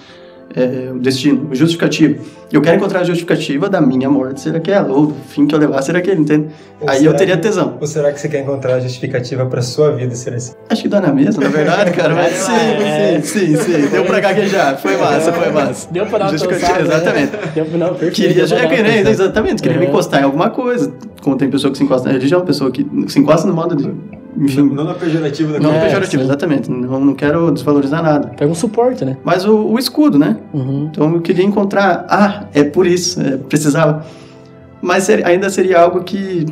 É, 0.55 0.91
o 0.91 0.97
destino, 0.99 1.47
o 1.51 1.55
justificativo. 1.55 2.25
Eu 2.51 2.59
quero 2.61 2.77
encontrar 2.77 3.01
a 3.01 3.03
justificativa 3.03 3.69
da 3.69 3.79
minha 3.79 4.09
morte 4.09 4.41
ser 4.41 4.55
aquela, 4.55 4.91
ou 4.91 5.05
do 5.07 5.13
fim 5.27 5.45
que 5.45 5.53
eu 5.53 5.59
levar 5.59 5.79
ser 5.83 5.95
aquele, 5.95 6.19
entende? 6.21 6.47
Ou 6.81 6.89
Aí 6.89 7.05
eu 7.05 7.13
teria 7.15 7.35
que- 7.35 7.43
tesão. 7.43 7.77
Ou 7.79 7.85
será 7.85 8.11
que 8.11 8.19
você 8.19 8.27
quer 8.27 8.41
encontrar 8.41 8.73
a 8.75 8.79
justificativa 8.79 9.45
pra 9.45 9.61
sua 9.61 9.91
vida 9.91 10.15
ser 10.15 10.33
assim? 10.33 10.53
Acho 10.67 10.81
que 10.81 10.87
dá 10.87 10.99
na 10.99 11.13
mesma, 11.13 11.43
na 11.43 11.49
verdade, 11.49 11.91
cara. 11.91 12.15
Mas 12.15 12.33
sim, 12.41 12.51
É. 12.51 13.21
sim, 13.21 13.55
sim, 13.55 13.57
sim. 13.57 13.87
Deu 13.91 14.03
pra 14.05 14.19
gaguejar. 14.19 14.79
Foi 14.79 14.97
massa, 14.97 15.31
foi 15.31 15.51
massa. 15.51 15.87
Deu 15.91 16.07
pra 16.07 16.17
dar 16.17 16.29
Justificativa, 16.31 16.79
né? 16.79 16.81
Exatamente. 16.95 17.31
Deu, 17.53 17.65
não, 17.77 17.89
perfeito. 17.89 18.15
Queria 18.15 18.47
pra 18.47 18.57
já 18.57 18.67
querer, 18.67 19.07
exatamente, 19.07 19.61
queria 19.61 19.77
me 19.77 19.85
É. 19.85 19.89
encostar 19.89 20.21
em 20.21 20.23
alguma 20.23 20.49
coisa. 20.49 20.91
Como 21.21 21.35
tem 21.37 21.47
pessoa 21.51 21.69
que 21.71 21.77
se 21.77 21.83
encosta 21.83 22.07
na 22.07 22.13
religião, 22.15 22.41
pessoa 22.41 22.71
que 22.71 22.83
se 23.07 23.19
encosta 23.19 23.47
no 23.47 23.53
modo 23.53 23.75
de. 23.75 23.93
Enfim, 24.37 24.69
Não 24.69 24.83
na 24.83 24.93
pejorativa 24.93 25.53
da 25.53 25.59
não 25.59 25.73
É, 25.73 25.81
pejorativo, 25.85 26.21
sim. 26.23 26.27
exatamente. 26.29 26.69
Não, 26.71 26.99
não 26.99 27.13
quero 27.15 27.51
desvalorizar 27.51 28.01
nada. 28.03 28.29
Pega 28.29 28.51
um 28.51 28.55
suporte, 28.55 29.03
né? 29.03 29.17
Mas 29.23 29.43
o, 29.45 29.55
o 29.67 29.79
escudo, 29.79 30.17
né? 30.19 30.37
Uhum. 30.53 30.89
Então 30.91 31.13
eu 31.13 31.21
queria 31.21 31.43
encontrar. 31.43 32.05
Ah, 32.09 32.45
é 32.53 32.63
por 32.63 32.85
isso, 32.85 33.19
é, 33.21 33.37
precisava. 33.37 34.05
Mas 34.81 35.03
ser- 35.03 35.25
ainda 35.25 35.49
seria 35.49 35.81
algo 35.81 36.03
que, 36.03 36.45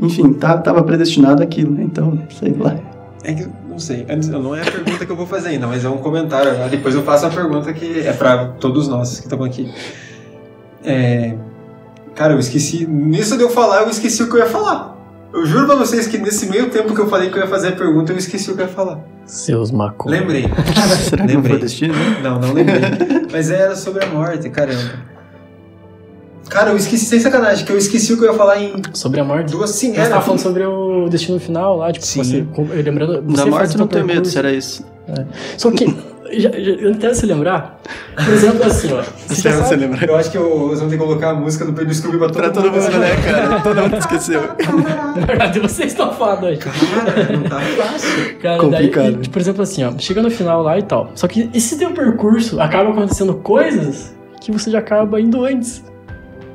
enfim, 0.00 0.32
tá, 0.32 0.56
tava 0.58 0.82
predestinado 0.82 1.42
aquilo, 1.42 1.70
né? 1.72 1.82
Então, 1.84 2.18
sei 2.38 2.54
lá. 2.58 2.74
É 3.22 3.34
que, 3.34 3.46
não 3.68 3.78
sei, 3.78 4.06
antes, 4.08 4.28
não 4.28 4.54
é 4.56 4.62
a 4.62 4.70
pergunta 4.70 5.04
que 5.04 5.12
eu 5.12 5.16
vou 5.16 5.26
fazer 5.26 5.50
ainda, 5.50 5.66
mas 5.66 5.84
é 5.84 5.88
um 5.88 5.98
comentário. 5.98 6.52
né? 6.54 6.68
Depois 6.70 6.94
eu 6.94 7.02
faço 7.02 7.26
a 7.26 7.30
pergunta 7.30 7.72
que 7.72 8.00
é 8.00 8.12
pra 8.12 8.46
todos 8.58 8.88
nós 8.88 9.18
que 9.20 9.26
estamos 9.26 9.46
aqui. 9.46 9.70
É, 10.84 11.34
Cara, 12.14 12.32
eu 12.32 12.38
esqueci. 12.40 12.84
Nisso 12.84 13.36
de 13.36 13.44
eu 13.44 13.50
falar, 13.50 13.82
eu 13.82 13.88
esqueci 13.90 14.22
o 14.24 14.28
que 14.28 14.34
eu 14.34 14.40
ia 14.40 14.46
falar. 14.46 14.97
Eu 15.32 15.44
juro 15.44 15.66
pra 15.66 15.74
vocês 15.76 16.06
que 16.06 16.16
nesse 16.18 16.46
meio 16.48 16.70
tempo 16.70 16.94
que 16.94 17.00
eu 17.00 17.08
falei 17.08 17.30
que 17.30 17.36
eu 17.36 17.42
ia 17.42 17.48
fazer 17.48 17.68
a 17.68 17.72
pergunta, 17.72 18.12
eu 18.12 18.16
esqueci 18.16 18.50
o 18.50 18.54
que 18.56 18.62
eu 18.62 18.66
ia 18.66 18.72
falar. 18.72 19.00
Seus 19.26 19.70
macos. 19.70 20.10
Lembrei. 20.10 20.44
Será 21.04 21.26
que 21.26 21.32
não 21.32 21.36
Lembrei. 21.36 21.52
foi 21.52 21.60
destino? 21.60 21.94
Não, 22.22 22.40
não 22.40 22.52
lembrei. 22.54 22.80
Mas 23.30 23.50
era 23.50 23.76
sobre 23.76 24.04
a 24.04 24.08
morte, 24.08 24.48
caramba. 24.48 25.17
Cara, 26.48 26.70
eu 26.70 26.76
esqueci, 26.76 27.04
sem 27.04 27.20
sacanagem, 27.20 27.64
que 27.64 27.72
eu 27.72 27.76
esqueci 27.78 28.12
o 28.12 28.16
que 28.18 28.24
eu 28.24 28.32
ia 28.32 28.36
falar 28.38 28.60
em 28.62 28.72
Sobre 28.94 29.20
a 29.20 29.24
morte. 29.24 29.50
duas. 29.52 29.70
Sim, 29.70 29.94
Você 29.94 30.08
tava 30.08 30.22
falando 30.22 30.40
sobre 30.40 30.64
o 30.64 31.08
destino 31.08 31.38
final 31.38 31.76
lá, 31.76 31.92
tipo, 31.92 32.04
Sim. 32.06 32.22
você. 32.24 32.46
eu 32.56 32.82
Lembrando. 32.82 33.20
Da 33.22 33.44
você 33.44 33.50
morte 33.50 33.76
não 33.78 33.86
tenho 33.86 34.04
medo, 34.04 34.14
percurso. 34.22 34.32
será 34.32 34.50
isso? 34.52 34.84
Só 35.56 35.70
que, 35.70 35.84
já, 36.38 36.50
já, 36.50 36.90
até 36.90 37.14
se 37.14 37.24
lembrar, 37.26 37.80
por 38.14 38.32
exemplo, 38.34 38.64
assim, 38.66 38.92
ó. 38.92 39.02
Você 39.28 39.50
sabe, 39.52 39.76
lembra? 39.76 40.04
Eu 40.06 40.16
acho 40.16 40.30
que 40.30 40.36
eu, 40.36 40.66
eles 40.68 40.80
vão 40.80 40.88
ter 40.90 40.98
que 40.98 41.02
colocar 41.04 41.30
a 41.30 41.34
música 41.34 41.64
do 41.64 41.72
Pedro 41.72 41.94
Scooby 41.94 42.18
pra 42.18 42.28
todo 42.28 42.36
Pra 42.42 42.50
todo 42.50 42.70
mundo, 42.70 42.98
né, 42.98 43.08
cara? 43.24 43.60
Todo 43.64 43.80
mundo 43.82 43.96
esqueceu. 43.98 44.42
na 45.16 45.26
verdade, 45.26 45.60
vocês 45.60 45.92
estão 45.92 46.12
falando 46.12 46.46
aí. 46.46 46.56
Cara, 46.58 47.32
não 47.36 47.42
tá 47.44 47.60
fácil. 47.60 48.38
Cara, 48.40 48.58
Complicado. 48.58 49.12
daí, 49.18 49.28
por 49.28 49.40
exemplo, 49.40 49.62
assim, 49.62 49.84
ó, 49.84 49.92
chega 49.98 50.20
no 50.22 50.30
final 50.30 50.62
lá 50.62 50.78
e 50.78 50.82
tal. 50.82 51.10
Só 51.14 51.26
que 51.28 51.48
esse 51.54 51.78
teu 51.78 51.90
percurso 51.92 52.60
acaba 52.60 52.90
acontecendo 52.90 53.34
coisas 53.34 54.14
que 54.40 54.52
você 54.52 54.70
já 54.70 54.78
acaba 54.80 55.20
indo 55.20 55.44
antes. 55.44 55.82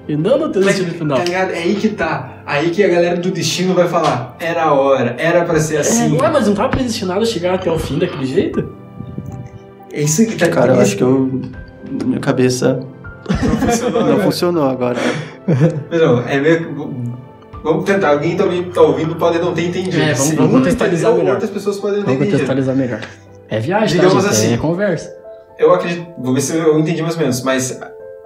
E 0.07 0.17
não 0.17 0.37
no 0.37 0.49
teu 0.49 0.61
Mas, 0.63 0.75
destino 0.75 0.97
final. 0.97 1.17
tá 1.17 1.23
ligado? 1.23 1.51
É 1.51 1.59
aí 1.59 1.75
que 1.75 1.89
tá. 1.89 2.41
Aí 2.45 2.69
que 2.71 2.83
a 2.83 2.87
galera 2.89 3.15
do 3.17 3.31
destino 3.31 3.73
vai 3.73 3.87
falar. 3.87 4.35
Era 4.39 4.63
a 4.65 4.73
hora, 4.73 5.15
era 5.17 5.45
pra 5.45 5.59
ser 5.59 5.75
É, 5.75 5.79
assim. 5.79 6.17
ué, 6.17 6.29
mas 6.29 6.45
não 6.47 6.53
tava 6.53 6.69
predestinado 6.69 7.21
a 7.21 7.25
chegar 7.25 7.53
até 7.55 7.71
o 7.71 7.79
fim 7.79 7.97
daquele 7.99 8.25
jeito? 8.25 8.73
É 9.93 10.01
isso 10.01 10.25
que 10.25 10.35
tá 10.35 10.49
Cara, 10.49 10.73
eu 10.73 10.81
acho 10.81 10.97
que 10.97 11.03
eu. 11.03 11.41
Minha 12.05 12.19
cabeça 12.19 12.81
não 13.29 13.57
funcionou. 13.57 14.01
não 14.05 14.17
né? 14.17 14.23
funcionou 14.23 14.69
agora. 14.69 14.97
Mas 15.89 16.01
não, 16.01 16.27
é 16.27 16.39
meio. 16.39 16.93
Vamos 17.63 17.85
tentar. 17.85 18.09
Alguém 18.09 18.35
também 18.35 18.63
tá 18.65 18.81
ouvindo 18.81 19.15
pode 19.15 19.39
não 19.39 19.53
ter 19.53 19.67
entendido. 19.67 20.01
É, 20.01 20.13
vamos- 20.13 20.33
vamos 20.33 20.51
contextualizar 20.51 21.13
melhor. 21.13 21.33
Outras 21.35 21.49
pessoas 21.51 21.77
podem 21.79 21.99
não 21.99 22.05
ter 22.05 22.11
Vamos 22.13 22.25
contextualizar 22.31 22.75
melhor. 22.75 22.99
É 23.47 23.59
viagem, 23.59 23.97
tá, 23.99 24.03
Digamos 24.03 24.23
gente? 24.25 24.33
assim. 24.33 24.53
É 24.53 24.57
conversa. 24.57 25.15
Eu 25.57 25.73
acredito. 25.73 26.07
Vou 26.17 26.33
ver 26.33 26.41
se 26.41 26.57
eu 26.57 26.77
entendi 26.79 27.01
mais 27.01 27.13
ou 27.15 27.21
menos. 27.21 27.41
Mas 27.43 27.79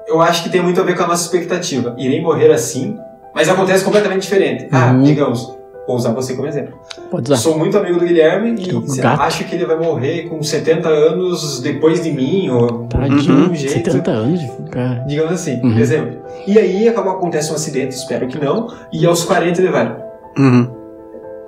eu 0.08 0.22
acho 0.22 0.44
que 0.44 0.50
tem 0.50 0.62
muito 0.62 0.80
a 0.80 0.84
ver 0.84 0.96
com 0.96 1.04
a 1.04 1.08
nossa 1.08 1.24
expectativa. 1.26 1.96
Irei 1.98 2.22
morrer 2.22 2.52
assim, 2.52 2.98
mas 3.36 3.50
acontece 3.50 3.84
completamente 3.84 4.22
diferente. 4.24 4.68
Ah, 4.72 4.92
Uhum. 4.92 5.04
digamos. 5.04 5.56
Vou 5.88 5.96
usar 5.96 6.12
você 6.12 6.36
como 6.36 6.48
exemplo. 6.50 6.74
Pode 7.10 7.32
usar. 7.32 7.38
Sou 7.42 7.58
muito 7.58 7.78
amigo 7.78 7.98
do 7.98 8.06
Guilherme 8.06 8.56
e 8.62 8.76
O 8.76 8.82
gato. 8.98 9.22
acho 9.22 9.46
que 9.46 9.56
ele 9.56 9.66
vai 9.66 9.78
morrer 9.78 10.24
com 10.24 10.44
70 10.44 10.90
anos 10.90 11.62
depois 11.62 12.04
de 12.04 12.12
mim, 12.12 12.50
ou 12.50 12.88
de 12.88 13.32
um 13.32 13.56
jeito. 13.56 13.72
70 13.92 14.12
anos, 14.12 14.38
de- 14.42 14.52
cara. 14.70 15.06
Digamos 15.08 15.32
assim, 15.32 15.62
Uhum. 15.64 15.80
exemplo. 15.80 16.18
E 16.46 16.60
aí 16.60 16.90
acaba, 16.90 17.12
acontece 17.14 17.52
um 17.54 17.56
acidente, 17.56 17.96
espero 17.96 18.28
que 18.28 18.38
não, 18.38 18.68
e 18.92 19.06
aos 19.06 19.24
40 19.24 19.62
ele 19.62 19.72
vai. 19.72 19.96
Uhum. 20.38 20.68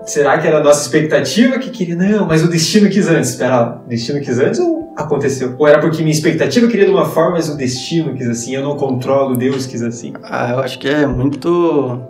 Será 0.09 0.39
que 0.39 0.47
era 0.47 0.57
a 0.57 0.63
nossa 0.63 0.81
expectativa 0.81 1.59
que 1.59 1.69
queria? 1.69 1.95
Não, 1.95 2.25
mas 2.25 2.43
o 2.43 2.49
destino 2.49 2.89
quis 2.89 3.07
antes. 3.07 3.29
Espera 3.29 3.61
lá, 3.61 3.81
o 3.85 3.87
destino 3.87 4.19
quis 4.19 4.39
antes 4.39 4.59
ou 4.59 4.91
aconteceu? 4.97 5.55
Ou 5.57 5.67
era 5.67 5.79
porque 5.79 6.01
minha 6.01 6.11
expectativa 6.11 6.67
queria 6.67 6.85
de 6.85 6.91
uma 6.91 7.05
forma, 7.05 7.33
mas 7.33 7.47
o 7.47 7.55
destino 7.55 8.15
quis 8.15 8.27
assim, 8.27 8.55
eu 8.55 8.63
não 8.63 8.75
controlo, 8.75 9.37
Deus 9.37 9.67
quis 9.67 9.83
assim. 9.83 10.13
Ah, 10.23 10.49
eu 10.53 10.59
acho 10.61 10.79
que 10.79 10.87
é 10.89 11.05
muito 11.05 12.01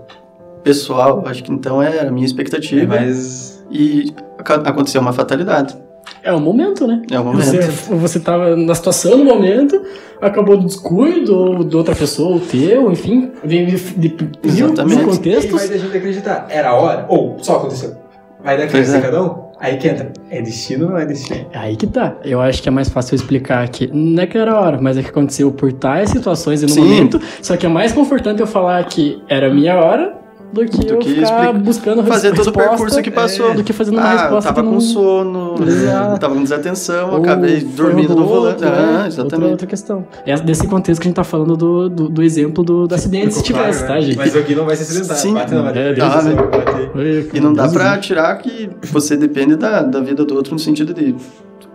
pessoal. 0.64 1.24
Acho 1.26 1.44
que 1.44 1.52
então 1.52 1.84
é 1.84 2.00
a 2.00 2.10
minha 2.10 2.26
expectativa. 2.26 2.96
Mas. 2.96 3.62
E 3.70 4.14
aconteceu 4.48 5.02
uma 5.02 5.12
fatalidade. 5.12 5.78
É 6.24 6.34
o 6.34 6.40
momento, 6.40 6.86
né? 6.88 7.02
É 7.10 7.20
o 7.20 7.24
momento. 7.24 7.46
Você, 7.46 7.62
você 7.96 8.20
tava 8.20 8.56
na 8.56 8.76
situação 8.76 9.18
no 9.18 9.26
momento, 9.26 9.82
acabou 10.22 10.58
do 10.58 10.66
descuido, 10.66 11.36
ou 11.36 11.64
de 11.64 11.76
outra 11.76 11.96
pessoa, 11.96 12.34
ou 12.34 12.40
teu, 12.40 12.92
enfim, 12.92 13.32
vem 13.44 13.66
de, 13.66 13.78
de, 13.78 14.10
de 14.10 14.24
mil 14.24 14.66
Exatamente. 14.68 14.94
E 14.94 14.96
vai 14.96 15.06
contextos. 15.06 15.62
gente 15.62 15.98
acreditar. 15.98 16.48
Era 16.50 16.70
a 16.70 16.74
hora? 16.76 17.06
Ou 17.08 17.38
só 17.40 17.58
aconteceu? 17.58 17.96
Vai 18.44 18.58
dar 18.58 18.68
crença 18.68 18.94
é. 18.94 18.96
de 18.98 19.02
cada 19.02 19.24
um? 19.24 19.50
Aí 19.60 19.78
que 19.78 19.90
entra. 19.90 20.12
É 20.30 20.42
destino 20.42 20.86
ou 20.86 20.92
não 20.92 20.98
é 20.98 21.06
destino? 21.06 21.46
Aí 21.54 21.76
que 21.76 21.86
tá. 21.86 22.16
Eu 22.24 22.40
acho 22.40 22.64
que 22.64 22.70
é 22.70 22.72
mais 22.72 22.88
fácil 22.88 23.16
explicar 23.16 23.68
que 23.68 23.90
não 23.94 24.24
é 24.24 24.26
que 24.26 24.38
era 24.38 24.54
a 24.54 24.60
hora, 24.62 24.80
mas 24.82 24.98
é 24.98 25.04
que 25.04 25.10
aconteceu 25.10 25.52
por 25.52 25.74
tais 25.74 26.10
situações 26.10 26.62
e 26.62 26.66
no 26.66 26.72
Sim. 26.72 26.82
momento. 26.82 27.20
Só 27.42 27.58
que 27.58 27.66
é 27.66 27.70
mais 27.70 27.92
confortante 27.92 28.40
eu 28.40 28.48
falar 28.48 28.82
que 28.86 29.22
era 29.28 29.48
a 29.48 29.54
minha 29.54 29.76
hora 29.76 30.19
do 30.52 30.66
que 30.66 30.78
Do 30.86 30.94
eu 30.94 31.00
que 31.00 31.10
ficar 31.10 31.22
explica- 31.24 31.54
buscando 31.54 32.04
Fazer 32.04 32.34
todo 32.34 32.48
o 32.48 32.52
percurso 32.54 33.02
que 33.02 33.12
passou. 33.12 33.52
é, 33.52 33.54
do 33.54 33.64
que 33.64 33.72
fazendo 33.72 33.96
uma 33.98 34.04
ah, 34.10 34.14
eu 34.14 34.20
resposta 34.20 34.50
tava 34.50 34.62
que 34.62 34.68
com 34.68 34.74
não... 34.74 34.82
sono, 34.82 35.56
Exato. 35.68 36.20
tava 36.20 36.36
com 36.36 36.42
desatenção, 36.44 37.12
Ou 37.12 37.18
acabei 37.18 37.62
dormindo 37.62 38.16
no 38.16 38.26
volante. 38.26 38.64
outro, 38.64 38.70
né? 38.70 38.76
Ah, 38.78 38.92
Outra, 38.94 39.08
exatamente. 39.08 39.52
outra 39.52 39.68
questão. 39.68 40.08
É 40.26 40.36
desse 40.40 40.68
contexto 40.68 41.02
que 41.02 41.08
a 41.08 41.10
gente 41.10 41.16
tá 41.16 41.24
falando 41.24 41.56
do, 41.56 41.90
do, 41.90 42.10
do 42.10 42.24
exemplo 42.24 42.64
do, 42.64 42.88
do 42.88 42.96
acidente, 42.96 43.34
se 43.36 43.44
tivesse, 43.44 43.80
claro, 43.80 43.88
tá, 43.88 44.00
né? 44.00 44.02
gente? 44.02 44.18
Mas 44.18 44.36
aqui 44.36 44.56
não 44.56 44.66
vai 44.66 44.76
ser 44.76 44.84
acidentário. 44.84 45.22
Sim. 45.22 45.34
Bate 45.34 45.54
na 45.54 45.64
madeira. 45.64 45.90
É, 45.90 45.94
Deus 45.94 46.10
Deus 46.12 46.24
do 46.26 46.36
vai 46.36 46.46
bater. 46.66 46.92
Oi, 46.96 47.30
E 47.34 47.40
não 47.40 47.54
dá 47.54 47.64
Deus 47.64 47.74
pra 47.74 47.98
tirar 47.98 48.36
que 48.38 48.70
você 48.92 49.16
depende 49.16 49.56
da, 49.56 49.82
da 49.84 50.00
vida 50.02 50.26
do 50.26 50.36
outro 50.36 50.54
no 50.54 50.60
sentido 50.60 50.94
de. 50.94 51.16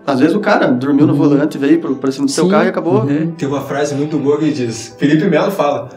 Às 0.06 0.20
vezes 0.20 0.34
o 0.36 0.40
cara 0.40 0.66
dormiu 0.66 1.06
no 1.06 1.14
volante, 1.14 1.56
veio 1.56 1.80
pra 1.80 2.12
cima 2.12 2.26
do 2.26 2.30
seu 2.30 2.46
carro 2.48 2.64
e 2.66 2.68
acabou. 2.68 3.04
Uhum. 3.04 3.30
Tem 3.38 3.48
uma 3.48 3.62
frase 3.62 3.94
muito 3.94 4.18
boa 4.18 4.36
que 4.38 4.50
diz: 4.52 4.94
Felipe 4.98 5.24
Melo 5.26 5.50
fala. 5.50 5.88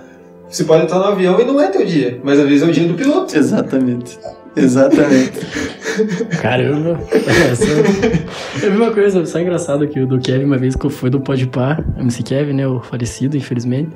Você 0.50 0.64
pode 0.64 0.86
estar 0.86 0.98
no 0.98 1.06
avião 1.06 1.40
e 1.40 1.46
não 1.46 1.62
é 1.62 1.68
teu 1.68 1.86
dia, 1.86 2.20
mas 2.24 2.40
às 2.40 2.48
vezes 2.48 2.64
é 2.64 2.70
o 2.70 2.72
dia 2.72 2.88
do 2.88 2.94
piloto. 2.94 3.38
Exatamente. 3.38 4.18
Exatamente. 4.56 5.40
Caramba. 6.42 7.00
Essa... 7.52 7.66
Eu 8.66 8.72
vi 8.72 8.78
uma 8.78 8.92
coisa 8.92 9.26
só 9.26 9.40
engraçada 9.40 9.84
aqui, 9.84 10.00
o 10.00 10.08
do 10.08 10.20
Kevin, 10.20 10.46
uma 10.46 10.58
vez 10.58 10.76
que 10.76 10.86
eu 10.86 10.90
fui 10.90 11.10
do 11.10 11.20
Podpah, 11.20 11.84
MC 11.98 12.24
Kevin, 12.24 12.54
né, 12.54 12.68
o 12.68 12.80
falecido, 12.80 13.38
infelizmente. 13.38 13.92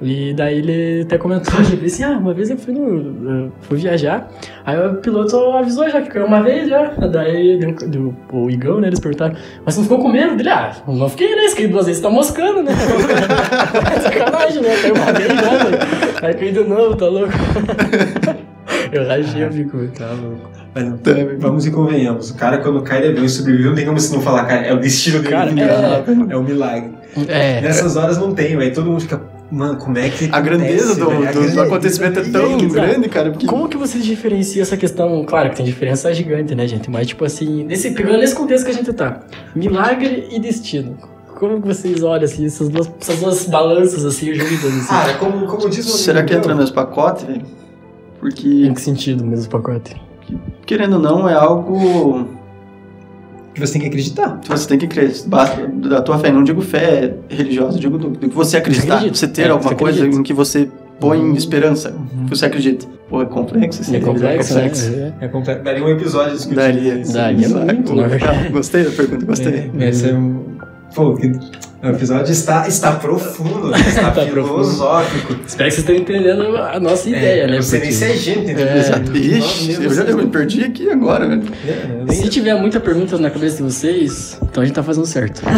E 0.00 0.32
daí 0.32 0.58
ele 0.58 1.02
até 1.02 1.18
comentou, 1.18 1.52
ele 1.60 1.76
disse, 1.76 2.04
ah, 2.04 2.16
uma 2.18 2.32
vez 2.32 2.50
eu 2.50 2.56
fui, 2.56 2.72
no, 2.72 3.52
fui 3.62 3.78
viajar, 3.78 4.30
aí 4.64 4.78
o 4.78 4.94
piloto 4.96 5.36
avisou 5.52 5.90
já 5.90 6.00
que 6.00 6.08
caiu 6.08 6.26
uma 6.26 6.40
vez 6.40 6.68
já, 6.68 6.92
daí 7.10 7.58
deu, 7.58 7.74
deu, 7.88 8.14
o 8.32 8.48
Igão, 8.48 8.80
né, 8.80 8.86
eles 8.86 9.00
perguntaram, 9.00 9.34
mas 9.64 9.74
você 9.74 9.80
não 9.80 9.88
ficou 9.88 10.02
com 10.02 10.08
medo? 10.08 10.36
Dele, 10.36 10.50
ah, 10.50 10.72
não 10.86 11.08
fiquei, 11.08 11.34
né, 11.34 11.46
esqueci 11.46 11.68
duas 11.68 11.86
vezes, 11.86 12.00
tá 12.00 12.10
moscando, 12.10 12.62
né? 12.62 12.72
Sacanagem, 14.02 14.62
né, 14.62 14.76
caiu 14.80 14.94
uma 14.94 15.12
vez 15.12 15.28
já, 15.28 15.64
né? 15.64 15.78
aí 16.22 16.34
caiu 16.34 16.52
de 16.52 16.68
novo, 16.68 16.96
tá 16.96 17.06
louco? 17.06 17.32
Eu 18.92 19.06
rachei, 19.06 19.44
eu 19.44 19.52
fico, 19.52 19.86
tá 19.88 20.10
louco. 20.12 20.50
Mas 20.74 21.38
vamos 21.38 21.66
e 21.66 21.70
convenhamos. 21.70 22.30
O 22.30 22.34
cara, 22.36 22.58
quando 22.58 22.82
cai 22.82 23.02
de 23.02 23.08
avião 23.08 23.24
e 23.24 23.28
sobrevive, 23.28 23.68
não 23.68 23.74
tem 23.74 23.84
como 23.84 23.98
você 23.98 24.14
não 24.14 24.22
falar, 24.22 24.44
cara, 24.44 24.66
é 24.66 24.72
o 24.72 24.78
destino 24.78 25.20
dele. 25.20 25.30
Cara, 25.30 25.50
é, 25.50 26.32
é 26.32 26.36
um 26.36 26.42
milagre. 26.42 26.90
É, 27.26 27.60
Nessas 27.60 27.96
horas 27.96 28.18
não 28.18 28.34
tem, 28.34 28.56
velho. 28.56 28.74
Todo 28.74 28.86
mundo 28.86 29.00
fica, 29.00 29.20
mano, 29.50 29.76
como 29.78 29.98
é 29.98 30.08
que. 30.10 30.28
A 30.32 30.40
grandeza 30.40 30.94
do? 30.94 31.10
A 31.10 31.32
do- 31.32 31.52
do 31.54 31.60
acontecimento 31.60 32.20
é 32.20 32.24
tão 32.24 32.56
que 32.58 32.66
grande, 32.66 33.08
cara. 33.08 33.30
Porque 33.30 33.46
Como 33.46 33.68
que 33.68 33.76
vocês 33.76 34.04
diferenciam 34.04 34.62
essa 34.62 34.76
questão? 34.76 35.24
Claro 35.24 35.50
que 35.50 35.56
tem 35.56 35.64
diferença 35.66 36.12
gigante, 36.14 36.54
né, 36.54 36.66
gente? 36.66 36.90
Mas, 36.90 37.06
tipo 37.06 37.24
assim, 37.24 37.64
nesse, 37.64 37.90
pegando 37.92 38.18
nesse 38.18 38.34
contexto 38.34 38.64
que 38.64 38.70
a 38.70 38.74
gente 38.74 38.92
tá, 38.92 39.20
milagre 39.54 40.28
e 40.30 40.38
destino. 40.38 40.96
Como 41.38 41.60
que 41.62 41.68
vocês 41.68 42.02
olham, 42.02 42.24
assim, 42.24 42.46
essas 42.46 42.68
duas, 42.68 42.90
essas 43.00 43.20
duas 43.20 43.46
balanças, 43.46 44.04
assim, 44.04 44.34
juntas, 44.34 44.64
assim? 44.64 44.88
Cara, 44.88 45.14
como, 45.14 45.46
como 45.46 45.70
diz 45.70 45.86
o 45.86 45.96
será 45.96 46.22
que 46.24 46.34
entra 46.34 46.52
meu, 46.52 46.62
nos 46.62 46.70
pacotes, 46.72 47.24
velho? 47.24 47.42
em 47.42 48.18
Porque, 48.18 48.72
que 48.72 48.80
sentido, 48.80 49.24
mesmo 49.24 49.48
pacote? 49.50 49.94
querendo 50.66 50.94
ou 50.94 50.98
não, 50.98 51.28
é 51.28 51.34
algo 51.34 52.28
que 53.58 53.66
você 53.66 53.72
tem 53.74 53.82
que 53.82 53.88
acreditar. 53.88 54.40
que 54.40 54.48
você 54.48 54.68
tem 54.68 54.78
que 54.78 54.86
crer. 54.86 55.12
Basta 55.26 55.66
da 55.66 56.00
tua 56.02 56.18
fé. 56.18 56.30
Não 56.30 56.42
digo 56.44 56.60
fé 56.60 57.14
religiosa, 57.28 57.78
digo 57.78 57.98
do, 57.98 58.10
do 58.10 58.28
que 58.28 58.34
você 58.34 58.56
acreditar. 58.56 58.94
acredita. 58.96 59.16
Você 59.18 59.28
ter 59.28 59.42
É, 59.42 59.48
alguma 59.48 59.70
você 59.70 59.74
coisa 59.76 59.98
acredita. 59.98 60.20
em 60.20 60.22
que 60.22 60.32
você 60.32 60.68
põe 61.00 61.34
esperança. 61.36 61.94
Que 62.24 62.30
você 62.36 62.46
acredita. 62.46 62.86
Pô, 63.08 63.22
é 63.22 63.26
complexo 63.26 63.80
esse 63.80 63.96
É 63.96 64.00
complexo, 64.00 64.54
né? 64.54 64.60
complexo. 64.62 64.92
É 65.20 65.28
completo. 65.28 65.64
Daria 65.64 65.82
um 65.84 65.88
episódio 65.88 66.32
discutindo 66.32 66.56
Daria. 66.58 66.94
isso. 67.00 67.12
Daria 67.14 67.46
Exato. 67.46 67.64
muito, 67.66 67.94
na 67.94 68.06
verdade. 68.06 68.48
Gostei 68.50 68.84
da 68.84 68.90
pergunta, 68.90 69.24
gostei. 69.24 69.70
É, 69.78 70.10
é 70.10 70.14
um. 70.14 70.44
Pô, 70.98 71.14
que... 71.14 71.28
o 71.28 71.86
episódio 71.90 72.32
está, 72.32 72.66
está 72.66 72.90
profundo, 72.92 73.70
está 73.86 74.10
Tá 74.10 74.22
filosófico. 74.26 75.36
Espero 75.46 75.68
que 75.68 75.76
vocês 75.76 75.78
estão 75.78 75.94
entendendo 75.94 76.56
a 76.56 76.80
nossa 76.80 77.08
ideia, 77.08 77.42
É, 77.44 77.46
né? 77.46 77.58
Eu 77.58 77.62
sei 77.62 77.78
nem 77.80 77.92
se 77.92 78.04
é 78.04 78.16
gente? 78.16 78.50
É. 78.50 79.38
Ixi, 79.38 79.82
eu 79.84 79.90
já 79.94 80.04
me 80.16 80.26
perdi 80.26 80.64
aqui 80.64 80.90
agora, 80.90 81.28
velho. 81.28 81.44
É, 82.08 82.12
Se 82.12 82.28
tiver 82.28 82.54
muita 82.60 82.80
pergunta 82.80 83.16
na 83.16 83.30
cabeça 83.30 83.58
de 83.58 83.62
vocês, 83.62 84.40
então 84.42 84.60
a 84.60 84.66
gente 84.66 84.74
tá 84.74 84.82
fazendo 84.82 85.06
certo. 85.06 85.40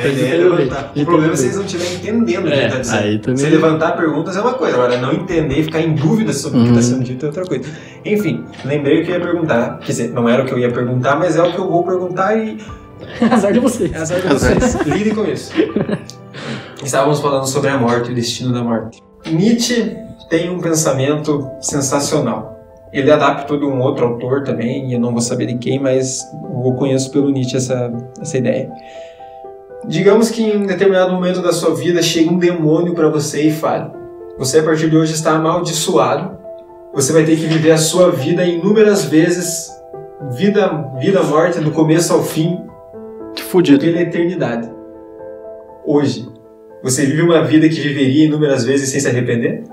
É, 0.00 0.08
é 0.34 0.36
levantar. 0.38 0.92
O 0.96 1.04
problema 1.04 1.32
é 1.32 1.36
vocês 1.36 1.56
não 1.56 1.64
estiverem 1.64 1.94
entendendo 1.94 2.46
o 2.46 2.50
que 2.50 2.54
É, 2.54 2.68
tá 2.68 2.78
dizendo. 2.78 2.98
aí 3.02 3.18
também- 3.18 3.36
Você 3.44 3.50
levantar 3.50 3.92
perguntas 3.96 4.36
é 4.36 4.40
uma 4.40 4.54
coisa, 4.54 4.74
agora 4.74 4.96
não 5.00 5.12
entender 5.12 5.58
e 5.58 5.62
ficar 5.64 5.80
em 5.80 5.92
dúvida 5.94 6.32
sobre 6.32 6.58
o 6.58 6.62
que 6.64 6.68
Uhum. 6.70 6.78
está 6.78 6.94
sendo 6.94 7.04
dito 7.04 7.24
é 7.24 7.28
outra 7.28 7.44
coisa. 7.44 7.64
Enfim, 8.04 8.44
lembrei 8.64 9.02
o 9.02 9.04
que 9.04 9.10
eu 9.10 9.14
ia 9.16 9.20
perguntar. 9.20 9.78
Quer 9.78 9.86
dizer, 9.92 10.10
não 10.12 10.28
era 10.28 10.42
o 10.42 10.46
que 10.46 10.52
eu 10.52 10.58
ia 10.58 10.70
perguntar, 10.70 11.16
mas 11.16 11.36
é 11.36 11.42
o 11.42 11.52
que 11.52 11.58
eu 11.58 11.68
vou 11.68 11.84
perguntar 11.84 12.36
e 12.36 12.58
Azar 13.30 13.52
de 13.52 13.60
vocês. 13.60 13.92
é 13.92 13.98
azar 13.98 14.20
de 14.20 14.28
vocês. 14.28 14.74
Lidem 14.86 15.14
com 15.14 15.24
isso. 15.24 15.52
Estávamos 16.82 17.20
falando 17.20 17.46
sobre 17.46 17.70
a 17.70 17.78
morte, 17.78 18.10
o 18.10 18.14
destino 18.14 18.52
da 18.52 18.62
morte. 18.62 19.02
Nietzsche 19.26 19.96
tem 20.28 20.50
um 20.50 20.60
pensamento 20.60 21.50
sensacional. 21.60 22.56
Ele 22.92 23.10
adaptou 23.10 23.58
de 23.58 23.66
um 23.66 23.80
outro 23.80 24.06
autor 24.06 24.44
também, 24.44 24.90
e 24.90 24.94
eu 24.94 25.00
não 25.00 25.12
vou 25.12 25.20
saber 25.20 25.46
de 25.46 25.58
quem, 25.58 25.78
mas 25.78 26.22
eu 26.64 26.72
conheço 26.72 27.10
pelo 27.10 27.30
Nietzsche 27.30 27.56
essa, 27.56 27.92
essa 28.20 28.38
ideia. 28.38 28.70
Digamos 29.86 30.30
que 30.30 30.42
em 30.42 30.56
um 30.56 30.66
determinado 30.66 31.12
momento 31.12 31.42
da 31.42 31.52
sua 31.52 31.74
vida 31.74 32.02
chega 32.02 32.30
um 32.30 32.38
demônio 32.38 32.94
para 32.94 33.08
você 33.08 33.48
e 33.48 33.52
fale: 33.52 33.90
Você 34.38 34.60
a 34.60 34.62
partir 34.62 34.88
de 34.90 34.96
hoje 34.96 35.12
está 35.12 35.32
amaldiçoado, 35.32 36.38
você 36.92 37.12
vai 37.12 37.24
ter 37.24 37.36
que 37.36 37.46
viver 37.46 37.72
a 37.72 37.78
sua 37.78 38.10
vida 38.10 38.44
inúmeras 38.44 39.04
vezes, 39.04 39.70
vida, 40.32 40.90
vida, 40.98 41.22
morte, 41.22 41.60
do 41.60 41.70
começo 41.70 42.12
ao 42.12 42.22
fim, 42.22 42.58
Fudido. 43.42 43.78
pela 43.78 44.00
eternidade. 44.00 44.70
Hoje, 45.84 46.28
você 46.82 47.06
vive 47.06 47.22
uma 47.22 47.42
vida 47.42 47.68
que 47.68 47.80
viveria 47.80 48.26
inúmeras 48.26 48.64
vezes 48.64 48.90
sem 48.90 49.00
se 49.00 49.08
arrepender? 49.08 49.64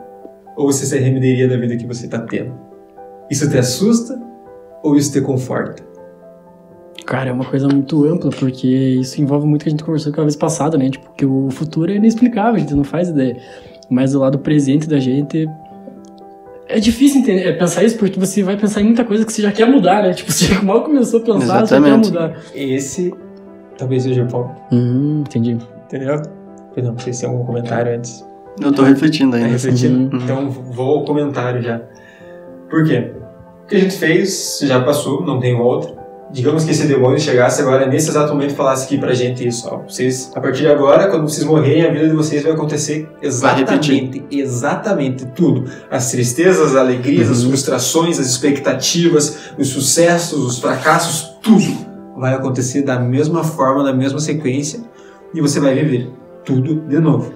Ou 0.56 0.72
você 0.72 0.86
se 0.86 0.98
arrependeria 0.98 1.48
da 1.48 1.58
vida 1.58 1.76
que 1.76 1.86
você 1.86 2.06
está 2.06 2.20
tendo? 2.20 2.54
Isso 3.30 3.50
te 3.50 3.58
assusta 3.58 4.20
ou 4.84 4.96
isso 4.96 5.12
te 5.12 5.22
conforta? 5.22 5.84
Cara, 7.06 7.30
é 7.30 7.34
uma 7.34 7.46
coisa 7.46 7.68
muito 7.68 8.06
ampla, 8.06 8.32
porque 8.32 8.68
isso 8.68 9.22
envolve 9.22 9.46
muito 9.46 9.62
o 9.62 9.64
que 9.64 9.70
a 9.70 9.72
gente 9.72 9.84
conversou 9.84 10.12
aquela 10.12 10.26
vez 10.26 10.36
passada, 10.36 10.78
né? 10.78 10.90
Tipo, 10.90 11.14
que 11.14 11.26
o 11.26 11.50
futuro 11.52 11.92
é 11.92 11.96
inexplicável, 11.96 12.56
a 12.56 12.60
gente 12.60 12.74
não 12.74 12.84
faz 12.84 13.10
ideia. 13.10 13.38
Mas 13.90 14.16
o 14.16 14.20
lado 14.20 14.40
presente 14.40 14.88
da 14.88 15.00
gente. 15.00 15.48
É 16.68 16.80
difícil 16.80 17.22
entender, 17.22 17.44
é 17.44 17.52
pensar 17.52 17.84
isso, 17.84 17.98
porque 17.98 18.20
você 18.20 18.42
vai 18.42 18.58
pensar 18.58 18.82
em 18.82 18.86
muita 18.86 19.04
coisa 19.04 19.24
que 19.24 19.32
você 19.32 19.44
já 19.44 19.52
quer 19.52 19.68
mudar, 19.68 20.02
né? 20.02 20.14
Tipo, 20.14 20.32
você 20.34 20.56
mal 20.64 20.84
começou 20.84 21.20
a 21.20 21.24
pensar, 21.24 21.64
Exatamente. 21.64 22.08
você 22.08 22.14
já 22.14 22.20
quer 22.20 22.28
mudar. 22.34 22.44
Esse 22.56 23.14
talvez 23.78 24.04
seja 24.04 24.24
o 24.24 24.28
ponto. 24.28 24.52
Hum, 24.72 25.22
entendi. 25.22 25.58
Entendeu? 25.86 26.22
Perdão, 26.74 26.92
não 26.94 27.00
sei 27.00 27.14
se 27.14 27.22
tem 27.22 27.30
algum 27.30 27.46
comentário 27.46 27.96
antes. 27.96 28.26
Eu 28.62 28.72
tô 28.72 28.84
refletindo 28.84 29.32
Tá 29.32 29.38
ainda. 29.38 29.50
refletindo? 29.50 30.16
Uhum. 30.16 30.24
Então 30.24 30.50
vou 30.50 31.00
ao 31.00 31.06
comentário 31.06 31.62
já. 31.62 31.82
Por 32.70 32.86
quê? 32.86 33.12
O 33.64 33.68
que 33.68 33.76
a 33.76 33.80
gente 33.80 33.96
fez 33.98 34.60
já 34.64 34.82
passou, 34.82 35.26
não 35.26 35.40
tem 35.40 35.56
volta. 35.56 36.06
Digamos 36.32 36.64
que 36.66 36.72
esse 36.72 36.88
demônio 36.88 37.20
chegasse 37.20 37.62
agora 37.62 37.86
nesse 37.86 38.10
exato 38.10 38.34
momento 38.34 38.52
e 38.52 38.56
falasse 38.56 38.86
aqui 38.86 38.98
pra 38.98 39.14
gente 39.14 39.48
isso. 39.48 39.68
Ó, 39.72 39.84
vocês, 39.88 40.32
a 40.36 40.42
partir 40.42 40.62
de 40.62 40.68
agora, 40.68 41.08
quando 41.08 41.30
vocês 41.30 41.46
morrerem, 41.46 41.86
a 41.86 41.92
vida 41.92 42.08
de 42.10 42.16
vocês 42.16 42.42
vai 42.44 42.52
acontecer 42.52 43.08
exatamente, 43.22 44.24
exatamente 44.32 45.26
tudo. 45.28 45.66
As 45.90 46.12
tristezas, 46.12 46.72
as 46.72 46.76
alegrias, 46.76 47.30
as 47.30 47.44
frustrações, 47.44 48.20
as 48.20 48.26
expectativas, 48.26 49.52
os 49.58 49.70
sucessos, 49.70 50.44
os 50.44 50.60
fracassos, 50.60 51.36
tudo 51.42 51.85
vai 52.18 52.34
acontecer 52.34 52.82
da 52.82 53.00
mesma 53.00 53.44
forma, 53.44 53.84
na 53.84 53.94
mesma 53.94 54.20
sequência 54.20 54.80
e 55.34 55.42
você 55.42 55.60
vai 55.60 55.74
viver 55.76 56.10
tudo 56.44 56.76
de 56.82 57.00
novo. 57.00 57.34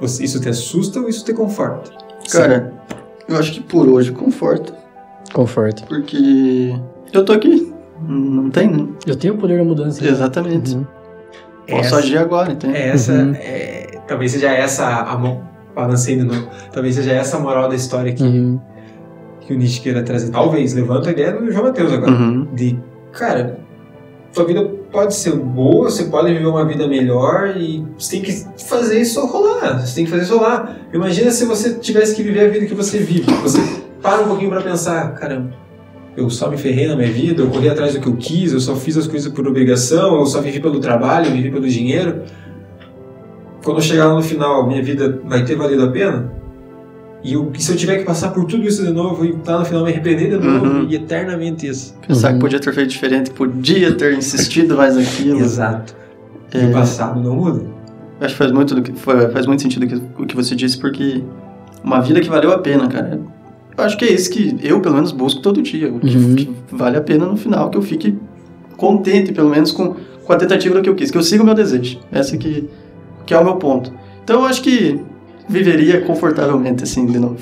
Você- 0.00 0.24
Isso 0.24 0.40
te 0.40 0.48
assusta 0.48 1.00
ou 1.00 1.08
isso 1.08 1.24
te 1.24 1.32
conforta? 1.32 1.90
Cara, 2.30 2.72
eu 3.28 3.36
acho 3.38 3.52
que 3.52 3.60
por 3.60 3.88
hoje 3.88 4.12
conforta. 4.12 4.74
Conforto. 5.32 5.84
Porque 5.86 6.74
eu 7.12 7.24
tô 7.24 7.32
aqui. 7.32 7.72
Não 8.06 8.50
tem, 8.50 8.68
né? 8.70 8.86
Eu 9.06 9.16
tenho 9.16 9.34
o 9.34 9.38
poder 9.38 9.58
da 9.58 9.64
mudança. 9.64 10.04
Exatamente. 10.06 10.74
Uhum. 10.74 10.84
Posso 11.68 11.80
Essa- 11.86 11.96
agir 11.98 12.18
agora, 12.18 12.52
entende? 12.52 12.76
É 12.76 12.88
essa, 12.88 13.12
Uhum. 13.12 13.32
é, 13.36 14.00
talvez 14.06 14.32
seja 14.32 14.50
essa 14.50 14.86
a 14.86 15.16
mo- 15.16 15.42
balancei 15.74 16.16
de 16.16 16.24
novo. 16.24 16.46
Talvez 16.72 16.94
seja 16.96 17.12
essa 17.12 17.36
a 17.36 17.40
moral 17.40 17.68
da 17.68 17.74
história 17.74 18.12
que, 18.12 18.22
Uhum. 18.22 18.60
que 19.40 19.54
o 19.54 19.56
Nietzsche 19.56 19.80
queira 19.80 20.02
trazer. 20.02 20.30
Talvez, 20.30 20.74
levanta 20.74 21.08
a 21.08 21.12
ideia 21.12 21.32
do 21.32 21.50
João 21.50 21.64
Mateus 21.64 21.92
agora. 21.92 22.12
Uhum. 22.12 22.48
De, 22.52 22.78
cara, 23.14 23.58
sua 24.32 24.44
vida 24.44 24.64
pode 24.90 25.14
ser 25.14 25.36
boa, 25.36 25.90
você 25.90 26.04
pode 26.04 26.32
viver 26.32 26.46
uma 26.46 26.64
vida 26.64 26.86
melhor 26.86 27.56
e 27.56 27.84
você 27.96 28.12
tem 28.12 28.22
que 28.22 28.64
fazer 28.64 29.00
isso 29.00 29.24
rolar. 29.26 29.80
Você 29.80 29.94
tem 29.94 30.04
que 30.04 30.10
fazer 30.10 30.24
isso 30.24 30.36
rolar. 30.36 30.76
Imagina 30.92 31.30
se 31.30 31.44
você 31.44 31.74
tivesse 31.74 32.14
que 32.14 32.22
viver 32.22 32.46
a 32.46 32.48
vida 32.48 32.66
que 32.66 32.74
você 32.74 32.98
vive. 32.98 33.32
Você 33.42 33.60
para 34.02 34.22
um 34.22 34.28
pouquinho 34.28 34.50
pra 34.50 34.60
pensar, 34.60 35.14
caramba, 35.14 35.54
eu 36.16 36.28
só 36.28 36.50
me 36.50 36.58
ferrei 36.58 36.86
na 36.86 36.94
minha 36.94 37.10
vida, 37.10 37.42
eu 37.42 37.48
corri 37.48 37.68
atrás 37.68 37.94
do 37.94 38.00
que 38.00 38.06
eu 38.06 38.16
quis, 38.16 38.52
eu 38.52 38.60
só 38.60 38.76
fiz 38.76 38.96
as 38.98 39.06
coisas 39.06 39.32
por 39.32 39.48
obrigação, 39.48 40.18
eu 40.18 40.26
só 40.26 40.42
vivi 40.42 40.60
pelo 40.60 40.78
trabalho, 40.78 41.26
eu 41.26 41.32
vivi 41.32 41.50
pelo 41.50 41.66
dinheiro. 41.66 42.22
Quando 43.64 43.78
eu 43.78 43.82
chegar 43.82 44.08
lá 44.08 44.14
no 44.14 44.22
final, 44.22 44.66
minha 44.66 44.82
vida 44.82 45.20
vai 45.24 45.44
ter 45.44 45.56
valido 45.56 45.84
a 45.84 45.88
pena? 45.90 46.43
E, 47.24 47.32
eu, 47.32 47.50
e 47.56 47.62
se 47.62 47.72
eu 47.72 47.76
tiver 47.76 47.96
que 47.98 48.04
passar 48.04 48.28
por 48.32 48.44
tudo 48.44 48.64
isso 48.68 48.84
de 48.84 48.92
novo 48.92 49.24
e 49.24 49.32
tá 49.38 49.58
no 49.58 49.64
final 49.64 49.82
me 49.82 49.90
arrepender 49.90 50.38
de 50.38 50.46
novo 50.46 50.66
Uhum. 50.66 50.86
e 50.90 50.94
eternamente 50.94 51.66
isso. 51.66 51.94
Pensar 52.06 52.28
Uhum. 52.28 52.34
que 52.34 52.40
podia 52.40 52.60
ter 52.60 52.72
feito 52.74 52.90
diferente, 52.90 53.30
podia 53.30 53.94
ter 53.94 54.12
insistido 54.16 54.76
mais 54.76 54.94
naquilo. 54.96 55.40
Exato. 55.40 55.96
E 56.54 56.58
É. 56.58 56.66
o 56.66 56.72
passado 56.72 57.18
não 57.20 57.34
muda. 57.36 57.64
Acho 58.20 58.34
que 58.34 58.38
faz 58.38 58.52
muito, 58.52 58.74
do 58.74 58.82
que, 58.82 58.92
fa- 58.92 59.30
faz 59.30 59.46
muito 59.46 59.62
sentido 59.62 59.84
o 59.84 59.88
que- 59.88 60.22
o 60.22 60.26
que 60.26 60.36
você 60.36 60.54
disse, 60.54 60.78
porque 60.78 61.22
uma 61.82 62.00
vida 62.00 62.20
que 62.20 62.28
valeu 62.28 62.52
a 62.52 62.58
pena, 62.58 62.86
cara. 62.88 63.18
Eu 63.76 63.82
acho 63.84 63.96
que 63.96 64.04
é 64.04 64.12
isso 64.12 64.30
que 64.30 64.56
eu, 64.62 64.80
pelo 64.80 64.94
menos, 64.94 65.10
busco 65.10 65.40
todo 65.40 65.62
dia. 65.62 65.90
O 65.92 65.98
que, 65.98 66.16
Uhum. 66.16 66.34
que 66.36 66.50
vale 66.70 66.96
a 66.98 67.00
pena 67.00 67.24
no 67.24 67.36
final, 67.38 67.70
que 67.70 67.78
eu 67.78 67.82
fique 67.82 68.16
contente, 68.76 69.32
pelo 69.32 69.48
menos, 69.50 69.72
com, 69.72 69.96
com 70.24 70.32
a 70.32 70.36
tentativa 70.36 70.74
do 70.74 70.82
que 70.82 70.88
eu 70.90 70.94
quis, 70.94 71.10
que 71.10 71.16
eu 71.18 71.22
siga 71.22 71.42
o 71.42 71.46
meu 71.46 71.54
desejo. 71.54 71.98
Essa 72.12 72.36
que, 72.36 72.68
que 73.26 73.32
é 73.34 73.38
o 73.38 73.44
meu 73.44 73.56
ponto. 73.56 73.92
Então 74.22 74.40
eu 74.40 74.46
acho 74.46 74.62
que 74.62 75.00
viveria 75.48 76.00
confortavelmente, 76.02 76.84
assim, 76.84 77.06
de 77.06 77.18
novo. 77.18 77.38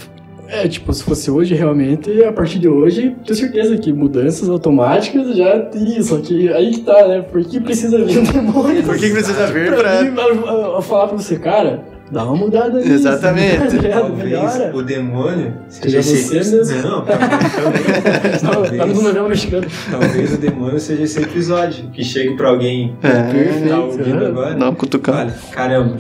É, 0.49 0.69
tipo, 0.69 0.93
se 0.93 1.03
fosse 1.03 1.31
hoje, 1.31 1.55
realmente, 1.55 2.23
a 2.25 2.31
partir 2.31 2.59
de 2.59 2.69
hoje, 2.69 3.17
tenho 3.25 3.39
certeza 3.39 3.75
que 3.79 3.91
mudanças 3.91 4.51
automáticas 4.51 5.35
já 5.35 5.59
teria, 5.61 6.03
só 6.03 6.19
que 6.19 6.53
aí 6.53 6.73
que 6.73 6.81
tá, 6.81 7.09
né? 7.09 7.23
Por 7.23 7.43
que 7.43 7.59
precisa 7.59 7.97
vir 8.05 8.19
um 8.19 8.23
demônio? 8.25 8.83
Por 8.83 8.97
que, 8.99 9.07
que 9.07 9.13
precisa 9.15 9.47
ver 9.47 9.75
pra 9.75 10.03
mim, 10.03 10.13
pra... 10.13 10.25
eu- 10.25 10.35
eu- 10.47 10.75
eu 10.75 10.83
falar 10.83 11.09
pra 11.09 11.17
você, 11.17 11.37
cara, 11.37 11.83
dá 12.11 12.25
uma 12.25 12.37
mudada 12.37 12.81
nisso. 12.81 12.93
Exatamente. 12.93 13.57
tá 13.61 13.65
ligado? 13.65 14.09
Talvez 14.15 14.75
o 14.75 14.83
demônio 14.83 15.55
Seja 15.71 16.03
seja 16.03 16.03
você 16.03 16.39
esse... 16.39 16.57
mesmo. 16.57 16.83
Não, 16.83 17.03
talvez, 17.03 18.43
Tá 18.43 18.51
talvez, 18.53 18.95
no 18.95 19.03
novela 19.03 19.29
mexicano. 19.31 19.67
talvez 19.91 20.35
o 20.35 20.37
demônio 20.37 20.79
seja 20.79 21.03
esse 21.05 21.19
episódio. 21.23 21.89
Que 21.95 22.05
chegue 22.05 22.37
pra 22.37 22.51
alguém 22.51 22.95
que 23.01 23.07
É, 23.07 23.23
Perfeito. 23.23 23.69
tá 23.71 23.81
ouvindo 23.81 24.23
é. 24.23 24.27
agora. 24.27 24.55
não, 24.55 24.75
cutucar. 24.75 25.17
Olha, 25.21 25.35
caramba, 25.51 25.97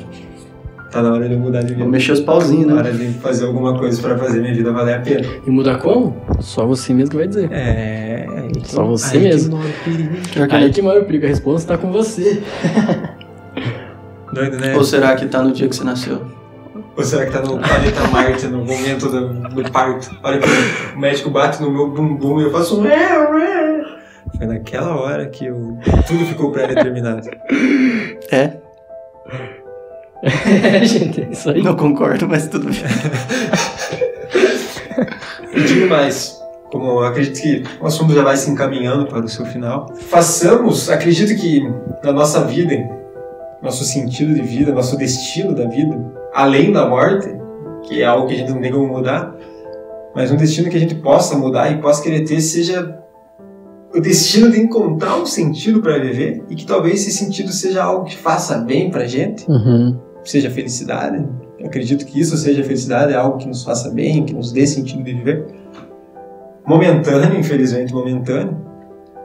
tá 0.92 1.02
na 1.02 1.12
hora 1.12 1.26
de 1.26 1.34
eu 1.34 1.40
mudar 1.40 1.62
de 1.62 1.68
vida. 1.68 1.80
Vou 1.80 1.88
mexer 1.88 2.12
os 2.12 2.20
pauzinhos, 2.20 2.66
Na 2.66 2.74
né? 2.74 2.80
hora 2.82 2.92
de 2.92 3.08
fazer 3.14 3.46
alguma 3.46 3.76
coisa 3.78 4.00
pra 4.00 4.16
fazer 4.18 4.40
minha 4.40 4.54
vida 4.54 4.70
valer 4.72 4.94
a 4.96 5.00
pena. 5.00 5.26
E 5.46 5.50
mudar 5.50 5.78
como? 5.78 6.16
Só 6.40 6.66
você 6.66 6.92
mesmo 6.94 7.10
que 7.10 7.16
vai 7.16 7.26
dizer. 7.26 7.48
É. 7.50 8.26
aí 8.36 8.50
que- 8.52 8.70
Só 8.70 8.84
você 8.84 9.16
aí 9.16 9.22
que 9.22 9.28
mesmo. 9.28 9.56
mora 9.56 9.68
o 9.68 9.84
perigo. 9.84 10.14
Que 10.30 10.54
Aí 10.54 10.70
que 10.70 10.82
mora 10.82 11.00
o 11.00 11.04
perigo, 11.04 11.24
a 11.24 11.28
resposta 11.28 11.74
tá 11.74 11.78
com 11.80 11.90
você. 11.90 12.42
Doido, 14.32 14.58
né? 14.58 14.74
Ou 14.76 14.84
será 14.84 15.14
que 15.14 15.26
tá 15.26 15.42
no 15.42 15.52
dia 15.52 15.68
que 15.68 15.76
você 15.76 15.84
nasceu? 15.84 16.22
Ou 16.96 17.02
será 17.04 17.26
que 17.26 17.32
tá 17.32 17.40
no 17.40 17.58
planeta 17.58 18.06
Marte 18.10 18.46
no 18.46 18.58
momento 18.58 19.08
do, 19.08 19.28
do 19.62 19.70
parto? 19.70 20.10
A 20.22 20.28
hora 20.28 20.38
que 20.38 20.48
o 20.94 20.98
médico 20.98 21.30
bate 21.30 21.60
no 21.62 21.70
meu 21.70 21.90
bumbum 21.90 22.40
e 22.40 22.44
eu 22.44 22.50
faço 22.50 22.80
um. 22.80 22.84
Foi 24.36 24.46
naquela 24.46 24.96
hora 24.96 25.26
que 25.26 25.46
eu, 25.46 25.78
tudo 26.06 26.24
ficou 26.26 26.50
pré-determinado. 26.50 27.28
É, 28.30 28.36
É, 28.36 28.52
gente, 30.84 31.22
é 31.22 31.28
isso 31.30 31.50
aí. 31.50 31.62
não 31.62 31.74
concordo, 31.76 32.28
mas 32.28 32.46
tudo 32.48 32.66
bem. 32.66 32.82
E 35.54 35.60
digo 35.64 35.86
mais, 35.88 36.40
como 36.70 36.86
eu 36.86 37.04
acredito 37.04 37.40
que 37.40 37.62
o 37.80 37.86
assunto 37.86 38.14
já 38.14 38.22
vai 38.22 38.36
se 38.36 38.50
encaminhando 38.50 39.06
para 39.06 39.20
o 39.20 39.28
seu 39.28 39.44
final, 39.44 39.92
façamos, 40.08 40.88
acredito 40.88 41.38
que 41.38 41.60
na 42.02 42.12
nossa 42.12 42.44
vida, 42.44 42.74
nosso 43.62 43.84
sentido 43.84 44.32
de 44.34 44.40
vida, 44.42 44.72
nosso 44.72 44.96
destino 44.96 45.54
da 45.54 45.66
vida, 45.66 45.94
além 46.32 46.72
da 46.72 46.88
morte, 46.88 47.28
que 47.82 48.00
é 48.02 48.06
algo 48.06 48.26
que 48.28 48.34
a 48.34 48.38
gente 48.38 48.50
não 48.50 48.60
tem 48.60 48.72
como 48.72 48.86
mudar, 48.86 49.34
mas 50.14 50.30
um 50.30 50.36
destino 50.36 50.70
que 50.70 50.76
a 50.76 50.80
gente 50.80 50.94
possa 50.94 51.36
mudar 51.36 51.70
e 51.70 51.78
possa 51.78 52.02
querer 52.02 52.24
ter 52.24 52.40
seja 52.40 52.98
o 53.94 54.00
destino 54.00 54.50
de 54.50 54.58
encontrar 54.58 55.16
um 55.16 55.26
sentido 55.26 55.82
para 55.82 55.98
viver 55.98 56.42
e 56.48 56.54
que 56.54 56.64
talvez 56.64 57.06
esse 57.06 57.12
sentido 57.12 57.52
seja 57.52 57.84
algo 57.84 58.06
que 58.06 58.16
faça 58.16 58.56
bem 58.58 58.90
pra 58.90 59.06
gente, 59.06 59.44
Uhum. 59.50 59.98
Seja 60.24 60.50
felicidade. 60.50 61.24
Eu 61.58 61.66
acredito 61.66 62.04
que 62.04 62.20
isso 62.20 62.36
seja 62.36 62.62
felicidade, 62.64 63.12
é 63.12 63.16
algo 63.16 63.38
que 63.38 63.46
nos 63.46 63.62
faça 63.64 63.90
bem, 63.90 64.24
que 64.24 64.34
nos 64.34 64.52
dê 64.52 64.66
sentido 64.66 65.02
de 65.02 65.12
viver. 65.14 65.46
Momentâneo, 66.66 67.38
infelizmente 67.38 67.92
momentâneo. 67.92 68.56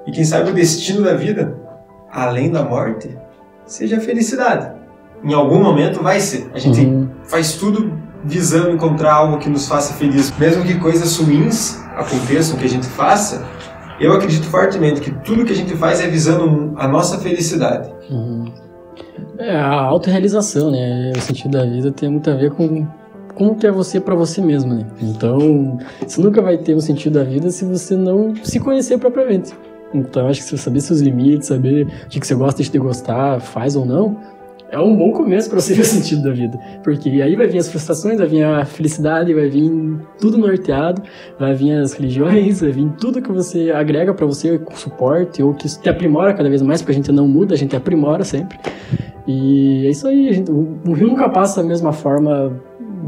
E 0.06 0.12
quem 0.12 0.24
sabe 0.24 0.52
o 0.52 0.54
destino 0.54 1.04
da 1.04 1.14
vida, 1.14 1.56
além 2.12 2.50
da 2.52 2.64
morte, 2.64 3.10
seja 3.66 3.98
a 3.98 4.00
felicidade. 4.00 4.72
Em 5.24 5.34
algum 5.34 5.60
momento 5.62 6.02
vai 6.02 6.20
ser. 6.20 6.50
A 6.54 6.60
gente 6.60 6.80
Uhum. 6.86 7.10
faz 7.24 7.54
tudo 7.54 7.92
visando 8.24 8.72
encontrar 8.72 9.14
algo 9.14 9.38
que 9.38 9.50
nos 9.50 9.68
faça 9.68 9.94
feliz. 9.94 10.34
Mesmo 10.38 10.64
que 10.64 10.76
coisas 10.80 11.18
ruins 11.18 11.80
aconteçam, 11.96 12.58
que 12.58 12.66
a 12.66 12.70
gente 12.70 12.86
faça, 12.86 13.46
eu 14.00 14.14
acredito 14.14 14.46
fortemente 14.48 15.02
que 15.02 15.12
tudo 15.12 15.44
que 15.46 15.54
a 15.54 15.56
gente 15.56 15.76
faz 15.76 16.00
é 16.00 16.08
visando 16.08 16.74
a 16.78 16.88
nossa 16.88 17.18
felicidade. 17.20 17.90
Uhum. 18.10 18.46
É, 19.38 19.56
a 19.56 19.74
autorrealização, 19.74 20.72
né? 20.72 21.12
O 21.16 21.22
sentido 21.22 21.52
da 21.52 21.66
vida 21.66 21.92
tem 21.92 22.10
muito 22.10 22.30
a 22.30 22.36
ver 22.36 22.52
com 22.52 22.88
como 23.36 23.56
que 23.56 23.68
é 23.68 23.72
você 23.72 24.00
pra 24.00 24.16
você 24.16 24.42
mesmo, 24.42 24.74
né? 24.74 24.86
Então, 25.02 25.78
você 26.06 26.20
nunca 26.20 26.42
vai 26.42 26.58
ter 26.58 26.76
um 26.76 26.80
sentido 26.80 27.14
da 27.14 27.24
vida 27.24 27.52
se 27.52 27.66
você 27.66 27.96
não 27.96 28.36
se 28.44 28.60
conhecer 28.60 28.98
propriamente. 28.98 29.54
Então, 29.94 30.28
acho 30.28 30.42
que 30.42 30.50
você 30.50 30.58
saber 30.58 30.82
seus 30.82 31.00
limites, 31.00 31.48
saber 31.48 31.86
o 31.86 32.10
que 32.10 32.26
você 32.26 32.36
gosta 32.36 32.64
de 32.64 32.80
gostar, 32.80 33.40
faz 33.40 33.76
ou 33.76 33.86
não, 33.86 34.18
é 34.72 34.80
um 34.80 34.96
bom 34.96 35.12
começo 35.12 35.50
pra 35.50 35.60
você 35.60 35.74
ver 35.74 35.82
o 35.82 35.86
sentido 35.86 36.24
da 36.24 36.32
vida. 36.32 36.60
Porque 36.84 37.10
aí 37.22 37.36
vai 37.36 37.48
vir 37.48 37.58
as 37.60 37.70
frustrações, 37.70 38.18
vai 38.18 38.28
vir 38.28 38.44
a 38.44 38.66
felicidade, 38.66 39.34
vai 39.34 39.50
vir 39.50 39.72
tudo 40.20 40.38
norteado, 40.38 41.02
vai 41.40 41.54
vir 41.54 41.74
as 41.74 41.94
religiões, 41.94 42.62
vai 42.62 42.72
vir 42.72 42.90
tudo 43.00 43.22
que 43.22 43.32
você 43.32 43.72
agrega 43.72 44.14
pra 44.14 44.26
você 44.26 44.58
com 44.58 44.76
suporte 44.76 45.42
ou 45.42 45.54
que 45.54 45.68
te 45.68 45.90
aprimora 45.90 46.34
cada 46.34 46.50
vez 46.50 46.62
mais, 46.62 46.82
porque 46.82 46.92
a 46.92 46.96
gente 46.96 47.12
não 47.12 47.28
muda, 47.28 47.54
a 47.54 47.58
gente 47.58 47.76
aprimora 47.76 48.24
sempre. 48.24 48.58
E 49.28 49.86
é 49.86 49.90
isso 49.90 50.08
aí, 50.08 50.34
gente, 50.34 50.52
o, 50.52 50.78
o 50.88 50.94
rio 50.94 51.08
nunca 51.08 51.28
passa 51.30 51.62
da 51.62 51.68
mesma 51.68 51.92
forma 51.94 52.52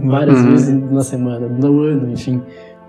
várias 0.02 0.40
Uhum. 0.40 0.52
vezes 0.52 0.92
na 0.92 1.02
semana, 1.02 1.48
no 1.48 1.82
ano, 1.82 2.12
enfim. 2.12 2.42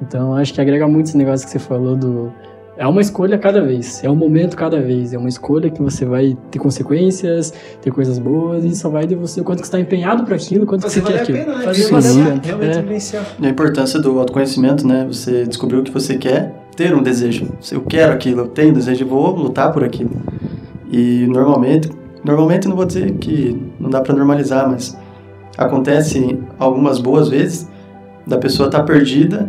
Então 0.02 0.34
acho 0.34 0.54
que 0.54 0.60
agrega 0.60 0.86
muito 0.88 1.06
esse 1.06 1.16
negócio 1.16 1.44
que 1.46 1.52
você 1.52 1.58
falou 1.58 1.96
do. 1.96 2.32
É 2.80 2.86
uma 2.86 3.02
escolha 3.02 3.36
cada 3.36 3.60
vez, 3.60 4.02
é 4.02 4.08
um 4.08 4.16
momento 4.16 4.56
cada 4.56 4.80
vez, 4.80 5.12
é 5.12 5.18
uma 5.18 5.28
escolha 5.28 5.68
que 5.68 5.82
você 5.82 6.06
vai 6.06 6.34
ter 6.50 6.58
consequências, 6.58 7.52
ter 7.82 7.90
coisas 7.90 8.18
boas 8.18 8.64
e 8.64 8.74
só 8.74 8.88
vai 8.88 9.06
de 9.06 9.14
você 9.14 9.42
o 9.42 9.44
quanto 9.44 9.60
que 9.60 9.66
você 9.66 9.76
está 9.76 9.78
empenhado 9.78 10.24
para 10.24 10.36
aquilo, 10.36 10.64
quanto 10.64 10.88
você 10.88 11.02
quer 11.02 11.20
aquilo. 11.20 11.40
pena, 11.40 11.58
né? 11.58 11.64
Fazer 11.66 11.82
Sim, 11.82 11.90
valer 11.90 12.08
a 12.08 12.24
pena. 12.24 12.40
Realmente 12.42 13.16
É. 13.16 13.22
E 13.38 13.46
a 13.46 13.50
importância 13.50 14.00
do 14.00 14.18
autoconhecimento, 14.18 14.86
né? 14.86 15.04
Você 15.06 15.44
descobriu 15.44 15.80
o 15.80 15.82
que 15.82 15.90
você 15.90 16.16
quer, 16.16 16.54
ter 16.74 16.94
um 16.94 17.02
desejo. 17.02 17.50
Se 17.60 17.74
eu 17.74 17.82
quero 17.82 18.14
aquilo, 18.14 18.40
eu 18.40 18.48
tenho 18.48 18.72
desejo, 18.72 19.04
eu 19.04 19.08
vou 19.08 19.28
lutar 19.36 19.70
por 19.74 19.84
aquilo. 19.84 20.12
E 20.90 21.26
normalmente, 21.26 21.90
normalmente 22.24 22.66
não 22.66 22.76
vou 22.76 22.86
dizer 22.86 23.12
que 23.18 23.60
não 23.78 23.90
dá 23.90 24.00
pra 24.00 24.14
normalizar, 24.14 24.66
mas 24.66 24.96
acontece 25.58 26.38
algumas 26.58 26.98
boas 26.98 27.28
vezes 27.28 27.68
da 28.26 28.38
pessoa 28.38 28.68
estar 28.68 28.84
perdida 28.84 29.46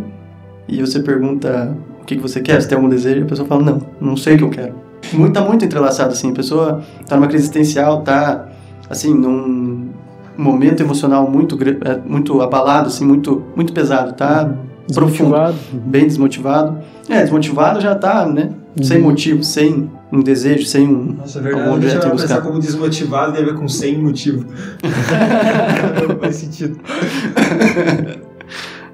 e 0.68 0.82
você 0.82 1.00
pergunta 1.00 1.74
que, 2.12 2.18
que 2.18 2.22
você 2.22 2.42
quer, 2.42 2.62
se 2.62 2.68
tem 2.68 2.76
algum 2.76 2.90
desejo, 2.90 3.20
e 3.20 3.24
a 3.24 3.26
pessoa 3.26 3.48
fala, 3.48 3.64
não, 3.64 3.82
não 4.00 4.18
sei 4.18 4.36
o 4.36 4.38
que 4.38 4.44
eu 4.44 4.50
quero. 4.50 4.74
Muito, 5.14 5.34
tá 5.34 5.42
muito 5.42 5.64
entrelaçado, 5.66 6.12
assim, 6.14 6.32
a 6.32 6.34
pessoa 6.34 6.82
tá 7.08 7.16
numa 7.16 7.28
crise 7.28 7.44
existencial, 7.46 8.02
tá, 8.02 8.48
assim, 8.90 9.14
num 9.14 9.90
momento 10.38 10.82
emocional 10.82 11.30
muito, 11.30 11.58
é, 11.86 12.00
muito 12.06 12.42
abalado, 12.42 12.88
assim, 12.88 13.06
muito, 13.06 13.44
muito 13.56 13.72
pesado, 13.74 14.14
tá 14.14 14.54
profundo, 14.94 15.32
Desmotivado. 15.32 15.56
bem 15.74 16.06
desmotivado. 16.08 16.78
É, 17.10 17.22
desmotivado 17.22 17.80
já 17.82 17.96
tá, 17.96 18.26
né, 18.26 18.50
sem 18.82 18.98
Uhum. 18.98 19.04
motivo, 19.04 19.44
sem 19.44 19.90
um 20.12 20.22
desejo, 20.22 20.66
sem 20.66 20.88
um... 20.88 21.16
Nossa, 21.18 21.40
é 21.40 21.42
verdade. 21.42 21.64
Algum 21.66 21.78
objeto 21.78 22.06
eu 22.06 22.12
buscar. 22.12 22.28
pensar 22.36 22.42
como 22.42 22.60
desmotivado 22.60 23.32
tem 23.34 23.42
a 23.44 23.46
ver 23.46 23.56
com 23.56 23.68
sem 23.68 23.98
motivo. 23.98 24.46
Não 26.10 26.18
faz 26.20 26.36
sentido. 26.36 26.78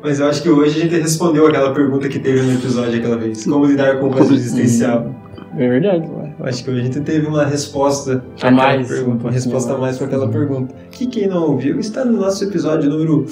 Mas 0.03 0.19
eu 0.19 0.27
acho 0.27 0.41
que 0.41 0.49
hoje 0.49 0.79
a 0.79 0.83
gente 0.83 0.95
respondeu 0.99 1.47
aquela 1.47 1.73
pergunta 1.73 2.07
que 2.07 2.19
teve 2.19 2.41
no 2.41 2.53
episódio 2.53 2.97
aquela 2.99 3.17
vez. 3.17 3.43
Como 3.45 3.65
lidar 3.65 3.99
com 3.99 4.07
o 4.07 4.09
vazio 4.11 4.35
existencial. 4.35 5.13
É 5.57 5.67
verdade. 5.67 6.07
Eu 6.39 6.45
acho 6.45 6.63
que 6.63 6.69
hoje 6.69 6.81
a 6.81 6.83
gente 6.83 7.01
teve 7.01 7.25
uma 7.25 7.43
resposta 7.45 8.23
A 8.41 8.51
mais, 8.51 8.87
pergunta, 8.87 9.17
um 9.17 9.27
uma 9.27 9.31
resposta 9.31 9.73
a 9.73 9.77
mais 9.77 9.97
para 9.97 10.05
aquela 10.07 10.25
Uhum. 10.25 10.31
pergunta. 10.31 10.75
Que 10.91 11.07
quem 11.07 11.27
não 11.27 11.43
ouviu 11.51 11.79
está 11.79 12.05
no 12.05 12.13
nosso 12.19 12.43
episódio 12.43 12.89
número 12.89 13.25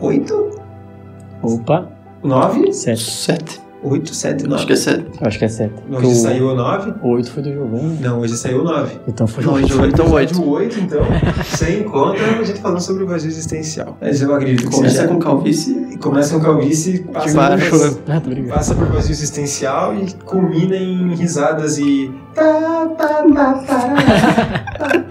8, 0.00 0.50
Opa, 1.42 1.88
9, 2.22 2.72
sete. 2.72 3.02
Sete. 3.02 3.60
8, 3.84 4.14
7, 4.14 4.44
9. 4.44 4.54
Acho 4.54 4.66
que 4.66 4.72
é 4.72 4.76
sete. 4.76 5.04
Acho 5.20 5.38
que 5.38 5.44
é 5.44 5.48
sete. 5.48 5.74
Hoje 5.90 6.06
O- 6.06 6.14
saiu 6.14 6.48
o 6.48 6.54
9. 6.54 6.94
O 7.02 7.08
oito 7.10 7.30
foi 7.30 7.42
do 7.42 7.52
Giovanni. 7.52 7.98
Não, 8.00 8.20
hoje 8.20 8.36
saiu 8.36 8.60
o 8.60 8.64
9. 8.64 8.96
Então 9.06 9.26
foi 9.26 9.44
o 9.44 9.52
oito. 9.52 9.66
então- 9.74 9.86
então 9.86 10.12
oito. 10.12 10.30
Episódio 10.32 10.50
8, 10.50 10.80
então, 10.80 11.00
você 11.50 11.78
encontra 11.80 12.24
a 12.40 12.42
gente 12.42 12.60
falando 12.60 12.80
sobre 12.80 13.04
o 13.04 13.06
vazio 13.06 13.28
existencial. 13.30 13.96
Mas 14.00 14.22
eu 14.22 14.34
acredito 14.34 14.68
que 14.68 14.74
Começa 14.74 15.06
com 15.06 15.18
calvície 15.18 15.96
Começa 15.98 16.34
com 16.38 16.40
calvície, 16.44 16.98
passa, 17.12 17.34
baixo, 17.34 17.70
por? 17.70 17.98
Ah, 18.08 18.20
brincando. 18.20 18.48
passa 18.54 18.74
por 18.74 18.86
vazio 18.88 19.12
existencial 19.12 19.94
e 19.94 20.12
culmina 20.24 20.76
em 20.76 21.14
risadas 21.14 21.78
e. 21.78 22.10
tá, 22.34 22.86
tá, 22.98 23.24
tá, 23.34 23.54
tá, 23.64 24.88
tá, 24.88 25.04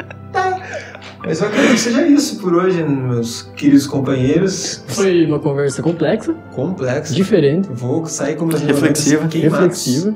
Mas 1.25 1.39
eu 1.39 1.47
acredito 1.47 1.71
que 1.73 1.79
seja 1.79 2.05
isso 2.07 2.37
por 2.39 2.53
hoje, 2.53 2.83
meus 2.83 3.43
queridos 3.55 3.87
companheiros. 3.87 4.83
Foi 4.87 5.25
uma 5.25 5.39
conversa 5.39 5.81
complexa, 5.81 6.33
Complexo. 6.53 7.15
diferente, 7.15 7.69
Vou 7.71 8.05
sair 8.05 8.35
com 8.35 8.45
meus 8.45 8.61
Reflexiva. 8.61 9.23
reflexiva. 9.31 10.15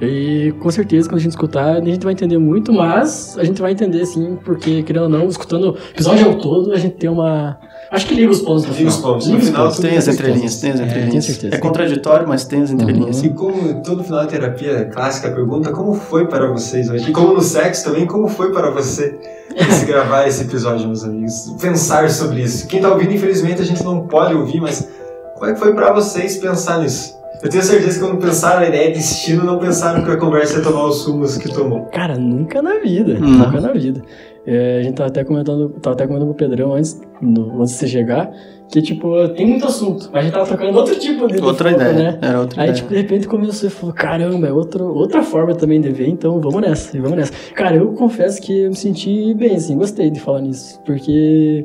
E 0.00 0.52
com 0.60 0.70
certeza, 0.70 1.08
quando 1.08 1.18
a 1.18 1.22
gente 1.22 1.30
escutar, 1.30 1.76
a 1.76 1.84
gente 1.84 2.02
vai 2.02 2.12
entender 2.12 2.36
muito, 2.38 2.72
mas 2.72 3.36
a 3.38 3.44
gente 3.44 3.62
vai 3.62 3.72
entender 3.72 4.04
sim, 4.06 4.36
porque, 4.44 4.82
querendo 4.82 5.04
ou 5.04 5.08
não, 5.08 5.26
escutando 5.28 5.70
o 5.70 5.76
episódio 5.92 6.26
ao 6.26 6.34
todo, 6.34 6.72
a 6.72 6.76
gente 6.78 6.96
tem 6.96 7.08
uma. 7.08 7.58
Acho 7.90 8.06
que 8.08 8.14
liga 8.14 8.30
os 8.32 8.40
pontos 8.40 8.64
Liga 8.64 8.88
os 8.88 8.96
final. 8.96 9.12
pontos. 9.12 9.28
No 9.28 9.40
final, 9.40 9.64
pontos. 9.66 9.78
Tem 9.78 9.96
as 9.96 10.08
entrelinhas, 10.08 10.56
tem 10.60 10.70
as 10.72 10.80
É, 10.80 10.84
entrelinhas. 10.84 11.24
certeza. 11.26 11.54
É 11.54 11.58
contraditório, 11.58 12.26
mas 12.28 12.44
tem 12.44 12.62
as 12.62 12.70
entrelinhas. 12.72 13.22
E 13.22 13.28
como 13.30 13.82
todo 13.82 14.02
final 14.02 14.22
de 14.22 14.30
terapia 14.32 14.86
clássica 14.86 15.30
pergunta, 15.30 15.70
como 15.70 15.94
foi 15.94 16.26
para 16.26 16.50
vocês 16.50 16.90
hoje? 16.90 17.10
E 17.10 17.12
como 17.12 17.34
no 17.34 17.40
sexo 17.40 17.84
também, 17.84 18.04
como 18.04 18.26
foi 18.26 18.50
para 18.52 18.70
você 18.70 19.16
esse 19.54 19.84
gravar 19.86 20.26
esse 20.26 20.42
episódio, 20.42 20.86
meus 20.86 21.04
amigos? 21.04 21.54
Pensar 21.60 22.10
sobre 22.10 22.42
isso. 22.42 22.66
Quem 22.66 22.80
tá 22.80 22.90
ouvindo, 22.90 23.12
infelizmente, 23.12 23.62
a 23.62 23.64
gente 23.64 23.84
não 23.84 24.08
pode 24.08 24.34
ouvir, 24.34 24.60
mas 24.60 24.88
como 25.36 25.46
é 25.50 25.54
que 25.54 25.60
foi 25.60 25.72
para 25.72 25.92
vocês 25.92 26.36
pensar 26.38 26.80
nisso? 26.80 27.14
Eu 27.44 27.50
tenho 27.50 27.62
certeza 27.62 28.00
que 28.00 28.06
quando 28.06 28.20
pensaram 28.20 28.60
na 28.62 28.68
ideia 28.68 28.88
de 28.88 28.94
destino, 28.94 29.44
não 29.44 29.58
pensaram 29.58 30.02
que 30.02 30.10
a 30.10 30.16
conversa 30.16 30.58
ia 30.58 30.64
tomar 30.64 30.86
os 30.86 31.02
sumos 31.02 31.36
que 31.36 31.52
tomou. 31.52 31.82
Cara, 31.92 32.16
nunca 32.16 32.62
na 32.62 32.78
vida. 32.78 33.18
Não. 33.18 33.28
Nunca 33.28 33.60
na 33.60 33.72
vida. 33.72 34.02
É, 34.46 34.78
a 34.78 34.82
gente 34.82 34.94
tava 34.94 35.08
até 35.08 35.24
comentando, 35.24 35.68
tava 35.80 35.94
até 35.94 36.06
comentando 36.06 36.26
com 36.28 36.32
o 36.32 36.36
Pedrão 36.36 36.74
antes, 36.74 37.00
no- 37.20 37.60
antes 37.62 37.74
de 37.74 37.78
você 37.80 37.88
chegar, 37.88 38.30
que, 38.70 38.82
tipo, 38.82 39.26
tem 39.30 39.46
muito 39.46 39.64
assunto, 39.66 40.10
mas 40.12 40.20
a 40.20 40.22
gente 40.24 40.32
tava 40.34 40.46
tocando 40.46 40.76
outro 40.76 40.98
tipo 40.98 41.26
de 41.28 41.36
de 41.36 41.42
Outra 41.42 41.70
foco, 41.70 41.82
ideia. 41.82 41.94
né? 42.12 42.18
Era 42.20 42.40
outra 42.40 42.60
Aí, 42.62 42.68
ideia. 42.68 42.74
tipo, 42.82 42.88
de 42.90 42.96
repente 42.96 43.26
começou 43.28 43.68
e 43.68 43.72
falou, 43.72 43.94
caramba, 43.94 44.46
é 44.46 44.52
outro, 44.52 44.84
outra 44.94 45.22
forma 45.22 45.54
também 45.54 45.80
de 45.80 45.88
ver, 45.90 46.08
então 46.08 46.40
vamos 46.40 46.60
nessa, 46.60 46.92
vamos 47.00 47.16
nessa. 47.16 47.32
Cara, 47.54 47.76
eu 47.76 47.92
confesso 47.92 48.40
que 48.42 48.64
eu 48.64 48.70
me 48.70 48.76
senti 48.76 49.32
bem, 49.34 49.56
assim, 49.56 49.76
gostei 49.78 50.10
de 50.10 50.20
falar 50.20 50.42
nisso, 50.42 50.78
porque 50.84 51.64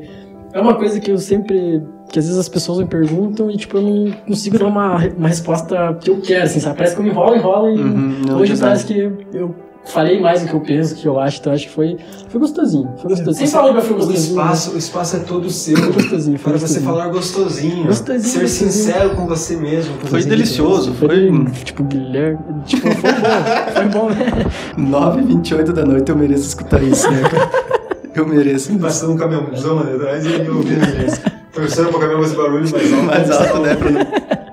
é 0.54 0.60
uma 0.62 0.76
coisa 0.76 1.00
que 1.00 1.12
eu 1.12 1.18
sempre, 1.18 1.84
que 2.12 2.20
às 2.20 2.26
vezes 2.26 2.40
as 2.40 2.50
pessoas 2.50 2.80
me 2.80 2.86
perguntam 2.86 3.50
e, 3.52 3.58
tipo, 3.58 3.78
eu 3.78 3.82
não 3.82 4.12
consigo 4.28 4.58
dar 4.60 4.66
uma, 4.68 4.98
uma 5.18 5.28
resposta 5.28 5.98
que 6.02 6.10
eu 6.10 6.20
quero, 6.22 6.46
assim, 6.46 6.60
sabe? 6.60 6.78
Parece 6.78 6.96
que 6.96 7.02
eu 7.02 7.06
me 7.06 7.12
enrolo, 7.12 7.36
enrolo 7.36 7.70
e 7.70 7.82
Uhum, 7.82 8.38
hoje 8.38 8.58
parece 8.58 8.86
que 8.86 9.12
eu 9.34 9.54
falei 9.86 10.20
mais 10.20 10.42
do 10.42 10.48
que 10.50 10.54
eu 10.54 10.60
penso, 10.62 10.94
que 10.96 11.08
eu 11.08 11.20
acho, 11.20 11.40
então 11.40 11.52
acho 11.54 11.68
que 11.68 11.74
foi, 11.74 11.98
foi 12.28 12.40
gostosinho, 12.40 12.90
foi 12.98 13.10
gostosinho. 13.10 13.36
Sem 13.36 13.48
falar 13.48 13.74
que 13.76 13.82
foi 13.82 13.96
O 13.96 14.00
gostosinho. 14.00 14.36
né? 14.36 14.42
espaço, 14.44 14.72
o 14.76 14.78
espaço 14.78 15.16
é 15.16 15.20
todo 15.20 15.50
seu. 15.50 15.78
Foi 15.78 15.94
gostosinho, 15.94 16.38
foi 16.38 16.52
Para 16.52 16.60
você 16.60 16.66
gostosinho. 16.80 16.86
falar 16.86 17.08
gostosinho, 17.10 17.86
Gostosinho, 17.88 18.22
ser 18.24 18.42
gostosinho. 18.42 18.72
sincero 18.72 19.10
com 19.16 19.26
você 19.28 19.56
mesmo. 19.56 19.98
com 19.98 20.08
Foi 20.08 20.22
você 20.22 20.30
delicioso, 20.30 20.94
Foi, 20.94 21.08
foi 21.08 21.52
tipo, 21.64 21.84
Guilherme, 21.84 22.40
tipo, 22.66 22.88
foi 22.92 23.12
bom, 23.14 23.74
foi 23.74 23.86
bom, 23.86 24.10
né? 24.10 24.46
9h28 24.78 25.72
da 25.72 25.86
noite, 25.86 26.10
eu 26.12 26.18
mereço 26.18 26.44
escutar 26.48 26.84
isso, 26.84 27.10
né, 27.12 27.22
cara? 27.22 27.50
Eu 28.16 28.28
mereço. 28.28 28.78
Passando 28.80 29.14
um 29.14 29.18
caminhãozão 29.18 29.80
ali 29.80 29.94
atrás 29.96 30.26
e 30.26 30.34
eu 30.34 30.62
isso. 30.62 31.22
Torcendo 31.54 31.90
pra 31.90 32.00
caminhão 32.00 32.22
esse 32.24 32.36
barulho 32.36 32.70
mais 32.72 32.94
alto. 32.94 33.06
Mais 33.06 33.32
alto, 33.32 33.60
né? 33.60 33.76
pra 33.76 33.92
não- 33.92 34.08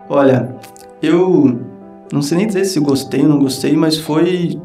Olha, 0.09 0.55
eu 1.03 1.59
não 2.13 2.23
sei 2.23 2.39
nem 2.39 2.47
dizer 2.47 2.65
se 2.65 2.79
gostei 2.81 3.23
ou 3.23 3.29
não 3.29 3.39
gostei, 3.39 3.77
mas 3.77 3.99
foi. 3.99 4.59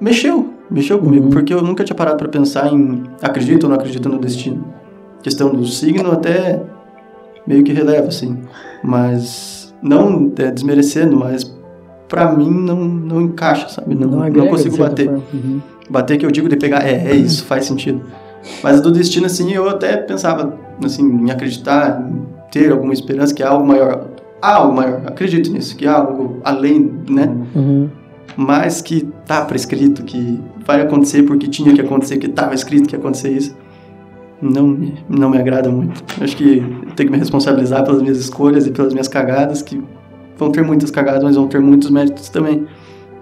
Mexeu, 0.00 0.48
mexeu 0.70 0.98
comigo, 0.98 1.24
Uhum. 1.24 1.30
porque 1.30 1.52
eu 1.52 1.60
nunca 1.62 1.82
tinha 1.82 1.96
parado 1.96 2.16
pra 2.18 2.28
pensar 2.28 2.72
em 2.72 3.02
acredito 3.20 3.64
ou 3.64 3.70
não 3.70 3.76
acredito 3.76 4.08
no 4.08 4.18
destino. 4.18 4.64
Questão 5.22 5.50
do 5.52 5.66
signo 5.66 6.12
até 6.12 6.62
meio 7.46 7.64
que 7.64 7.72
releva, 7.72 8.08
assim. 8.08 8.38
Mas 8.82 9.74
não 9.82 10.30
é, 10.38 10.50
desmerecendo, 10.52 11.16
mas 11.16 11.52
pra 12.08 12.30
mim 12.32 12.48
não, 12.50 12.76
não 12.76 13.20
encaixa, 13.20 13.68
sabe? 13.68 13.94
Não, 13.96 14.08
não, 14.08 14.22
agrega, 14.22 14.42
de 14.46 14.48
consigo 14.50 14.76
bater. 14.78 15.08
Uhum. 15.10 15.60
Bater 15.88 16.18
que 16.18 16.26
eu 16.26 16.30
digo 16.30 16.48
de 16.48 16.56
pegar, 16.56 16.86
é, 16.86 17.10
é 17.10 17.14
isso, 17.14 17.44
faz 17.44 17.64
sentido. 17.64 18.02
Mas 18.62 18.80
do 18.80 18.90
destino, 18.90 19.26
assim, 19.26 19.52
eu 19.52 19.68
até 19.68 19.96
pensava, 19.96 20.58
assim, 20.84 21.02
em 21.02 21.30
acreditar, 21.30 22.00
em 22.00 22.26
ter 22.50 22.72
alguma 22.72 22.92
esperança 22.92 23.34
que 23.34 23.42
há 23.42 23.50
algo 23.50 23.66
maior. 23.66 24.08
Há 24.40 24.54
algo 24.54 24.74
maior, 24.74 25.02
acredito 25.06 25.50
nisso, 25.50 25.76
que 25.76 25.86
há 25.86 25.96
algo 25.96 26.40
além, 26.44 26.92
né? 27.08 27.34
Uhum. 27.54 27.88
Mas 28.36 28.80
que 28.80 29.08
tá 29.26 29.44
prescrito, 29.44 30.04
que 30.04 30.40
vai 30.64 30.80
acontecer 30.80 31.24
porque 31.24 31.48
tinha 31.48 31.74
que 31.74 31.80
acontecer, 31.80 32.18
que 32.18 32.28
tava 32.28 32.54
escrito 32.54 32.88
que 32.88 32.94
ia 32.94 32.98
acontecer 32.98 33.30
isso. 33.30 33.56
Não 34.40 34.68
me, 34.68 34.94
não 35.08 35.28
me 35.30 35.38
agrada 35.38 35.68
muito. 35.68 36.04
Acho 36.22 36.36
que 36.36 36.60
tenho 36.94 37.08
que 37.08 37.10
me 37.10 37.18
responsabilizar 37.18 37.82
pelas 37.84 38.00
minhas 38.00 38.18
escolhas 38.18 38.66
e 38.66 38.70
pelas 38.70 38.92
minhas 38.92 39.08
cagadas, 39.08 39.60
que 39.62 39.82
vão 40.36 40.52
ter 40.52 40.62
muitas 40.62 40.92
cagadas, 40.92 41.24
mas 41.24 41.34
vão 41.34 41.48
ter 41.48 41.60
muitos 41.60 41.90
méritos 41.90 42.28
também. 42.28 42.64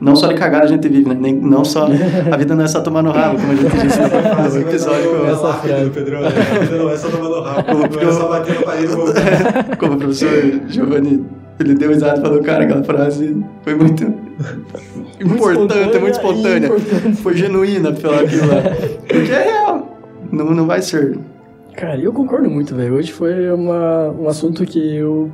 Não 0.00 0.14
só 0.14 0.26
de 0.26 0.34
cagada 0.34 0.64
a 0.64 0.68
gente 0.68 0.88
vive, 0.88 1.08
né? 1.08 1.16
Nem, 1.18 1.34
não 1.34 1.64
só. 1.64 1.86
A 2.30 2.36
vida 2.36 2.54
não 2.54 2.64
é 2.64 2.68
só 2.68 2.80
tomar 2.80 3.02
no 3.02 3.10
rabo, 3.10 3.38
como 3.40 3.52
a 3.52 3.56
gente 3.56 3.76
disse 3.76 3.98
no, 4.00 4.50
no 4.50 4.68
episódio 4.68 5.20
com, 5.20 5.26
Essa 5.26 5.52
frase. 5.54 5.90
Pedrão, 5.90 6.20
né? 6.20 6.28
A 6.28 6.58
vida 6.60 6.76
não 6.76 6.90
é 6.90 6.96
só 6.96 7.08
tomando 7.08 7.40
rabo, 7.40 7.72
não 7.72 8.08
é 8.08 8.12
só 8.12 8.28
bater 8.28 8.54
na 8.56 8.62
parede 8.62 8.84
e 8.84 8.96
voltar. 8.96 9.76
como 9.78 9.94
o 9.94 9.96
professor 9.96 10.60
Giovanni, 10.68 11.24
ele 11.58 11.74
deu 11.74 11.90
risada 11.90 12.18
e 12.18 12.22
falou, 12.22 12.42
cara, 12.42 12.64
aquela 12.64 12.84
frase 12.84 13.42
foi 13.62 13.74
muito 13.74 14.04
importante, 15.20 15.98
muito 15.98 16.16
espontânea. 16.16 16.66
importante. 16.66 17.16
Foi 17.22 17.36
genuína 17.36 17.94
falar 17.94 18.20
aquilo 18.20 18.48
lá. 18.48 18.62
Porque 19.08 19.32
é 19.32 19.42
real. 19.44 19.98
Não, 20.30 20.50
não 20.50 20.66
vai 20.66 20.82
ser. 20.82 21.18
Cara, 21.74 21.98
eu 21.98 22.12
concordo 22.12 22.50
muito, 22.50 22.74
velho. 22.74 22.94
Hoje 22.94 23.12
foi 23.12 23.50
uma, 23.50 24.08
um 24.10 24.28
assunto 24.28 24.64
que 24.64 24.96
eu, 24.96 25.30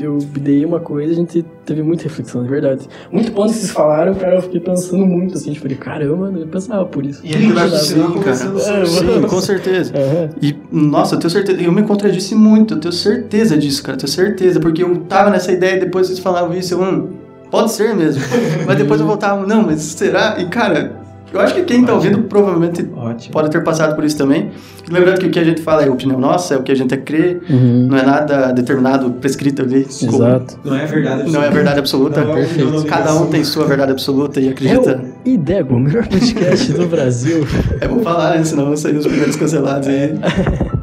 eu 0.00 0.18
dei 0.18 0.64
uma 0.64 0.80
coisa 0.80 1.10
e 1.10 1.12
a 1.12 1.16
gente 1.16 1.44
teve 1.64 1.82
muita 1.82 2.04
reflexão, 2.04 2.42
de 2.42 2.48
verdade. 2.48 2.88
Muito 3.10 3.32
ponto 3.32 3.52
que 3.52 3.58
vocês 3.58 3.70
falaram, 3.70 4.14
cara, 4.14 4.36
eu 4.36 4.42
fiquei 4.42 4.60
pensando 4.60 5.06
muito, 5.06 5.36
assim, 5.36 5.52
tipo, 5.52 5.62
falei, 5.62 5.76
caramba, 5.76 6.32
eu 6.38 6.46
pensava 6.46 6.84
por 6.84 7.04
isso. 7.04 7.20
E 7.24 7.32
vai 7.52 7.66
a 7.66 7.70
conversando 7.70 8.60
cara. 8.60 8.80
É, 8.80 8.86
Sim, 8.86 9.22
com 9.22 9.40
certeza. 9.40 9.92
Aham. 9.94 10.30
E, 10.40 10.56
nossa, 10.70 11.14
eu 11.14 11.18
tenho 11.18 11.30
certeza, 11.30 11.60
eu 11.60 11.72
me 11.72 11.82
contradisse 11.82 12.34
muito, 12.34 12.74
eu 12.74 12.80
tenho 12.80 12.92
certeza 12.92 13.56
disso, 13.56 13.82
cara, 13.82 13.96
eu 13.96 14.00
tenho 14.00 14.12
certeza, 14.12 14.60
porque 14.60 14.82
eu 14.82 14.96
tava 15.08 15.30
nessa 15.30 15.52
ideia 15.52 15.76
e 15.76 15.80
depois 15.80 16.06
vocês 16.06 16.18
falavam 16.18 16.56
isso, 16.56 16.74
eu, 16.74 16.82
hum, 16.82 17.08
pode 17.50 17.72
ser 17.72 17.94
mesmo. 17.94 18.22
mas 18.66 18.78
depois 18.78 19.00
eu 19.00 19.06
voltava, 19.06 19.46
não, 19.46 19.62
mas 19.62 19.80
será? 19.80 20.36
E, 20.38 20.46
cara, 20.46 20.99
eu 21.32 21.40
acho 21.40 21.54
que 21.54 21.62
quem 21.62 21.84
tá 21.84 21.94
ouvindo 21.94 22.22
provavelmente 22.22 22.88
Ótimo. 22.96 23.32
pode 23.32 23.50
ter 23.50 23.62
passado 23.62 23.94
por 23.94 24.04
isso 24.04 24.16
também. 24.16 24.50
Lembrando 24.90 25.18
que 25.20 25.26
o 25.26 25.30
que 25.30 25.38
a 25.38 25.44
gente 25.44 25.62
fala 25.62 25.84
é 25.84 25.90
opinião 25.90 26.18
nossa, 26.18 26.54
é 26.54 26.56
o 26.56 26.62
que 26.62 26.72
a 26.72 26.74
gente 26.74 26.96
crê, 26.96 27.38
Uhum. 27.48 27.86
não 27.90 27.96
é 27.98 28.02
nada 28.04 28.52
determinado, 28.52 29.10
prescrito 29.12 29.62
ali. 29.62 29.86
como- 30.00 30.16
Exato. 30.16 30.58
Não 30.64 30.76
é 30.76 30.86
verdade. 30.86 31.30
Não 31.30 31.42
é 31.42 31.50
verdade 31.50 31.78
absoluta. 31.78 32.24
Não 32.24 32.32
é 32.32 32.34
perfeito. 32.36 32.84
Cada 32.86 33.14
um 33.14 33.26
tem 33.26 33.44
sua 33.44 33.64
verdade 33.66 33.92
absoluta 33.92 34.40
e 34.40 34.48
É 34.48 34.50
acredita. 34.50 35.00
o 35.24 35.28
Idego, 35.28 35.74
o 35.76 35.78
melhor 35.80 36.06
podcast 36.08 36.72
do 36.72 36.86
Brasil. 36.86 37.46
É 37.80 37.86
bom 37.86 38.00
falar, 38.00 38.36
né? 38.36 38.44
Senão 38.44 38.66
vão 38.66 38.76
sair 38.76 38.96
os 38.96 39.06
primeiros 39.06 39.36
cancelados 39.36 39.86
aí. 39.86 40.14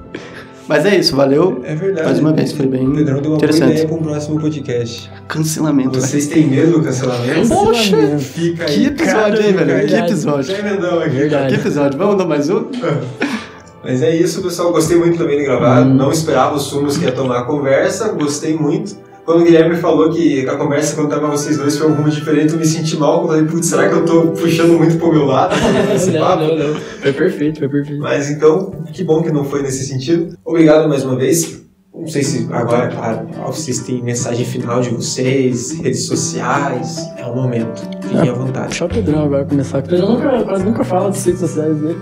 Mas 0.67 0.85
é 0.85 0.97
isso, 0.97 1.15
valeu. 1.15 1.61
É 1.63 1.73
verdade. 1.75 2.05
Mais 2.07 2.19
uma 2.19 2.33
vez, 2.33 2.51
foi 2.51 2.67
bem 2.67 2.87
O 2.87 2.93
Pedrão 2.93 3.21
deu 3.21 3.31
uma 3.31 3.37
boa 3.37 3.37
interessante. 3.37 3.71
ideia 3.71 3.87
para 3.87 3.95
um 3.95 4.01
próximo 4.03 4.39
podcast. 4.39 5.11
Cancelamento. 5.27 5.99
Vocês 5.99 6.27
têm 6.27 6.47
medo 6.47 6.73
do 6.73 6.83
cancelamento? 6.83 7.47
Poxa. 7.47 8.17
Fica 8.19 8.65
aí. 8.65 8.75
Que 8.75 8.85
episódio, 8.87 9.41
hein, 9.41 9.53
velho? 9.53 9.57
Que 9.57 9.65
verdade. 9.65 10.11
episódio. 10.11 10.55
Emendamos 10.55 11.03
aqui. 11.03 11.15
Verdade. 11.15 11.53
Que 11.55 11.61
episódio. 11.61 11.97
Vamos 11.97 12.17
dar 12.17 12.25
mais 12.25 12.49
um? 12.49 12.65
Mas 13.83 14.01
é 14.01 14.13
isso, 14.13 14.41
pessoal. 14.41 14.73
Gostei 14.73 14.97
muito 14.97 15.17
também 15.17 15.37
de 15.37 15.45
gravar. 15.45 15.81
Hum. 15.83 15.93
Não 15.93 16.11
esperava 16.11 16.55
os 16.55 16.63
sumos 16.63 16.97
que 16.97 17.05
ia 17.05 17.11
tomar 17.13 17.39
a 17.39 17.43
conversa. 17.43 18.09
Gostei 18.09 18.55
muito. 18.57 19.06
Quando 19.27 19.41
o 19.41 19.43
Guilherme 19.43 19.75
falou 19.75 20.09
que 20.09 20.47
a 20.47 20.55
conversa, 20.55 20.95
quando 20.95 21.09
tava 21.09 21.27
vocês 21.27 21.57
dois, 21.57 21.77
foi 21.77 21.91
um 21.91 21.95
rumo 21.95 22.09
diferente, 22.09 22.53
eu 22.53 22.59
me 22.59 22.65
senti 22.65 22.95
mal. 22.95 23.23
Eu 23.23 23.27
falei, 23.27 23.43
putz, 23.43 23.65
será 23.65 23.89
que 23.89 23.95
eu 23.95 24.05
tô 24.05 24.27
puxando 24.27 24.77
muito 24.77 24.97
pro 24.97 25.11
meu 25.11 25.25
lado 25.25 25.53
esse 25.93 26.11
não, 26.11 26.21
papo? 26.21 26.43
não, 26.43 26.55
não. 26.55 26.75
Foi 26.75 27.11
perfeito, 27.11 27.59
foi 27.59 27.67
perfeito. 27.67 27.99
Mas 27.99 28.31
então, 28.31 28.71
que 28.93 29.03
bom 29.03 29.21
que 29.21 29.29
não 29.29 29.43
foi 29.43 29.61
nesse 29.63 29.85
sentido. 29.85 30.37
Obrigado 30.45 30.87
mais 30.87 31.03
uma 31.03 31.17
vez. 31.17 31.61
Não 31.93 32.07
sei 32.07 32.23
se 32.23 32.47
agora, 32.53 32.87
claro, 32.87 33.27
vocês 33.47 33.81
têm 33.81 34.01
mensagem 34.01 34.45
final 34.45 34.79
de 34.79 34.91
vocês, 34.91 35.73
redes 35.73 36.05
sociais. 36.05 36.97
É 37.17 37.25
o 37.25 37.35
momento. 37.35 37.81
Fiquem 38.03 38.29
à 38.29 38.33
vontade. 38.33 38.67
Puxar 38.69 38.85
o 38.85 38.89
Pedrão 38.89 39.25
agora, 39.25 39.43
começar. 39.43 39.79
O 39.79 39.83
Pedrão 39.83 40.13
nunca, 40.13 40.43
quase 40.45 40.63
nunca 40.63 40.85
fala 40.85 41.09
das 41.09 41.25
redes 41.25 41.41
sociais 41.41 41.75
dele. 41.75 41.99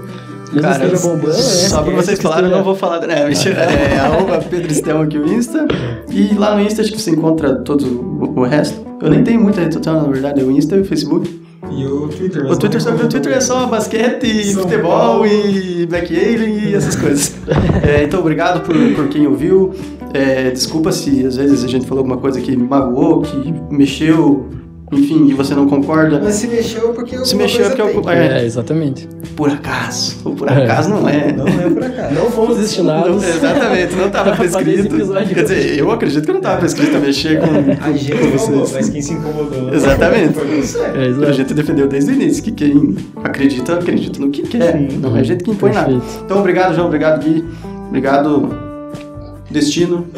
Mesmo 0.55 0.61
Cara, 0.69 0.85
esteja 0.85 1.07
bombando, 1.07 1.27
né? 1.27 1.33
só 1.33 1.81
pra 1.81 1.93
vocês 1.93 2.19
falarem, 2.19 2.49
eu 2.49 2.57
não 2.57 2.63
vou 2.63 2.75
falar. 2.75 3.03
É, 3.09 3.27
mentira. 3.27 3.55
É 3.61 3.99
arroba 3.99 4.39
Pedro 4.49 4.71
Estel 4.71 5.01
aqui 5.01 5.17
o 5.17 5.25
Insta. 5.27 5.67
E 6.09 6.33
lá 6.33 6.55
no 6.55 6.61
Insta 6.61 6.81
acho 6.81 6.91
que 6.91 7.01
você 7.01 7.11
encontra 7.11 7.55
todo 7.55 7.85
o, 7.85 8.39
o 8.39 8.43
resto. 8.43 8.79
Eu 9.01 9.09
nem 9.09 9.23
tenho 9.23 9.41
muita 9.41 9.61
rede 9.61 9.73
social, 9.75 9.95
na 10.01 10.07
verdade. 10.07 10.41
É 10.41 10.43
o 10.43 10.51
Insta 10.51 10.75
e 10.75 10.81
o 10.81 10.85
Facebook. 10.85 11.43
E 11.71 11.85
o 11.85 12.07
Twitter. 12.07 12.45
O 12.45 12.55
Twitter, 12.57 12.81
só, 12.81 12.91
o 12.91 13.09
Twitter 13.09 13.33
é 13.33 13.41
só 13.41 13.65
basquete, 13.65 14.53
São 14.53 14.63
futebol 14.63 14.91
Paulo. 14.91 15.25
e 15.27 15.85
Black 15.87 16.15
Alien 16.15 16.69
e 16.69 16.75
essas 16.75 16.95
coisas. 16.95 17.35
É, 17.83 18.03
então, 18.03 18.19
obrigado 18.19 18.61
por, 18.61 18.75
por 18.95 19.07
quem 19.09 19.27
ouviu. 19.27 19.73
É, 20.13 20.49
desculpa 20.51 20.91
se 20.91 21.25
às 21.25 21.35
vezes 21.35 21.63
a 21.63 21.67
gente 21.67 21.85
falou 21.85 22.01
alguma 22.03 22.17
coisa 22.17 22.39
que 22.39 22.55
magoou, 22.55 23.21
que 23.21 23.53
mexeu 23.69 24.47
enfim, 24.91 25.27
e 25.27 25.33
você 25.33 25.53
não 25.55 25.67
concorda. 25.67 26.19
Mas 26.23 26.35
se 26.35 26.47
mexeu 26.47 26.89
porque 26.89 27.17
Se 27.25 27.35
mexeu 27.35 27.65
coisa 27.65 27.75
porque 27.75 27.91
tem. 27.91 28.03
eu- 28.03 28.09
É, 28.31 28.41
É. 28.41 28.45
exatamente. 28.45 29.07
Por 29.35 29.49
acaso. 29.49 30.17
Ou 30.23 30.33
por 30.35 30.47
É. 30.49 30.63
acaso 30.63 30.89
não 30.89 31.09
é. 31.09 31.33
Não 31.33 31.45
é 31.47 31.69
por 31.69 31.83
acaso. 31.83 32.13
Não 32.15 32.31
fomos 32.31 32.55
Não, 32.55 32.61
destinados. 32.61 33.23
exatamente, 33.23 33.95
não 33.95 34.07
estava 34.07 34.31
prescrito. 34.37 34.95
Quer 35.33 35.41
dizer, 35.43 35.77
eu 35.79 35.91
acredito 35.91 36.23
que 36.25 36.31
não 36.31 36.37
estava 36.39 36.57
prescrito 36.59 36.95
a 36.95 36.99
mexer 36.99 37.39
com, 37.39 37.47
A 37.83 37.91
gente 37.91 38.11
com 38.17 38.27
vocês. 38.37 38.71
mas 38.73 38.89
quem 38.89 39.01
se 39.01 39.13
incomodou. 39.13 39.73
Exatamente. 39.73 40.33
Foi 40.33 40.61
você. 40.61 40.79
É, 40.79 41.27
A 41.27 41.31
gente 41.31 41.53
defendeu 41.53 41.87
desde 41.87 42.11
o 42.11 42.13
início 42.13 42.43
que 42.43 42.51
quem 42.51 42.95
acredita, 43.23 43.73
acredita 43.73 44.19
no 44.19 44.29
que 44.29 44.43
quer. 44.43 44.79
Não 45.01 45.17
é 45.17 45.19
a 45.19 45.23
gente 45.23 45.43
que 45.43 45.51
impõe 45.51 45.71
nada. 45.73 45.89
Perfeito. 45.91 46.21
Então, 46.25 46.39
obrigado, 46.39 46.75
João. 46.75 46.87
Obrigado, 46.87 47.23
Gui. 47.23 47.43
Obrigado, 47.89 48.49
Destino. 49.55 50.05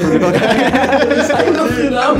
No 1.57 1.67
final, 1.67 2.15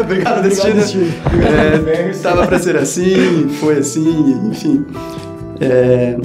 obrigado, 0.00 0.42
Destino. 0.42 0.74
Destino. 0.74 1.06
É, 1.44 2.08
tava 2.22 2.46
pra 2.46 2.58
ser 2.58 2.76
assim, 2.76 3.48
foi 3.60 3.78
assim, 3.78 4.40
enfim. 4.50 4.84
É, 5.60 6.16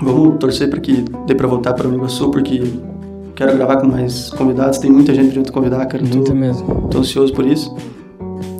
vamos 0.00 0.38
torcer 0.38 0.70
para 0.70 0.80
que 0.80 1.04
dê 1.26 1.34
pra 1.34 1.46
voltar 1.46 1.74
para 1.74 1.86
o 1.86 1.94
Iguaçu, 1.94 2.30
porque 2.30 2.62
quero 3.34 3.54
gravar 3.56 3.76
com 3.76 3.88
mais 3.88 4.30
convidados. 4.30 4.78
Tem 4.78 4.90
muita 4.90 5.14
gente 5.14 5.28
pedindo 5.28 5.52
convidar, 5.52 5.84
cara. 5.86 6.02
Muito 6.02 6.24
Tô, 6.30 6.34
mesmo. 6.34 6.88
tô 6.90 6.98
ansioso 6.98 7.32
por 7.32 7.46
isso. 7.46 7.74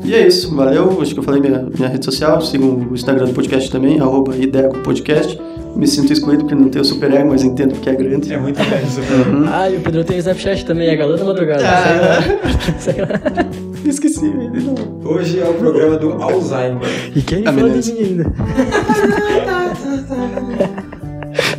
E 0.04 0.14
é 0.14 0.26
isso, 0.26 0.54
valeu. 0.54 1.00
Acho 1.00 1.14
que 1.14 1.20
eu 1.20 1.24
falei 1.24 1.40
minha, 1.40 1.66
minha 1.74 1.88
rede 1.88 2.04
social. 2.04 2.40
Sigam 2.42 2.86
o 2.90 2.94
Instagram 2.94 3.26
do 3.26 3.32
podcast 3.32 3.70
também, 3.70 3.98
arroba 4.00 4.36
Ideco 4.36 4.78
Podcast. 4.80 5.38
Me 5.74 5.86
sinto 5.86 6.12
excluído 6.12 6.44
porque 6.44 6.54
não 6.54 6.68
tenho 6.68 6.84
super 6.84 7.10
ego, 7.12 7.28
mas 7.30 7.42
entendo 7.42 7.74
que 7.80 7.88
é 7.88 7.94
grande. 7.94 8.32
É 8.32 8.38
muito 8.38 8.56
grande 8.56 8.84
isso. 8.86 9.00
Ah, 9.50 9.70
e 9.70 9.76
o 9.76 9.80
Pedro 9.80 10.04
tem 10.04 10.16
o 10.16 10.18
Snapchat 10.18 10.64
também, 10.64 10.88
é 10.88 10.96
Galã 10.96 11.16
da 11.16 11.24
Madrugada. 11.24 11.64
Ah. 11.66 12.20
Sei 12.78 12.94
lá. 13.00 13.08
Esqueci, 13.84 14.26
ele 14.26 14.60
não. 14.60 14.74
Hoje 15.10 15.40
é 15.40 15.48
o 15.48 15.54
programa 15.54 15.96
do 15.96 16.12
Alzheimer. 16.12 16.82
E 17.14 17.22
quem 17.22 17.42
fala 17.42 17.56
beleza. 17.56 17.92
de 17.92 17.98
mim 18.00 18.08
ainda? 18.08 18.32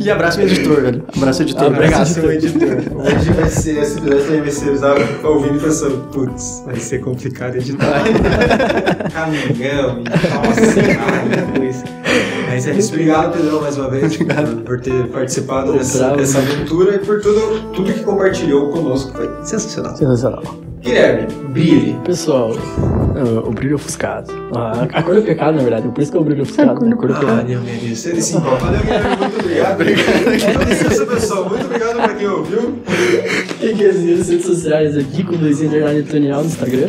E 0.04 0.10
abraço 0.10 0.38
meu 0.38 0.46
editor, 0.46 0.82
velho. 0.82 1.02
Abraço 1.16 1.42
editor. 1.42 1.64
Abraço, 1.64 1.82
Obrigado. 1.82 2.06
seu 2.06 2.30
editor. 2.30 2.76
Hoje 2.94 3.32
vai 3.32 3.48
ser, 3.48 3.78
esse 3.78 3.98
episódio 3.98 4.42
vai 4.42 4.50
ser, 4.50 4.72
estava 4.74 5.28
ouvindo 5.28 5.56
e 5.56 5.60
pensando, 5.60 5.96
putz, 6.12 6.62
vai 6.66 6.76
ser 6.76 6.98
complicado 7.00 7.56
editar. 7.56 8.04
Camingão 9.14 10.00
e 10.00 10.04
nossa, 10.04 10.82
cara, 10.82 11.58
coisa. 11.58 11.84
Mas 12.50 12.66
é 12.66 12.72
isso. 12.72 12.92
Obrigado, 12.92 13.32
Pedrão, 13.32 13.62
mais 13.62 13.78
uma 13.78 13.88
vez, 13.88 14.14
por, 14.18 14.26
por 14.66 14.80
ter 14.80 15.06
participado 15.08 15.72
Pô, 15.72 15.78
dessa, 15.78 15.98
bravo. 15.98 16.16
dessa 16.18 16.38
aventura 16.38 16.96
e 16.96 16.98
por 16.98 17.22
tudo, 17.22 17.72
tudo 17.72 17.90
que 17.90 18.00
compartilhou 18.00 18.70
conosco. 18.72 19.10
Foi 19.12 19.26
sensacional. 19.42 19.96
Sensacional. 19.96 20.42
Guilherme, 20.84 21.26
brilhe. 21.48 21.96
Pessoal, 22.04 22.50
o, 22.52 23.48
o 23.48 23.52
brilho 23.52 23.76
ofuscado. 23.76 24.30
Ah, 24.54 24.86
a 24.92 25.02
cor 25.02 25.14
do 25.14 25.22
pecado, 25.22 25.56
na 25.56 25.62
verdade. 25.62 25.88
Por 25.88 26.02
isso 26.02 26.12
que 26.12 26.18
é 26.18 26.20
o 26.20 26.24
brilho 26.24 26.42
ofuscado. 26.42 26.68
né? 26.84 26.92
A 26.92 26.96
cor 26.96 27.08
do 27.08 27.14
Ah, 27.14 27.18
pecado. 27.20 27.48
meu 27.48 27.60
Deus, 27.60 28.06
ele 28.06 28.20
se 28.20 28.36
empolga. 28.36 28.56
Valeu, 28.58 28.80
Guilherme, 28.82 29.16
muito 29.16 29.40
obrigado. 29.40 29.82
Então, 30.54 30.62
licença, 30.68 31.06
pessoal. 31.06 31.48
Muito 31.48 31.64
obrigado 31.64 31.94
pra 31.96 32.14
quem 32.14 32.26
ouviu. 32.28 32.78
Quem 33.60 33.76
quer 33.76 33.92
seguir 33.94 34.16
nas 34.18 34.28
redes 34.28 34.46
sociais 34.46 34.96
aqui 34.98 35.24
com 35.24 35.34
o 35.34 35.38
Luizinho 35.38 35.70
Underline 35.70 36.02
Tonial 36.02 36.40
no 36.42 36.46
Instagram. 36.46 36.88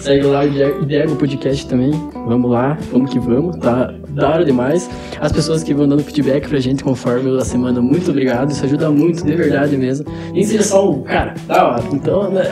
Segue 0.00 0.26
lá 0.26 0.40
o 0.42 0.82
Ideego 0.82 1.16
Podcast 1.16 1.66
também. 1.68 1.90
Vamos 2.26 2.50
lá, 2.50 2.76
vamos 2.92 3.10
que 3.10 3.18
vamos. 3.20 3.56
Tá 3.58 3.92
da 4.16 4.30
hora 4.30 4.44
demais. 4.44 4.88
As 5.20 5.30
pessoas 5.30 5.62
que 5.62 5.74
vão 5.74 5.86
dando 5.86 6.02
feedback 6.02 6.48
pra 6.48 6.58
gente 6.58 6.82
conforme 6.82 7.36
a 7.38 7.44
semana, 7.44 7.80
muito 7.80 8.10
obrigado. 8.10 8.50
Isso 8.50 8.64
ajuda 8.64 8.90
muito, 8.90 9.24
de 9.24 9.36
verdade 9.36 9.76
mesmo. 9.76 10.06
Nem 10.32 10.42
seja 10.42 10.62
só 10.62 10.90
um, 10.90 11.02
cara, 11.02 11.34
da 11.46 11.68
hora. 11.68 11.84
Então, 11.92 12.30
né, 12.30 12.44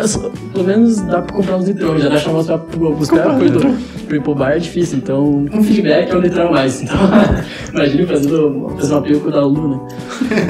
pelo 0.53 0.65
menos 0.65 1.01
dá 1.01 1.23
pra 1.23 1.35
comprar 1.35 1.57
uns 1.57 1.67
litrão. 1.67 1.99
Já 1.99 2.11
dá 2.11 2.21
pra 2.21 2.33
mostrar 2.33 2.59
pros 2.59 3.11
caras 3.11 3.37
pro, 3.37 3.61
pro 4.07 4.21
pro 4.21 4.35
bar 4.35 4.53
é 4.53 4.59
difícil. 4.59 4.99
Então, 4.99 5.47
um 5.53 5.65
feedback 5.65 6.11
é 6.11 6.17
um 6.17 6.21
litrão 6.21 6.49
a 6.49 6.53
mais. 6.53 6.83
Então, 6.83 6.97
imagina 7.73 8.07
fazendo, 8.07 8.73
fazer 8.79 8.93
uma 8.93 9.03
peruca 9.03 9.31
da 9.31 9.45
Luna. 9.45 9.81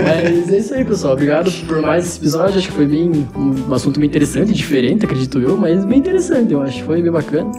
Mas 0.03 0.53
é 0.53 0.59
isso 0.59 0.75
aí, 0.75 0.85
pessoal. 0.85 1.13
Obrigado 1.13 1.51
por 1.67 1.81
mais 1.81 2.07
esse 2.07 2.19
episódio. 2.19 2.59
Acho 2.59 2.69
que 2.69 2.75
foi 2.75 2.87
bem 2.87 3.13
um 3.37 3.73
assunto 3.73 4.01
bem 4.01 4.09
interessante, 4.09 4.53
diferente, 4.53 5.05
acredito 5.05 5.39
eu, 5.39 5.57
mas 5.57 5.85
bem 5.85 5.99
interessante, 5.99 6.53
eu 6.53 6.61
acho. 6.61 6.83
Foi 6.83 7.01
bem 7.01 7.13
bacana. 7.13 7.53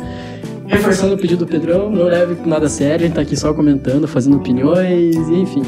Reforçando 0.68 1.16
o 1.16 1.18
pedido 1.18 1.46
do 1.46 1.50
Pedrão, 1.52 1.90
não 1.90 2.06
leve 2.06 2.36
nada 2.48 2.68
sério, 2.68 3.04
a 3.06 3.08
gente 3.08 3.16
tá 3.16 3.22
aqui 3.22 3.36
só 3.38 3.54
comentando, 3.54 4.08
fazendo 4.08 4.38
opiniões, 4.38 5.16
e 5.30 5.34
enfim. 5.36 5.62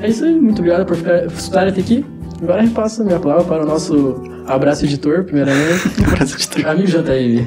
É 0.00 0.08
isso 0.08 0.24
aí, 0.24 0.34
muito 0.34 0.58
obrigado 0.58 0.86
por 0.86 0.96
ficar- 0.96 1.22
por 1.22 1.32
estarem 1.32 1.70
até 1.72 1.80
aqui. 1.80 2.04
Agora 2.40 2.62
repasso 2.62 3.02
a 3.02 3.04
minha 3.04 3.18
palavra 3.18 3.44
para 3.44 3.64
o 3.64 3.66
nosso 3.66 4.22
abraço 4.46 4.84
editor, 4.84 5.24
primeiramente. 5.24 5.82
Abraço 6.06 6.36
editor. 6.36 6.66
Amigo 6.68 6.86
JM. 6.88 7.46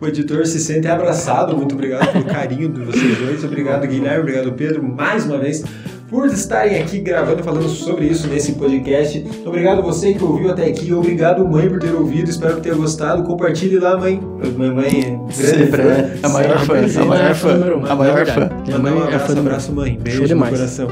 O 0.00 0.06
editor 0.06 0.46
se 0.46 0.60
sente 0.60 0.86
abraçado. 0.86 1.56
Muito 1.56 1.74
obrigado 1.74 2.12
pelo 2.12 2.24
carinho 2.26 2.68
de 2.68 2.80
vocês 2.82 3.18
dois. 3.18 3.42
Obrigado, 3.44 3.86
Guilherme. 3.86 4.20
Obrigado, 4.20 4.52
Pedro, 4.52 4.82
mais 4.82 5.24
uma 5.24 5.38
vez, 5.38 5.64
por 6.08 6.26
estarem 6.26 6.80
aqui 6.82 6.98
gravando, 7.00 7.42
falando 7.42 7.68
sobre 7.68 8.06
isso 8.06 8.28
nesse 8.28 8.52
podcast. 8.52 9.24
Obrigado 9.44 9.82
você 9.82 10.12
que 10.12 10.22
ouviu 10.22 10.50
até 10.50 10.66
aqui. 10.66 10.92
Obrigado, 10.92 11.46
mãe, 11.48 11.68
por 11.68 11.78
ter 11.78 11.92
ouvido. 11.94 12.28
Espero 12.28 12.56
que 12.56 12.60
tenha 12.62 12.74
gostado. 12.74 13.22
Compartilhe 13.22 13.78
lá, 13.78 13.96
mãe. 13.96 14.20
Mãe 14.56 14.86
é 14.86 15.00
grande 15.10 15.34
Sempre 15.34 15.82
fã. 15.82 15.88
é 15.88 16.18
a 16.22 16.28
maior 16.28 16.58
fã, 16.58 16.74
a 16.74 17.04
maior 17.06 17.30
é 17.30 17.34
fã, 17.34 17.48
um, 17.74 17.86
a 17.86 17.94
maior 17.96 18.18
é 18.18 18.26
fã. 18.26 18.50
Minha 18.66 18.78
Mandar 18.78 18.90
mãe 18.90 18.92
um 18.92 19.02
é 19.02 19.06
abraço, 19.06 19.26
fã 19.26 19.34
do 19.34 19.40
abraço, 19.40 19.72
mãe. 19.72 19.98
Beijo 20.00 20.20
no 20.22 20.28
demais. 20.28 20.54
coração. 20.54 20.88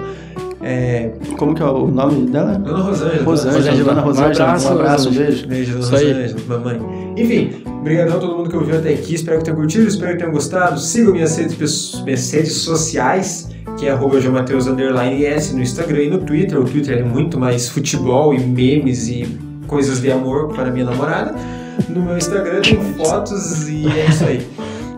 É, 0.61 1.11
Como 1.39 1.55
que 1.55 1.63
é 1.63 1.67
o 1.67 1.87
nome 1.87 2.31
dela? 2.31 2.59
Dona 2.59 2.83
Rosângela. 2.83 3.25
Rosângela, 3.25 3.59
Rosângela. 3.59 3.85
Dona 3.85 4.01
Rosângela. 4.01 4.29
Um 4.29 4.33
abraço, 4.33 4.69
Um 4.69 4.73
abraço, 4.73 5.09
um 5.09 5.13
beijo. 5.13 5.47
Beijo, 5.47 5.73
Dona 5.73 5.85
Isso 5.85 5.97
aí. 5.97 6.13
Rosângela, 6.13 6.41
mamãe. 6.49 6.99
Enfim, 7.17 7.63
obrigadão 7.81 8.17
a 8.17 8.21
todo 8.21 8.37
mundo 8.37 8.51
que 8.51 8.57
ouviu 8.57 8.77
até 8.77 8.91
aqui. 8.91 9.15
Espero 9.15 9.39
que 9.39 9.45
tenham 9.45 9.57
curtido, 9.57 9.87
espero 9.87 10.13
que 10.13 10.19
tenham 10.19 10.33
gostado. 10.33 10.81
Sigam 10.81 11.13
minhas 11.13 11.37
redes, 11.37 12.03
minhas 12.05 12.31
redes 12.31 12.53
sociais, 12.57 13.49
que 13.79 13.87
é 13.87 13.91
arroba 13.91 14.19
S 14.19 15.55
no 15.55 15.63
Instagram 15.63 16.03
e 16.03 16.11
no 16.11 16.19
Twitter. 16.19 16.59
O 16.59 16.65
Twitter 16.65 16.99
é 16.99 17.03
muito 17.03 17.39
mais 17.39 17.69
futebol 17.69 18.35
e 18.35 18.41
memes 18.41 19.09
e 19.09 19.39
coisas 19.67 20.01
de 20.01 20.11
amor 20.11 20.49
para 20.55 20.71
minha 20.71 20.85
namorada. 20.87 21.35
No 21.89 22.03
meu 22.03 22.17
Instagram 22.17 22.61
tem 22.63 22.77
fotos 22.95 23.69
e 23.69 23.87
é 23.87 24.07
isso 24.09 24.25
aí. 24.25 24.47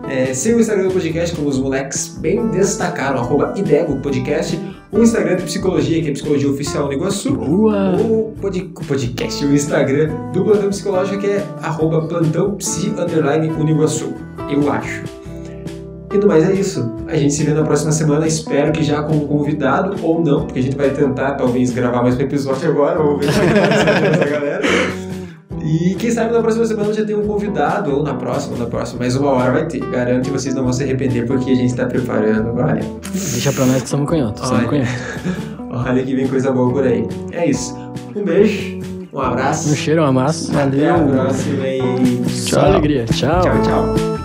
É, 0.09 0.33
siga 0.33 0.57
o 0.57 0.59
Instagram 0.59 0.87
do 0.87 0.93
podcast, 0.93 1.35
como 1.35 1.47
os 1.47 1.59
moleques 1.59 2.17
bem 2.19 2.49
destacaram, 2.49 3.19
arroba 3.19 3.53
Idego 3.55 3.97
Podcast. 4.01 4.59
O 4.91 4.99
Instagram 4.99 5.37
de 5.37 5.43
psicologia, 5.43 6.01
que 6.01 6.09
é 6.09 6.11
Psicologia 6.11 6.49
Oficial 6.49 6.87
no 6.87 6.93
Iguaçu. 6.93 7.33
Boa! 7.33 7.95
O 7.95 8.33
pod- 8.41 8.71
podcast, 8.87 9.45
o 9.45 9.53
Instagram 9.55 10.09
do 10.33 10.43
Plantão 10.43 10.69
Psicológico, 10.69 11.19
que 11.19 11.27
é 11.27 11.45
arroba 11.61 12.01
plantão 12.07 12.55
psi 12.55 12.89
underline 12.89 13.49
Uniguaçu. 13.51 14.13
Eu 14.49 14.69
acho. 14.69 15.03
E 16.13 16.17
no 16.17 16.27
mais 16.27 16.47
é 16.49 16.53
isso. 16.53 16.93
A 17.07 17.15
gente 17.15 17.33
se 17.33 17.43
vê 17.45 17.53
na 17.53 17.63
próxima 17.63 17.93
semana. 17.93 18.27
Espero 18.27 18.73
que 18.73 18.83
já 18.83 19.01
com 19.01 19.13
um 19.15 19.27
convidado 19.27 19.95
ou 20.03 20.21
não, 20.21 20.45
porque 20.45 20.59
a 20.59 20.63
gente 20.63 20.75
vai 20.75 20.89
tentar 20.89 21.35
talvez 21.35 21.71
gravar 21.71 22.01
mais 22.01 22.17
um 22.17 22.21
episódio 22.21 22.69
agora, 22.69 23.01
ou 23.01 23.17
ver 23.17 23.31
se 23.31 23.39
vai 23.39 24.29
galera. 24.29 24.61
E 25.71 25.95
quem 25.95 26.11
sabe 26.11 26.33
na 26.33 26.41
próxima 26.41 26.65
semana 26.65 26.91
já 26.93 27.05
tem 27.05 27.15
um 27.15 27.25
convidado, 27.25 27.95
ou 27.95 28.03
na 28.03 28.13
próxima, 28.13 28.53
ou 28.53 28.59
na 28.59 28.65
próxima, 28.65 28.99
mas 29.03 29.15
uma 29.15 29.29
hora 29.31 29.51
vai 29.51 29.65
ter. 29.67 29.79
Garanto 29.89 30.25
que 30.25 30.31
vocês 30.31 30.53
não 30.53 30.63
vão 30.63 30.73
se 30.73 30.83
arrepender 30.83 31.25
porque 31.25 31.51
a 31.51 31.55
gente 31.55 31.67
está 31.69 31.85
preparando, 31.85 32.53
olha. 32.59 32.81
Deixa 33.13 33.53
pra 33.53 33.65
nós 33.65 33.83
que 33.83 33.89
somos 33.89 34.09
canhotos. 34.09 34.45
Somos 34.47 34.67
Olha. 34.67 34.69
canhotos. 34.69 35.51
Olha 35.87 36.03
que 36.03 36.13
vem 36.15 36.27
coisa 36.27 36.51
boa 36.51 36.69
por 36.71 36.83
aí. 36.85 37.07
É 37.31 37.49
isso. 37.49 37.73
Um 38.13 38.23
beijo, 38.25 38.79
um 39.13 39.19
abraço. 39.19 39.69
Um 39.71 39.75
cheiro, 39.75 40.01
um 40.01 40.05
amasso. 40.05 40.51
Até 40.57 40.89
a 40.89 40.99
próxima 40.99 41.65
e 41.67 42.29
Só 42.29 42.59
alegria. 42.65 43.05
Tchau. 43.05 43.41
tchau, 43.41 43.61
tchau. 43.61 44.20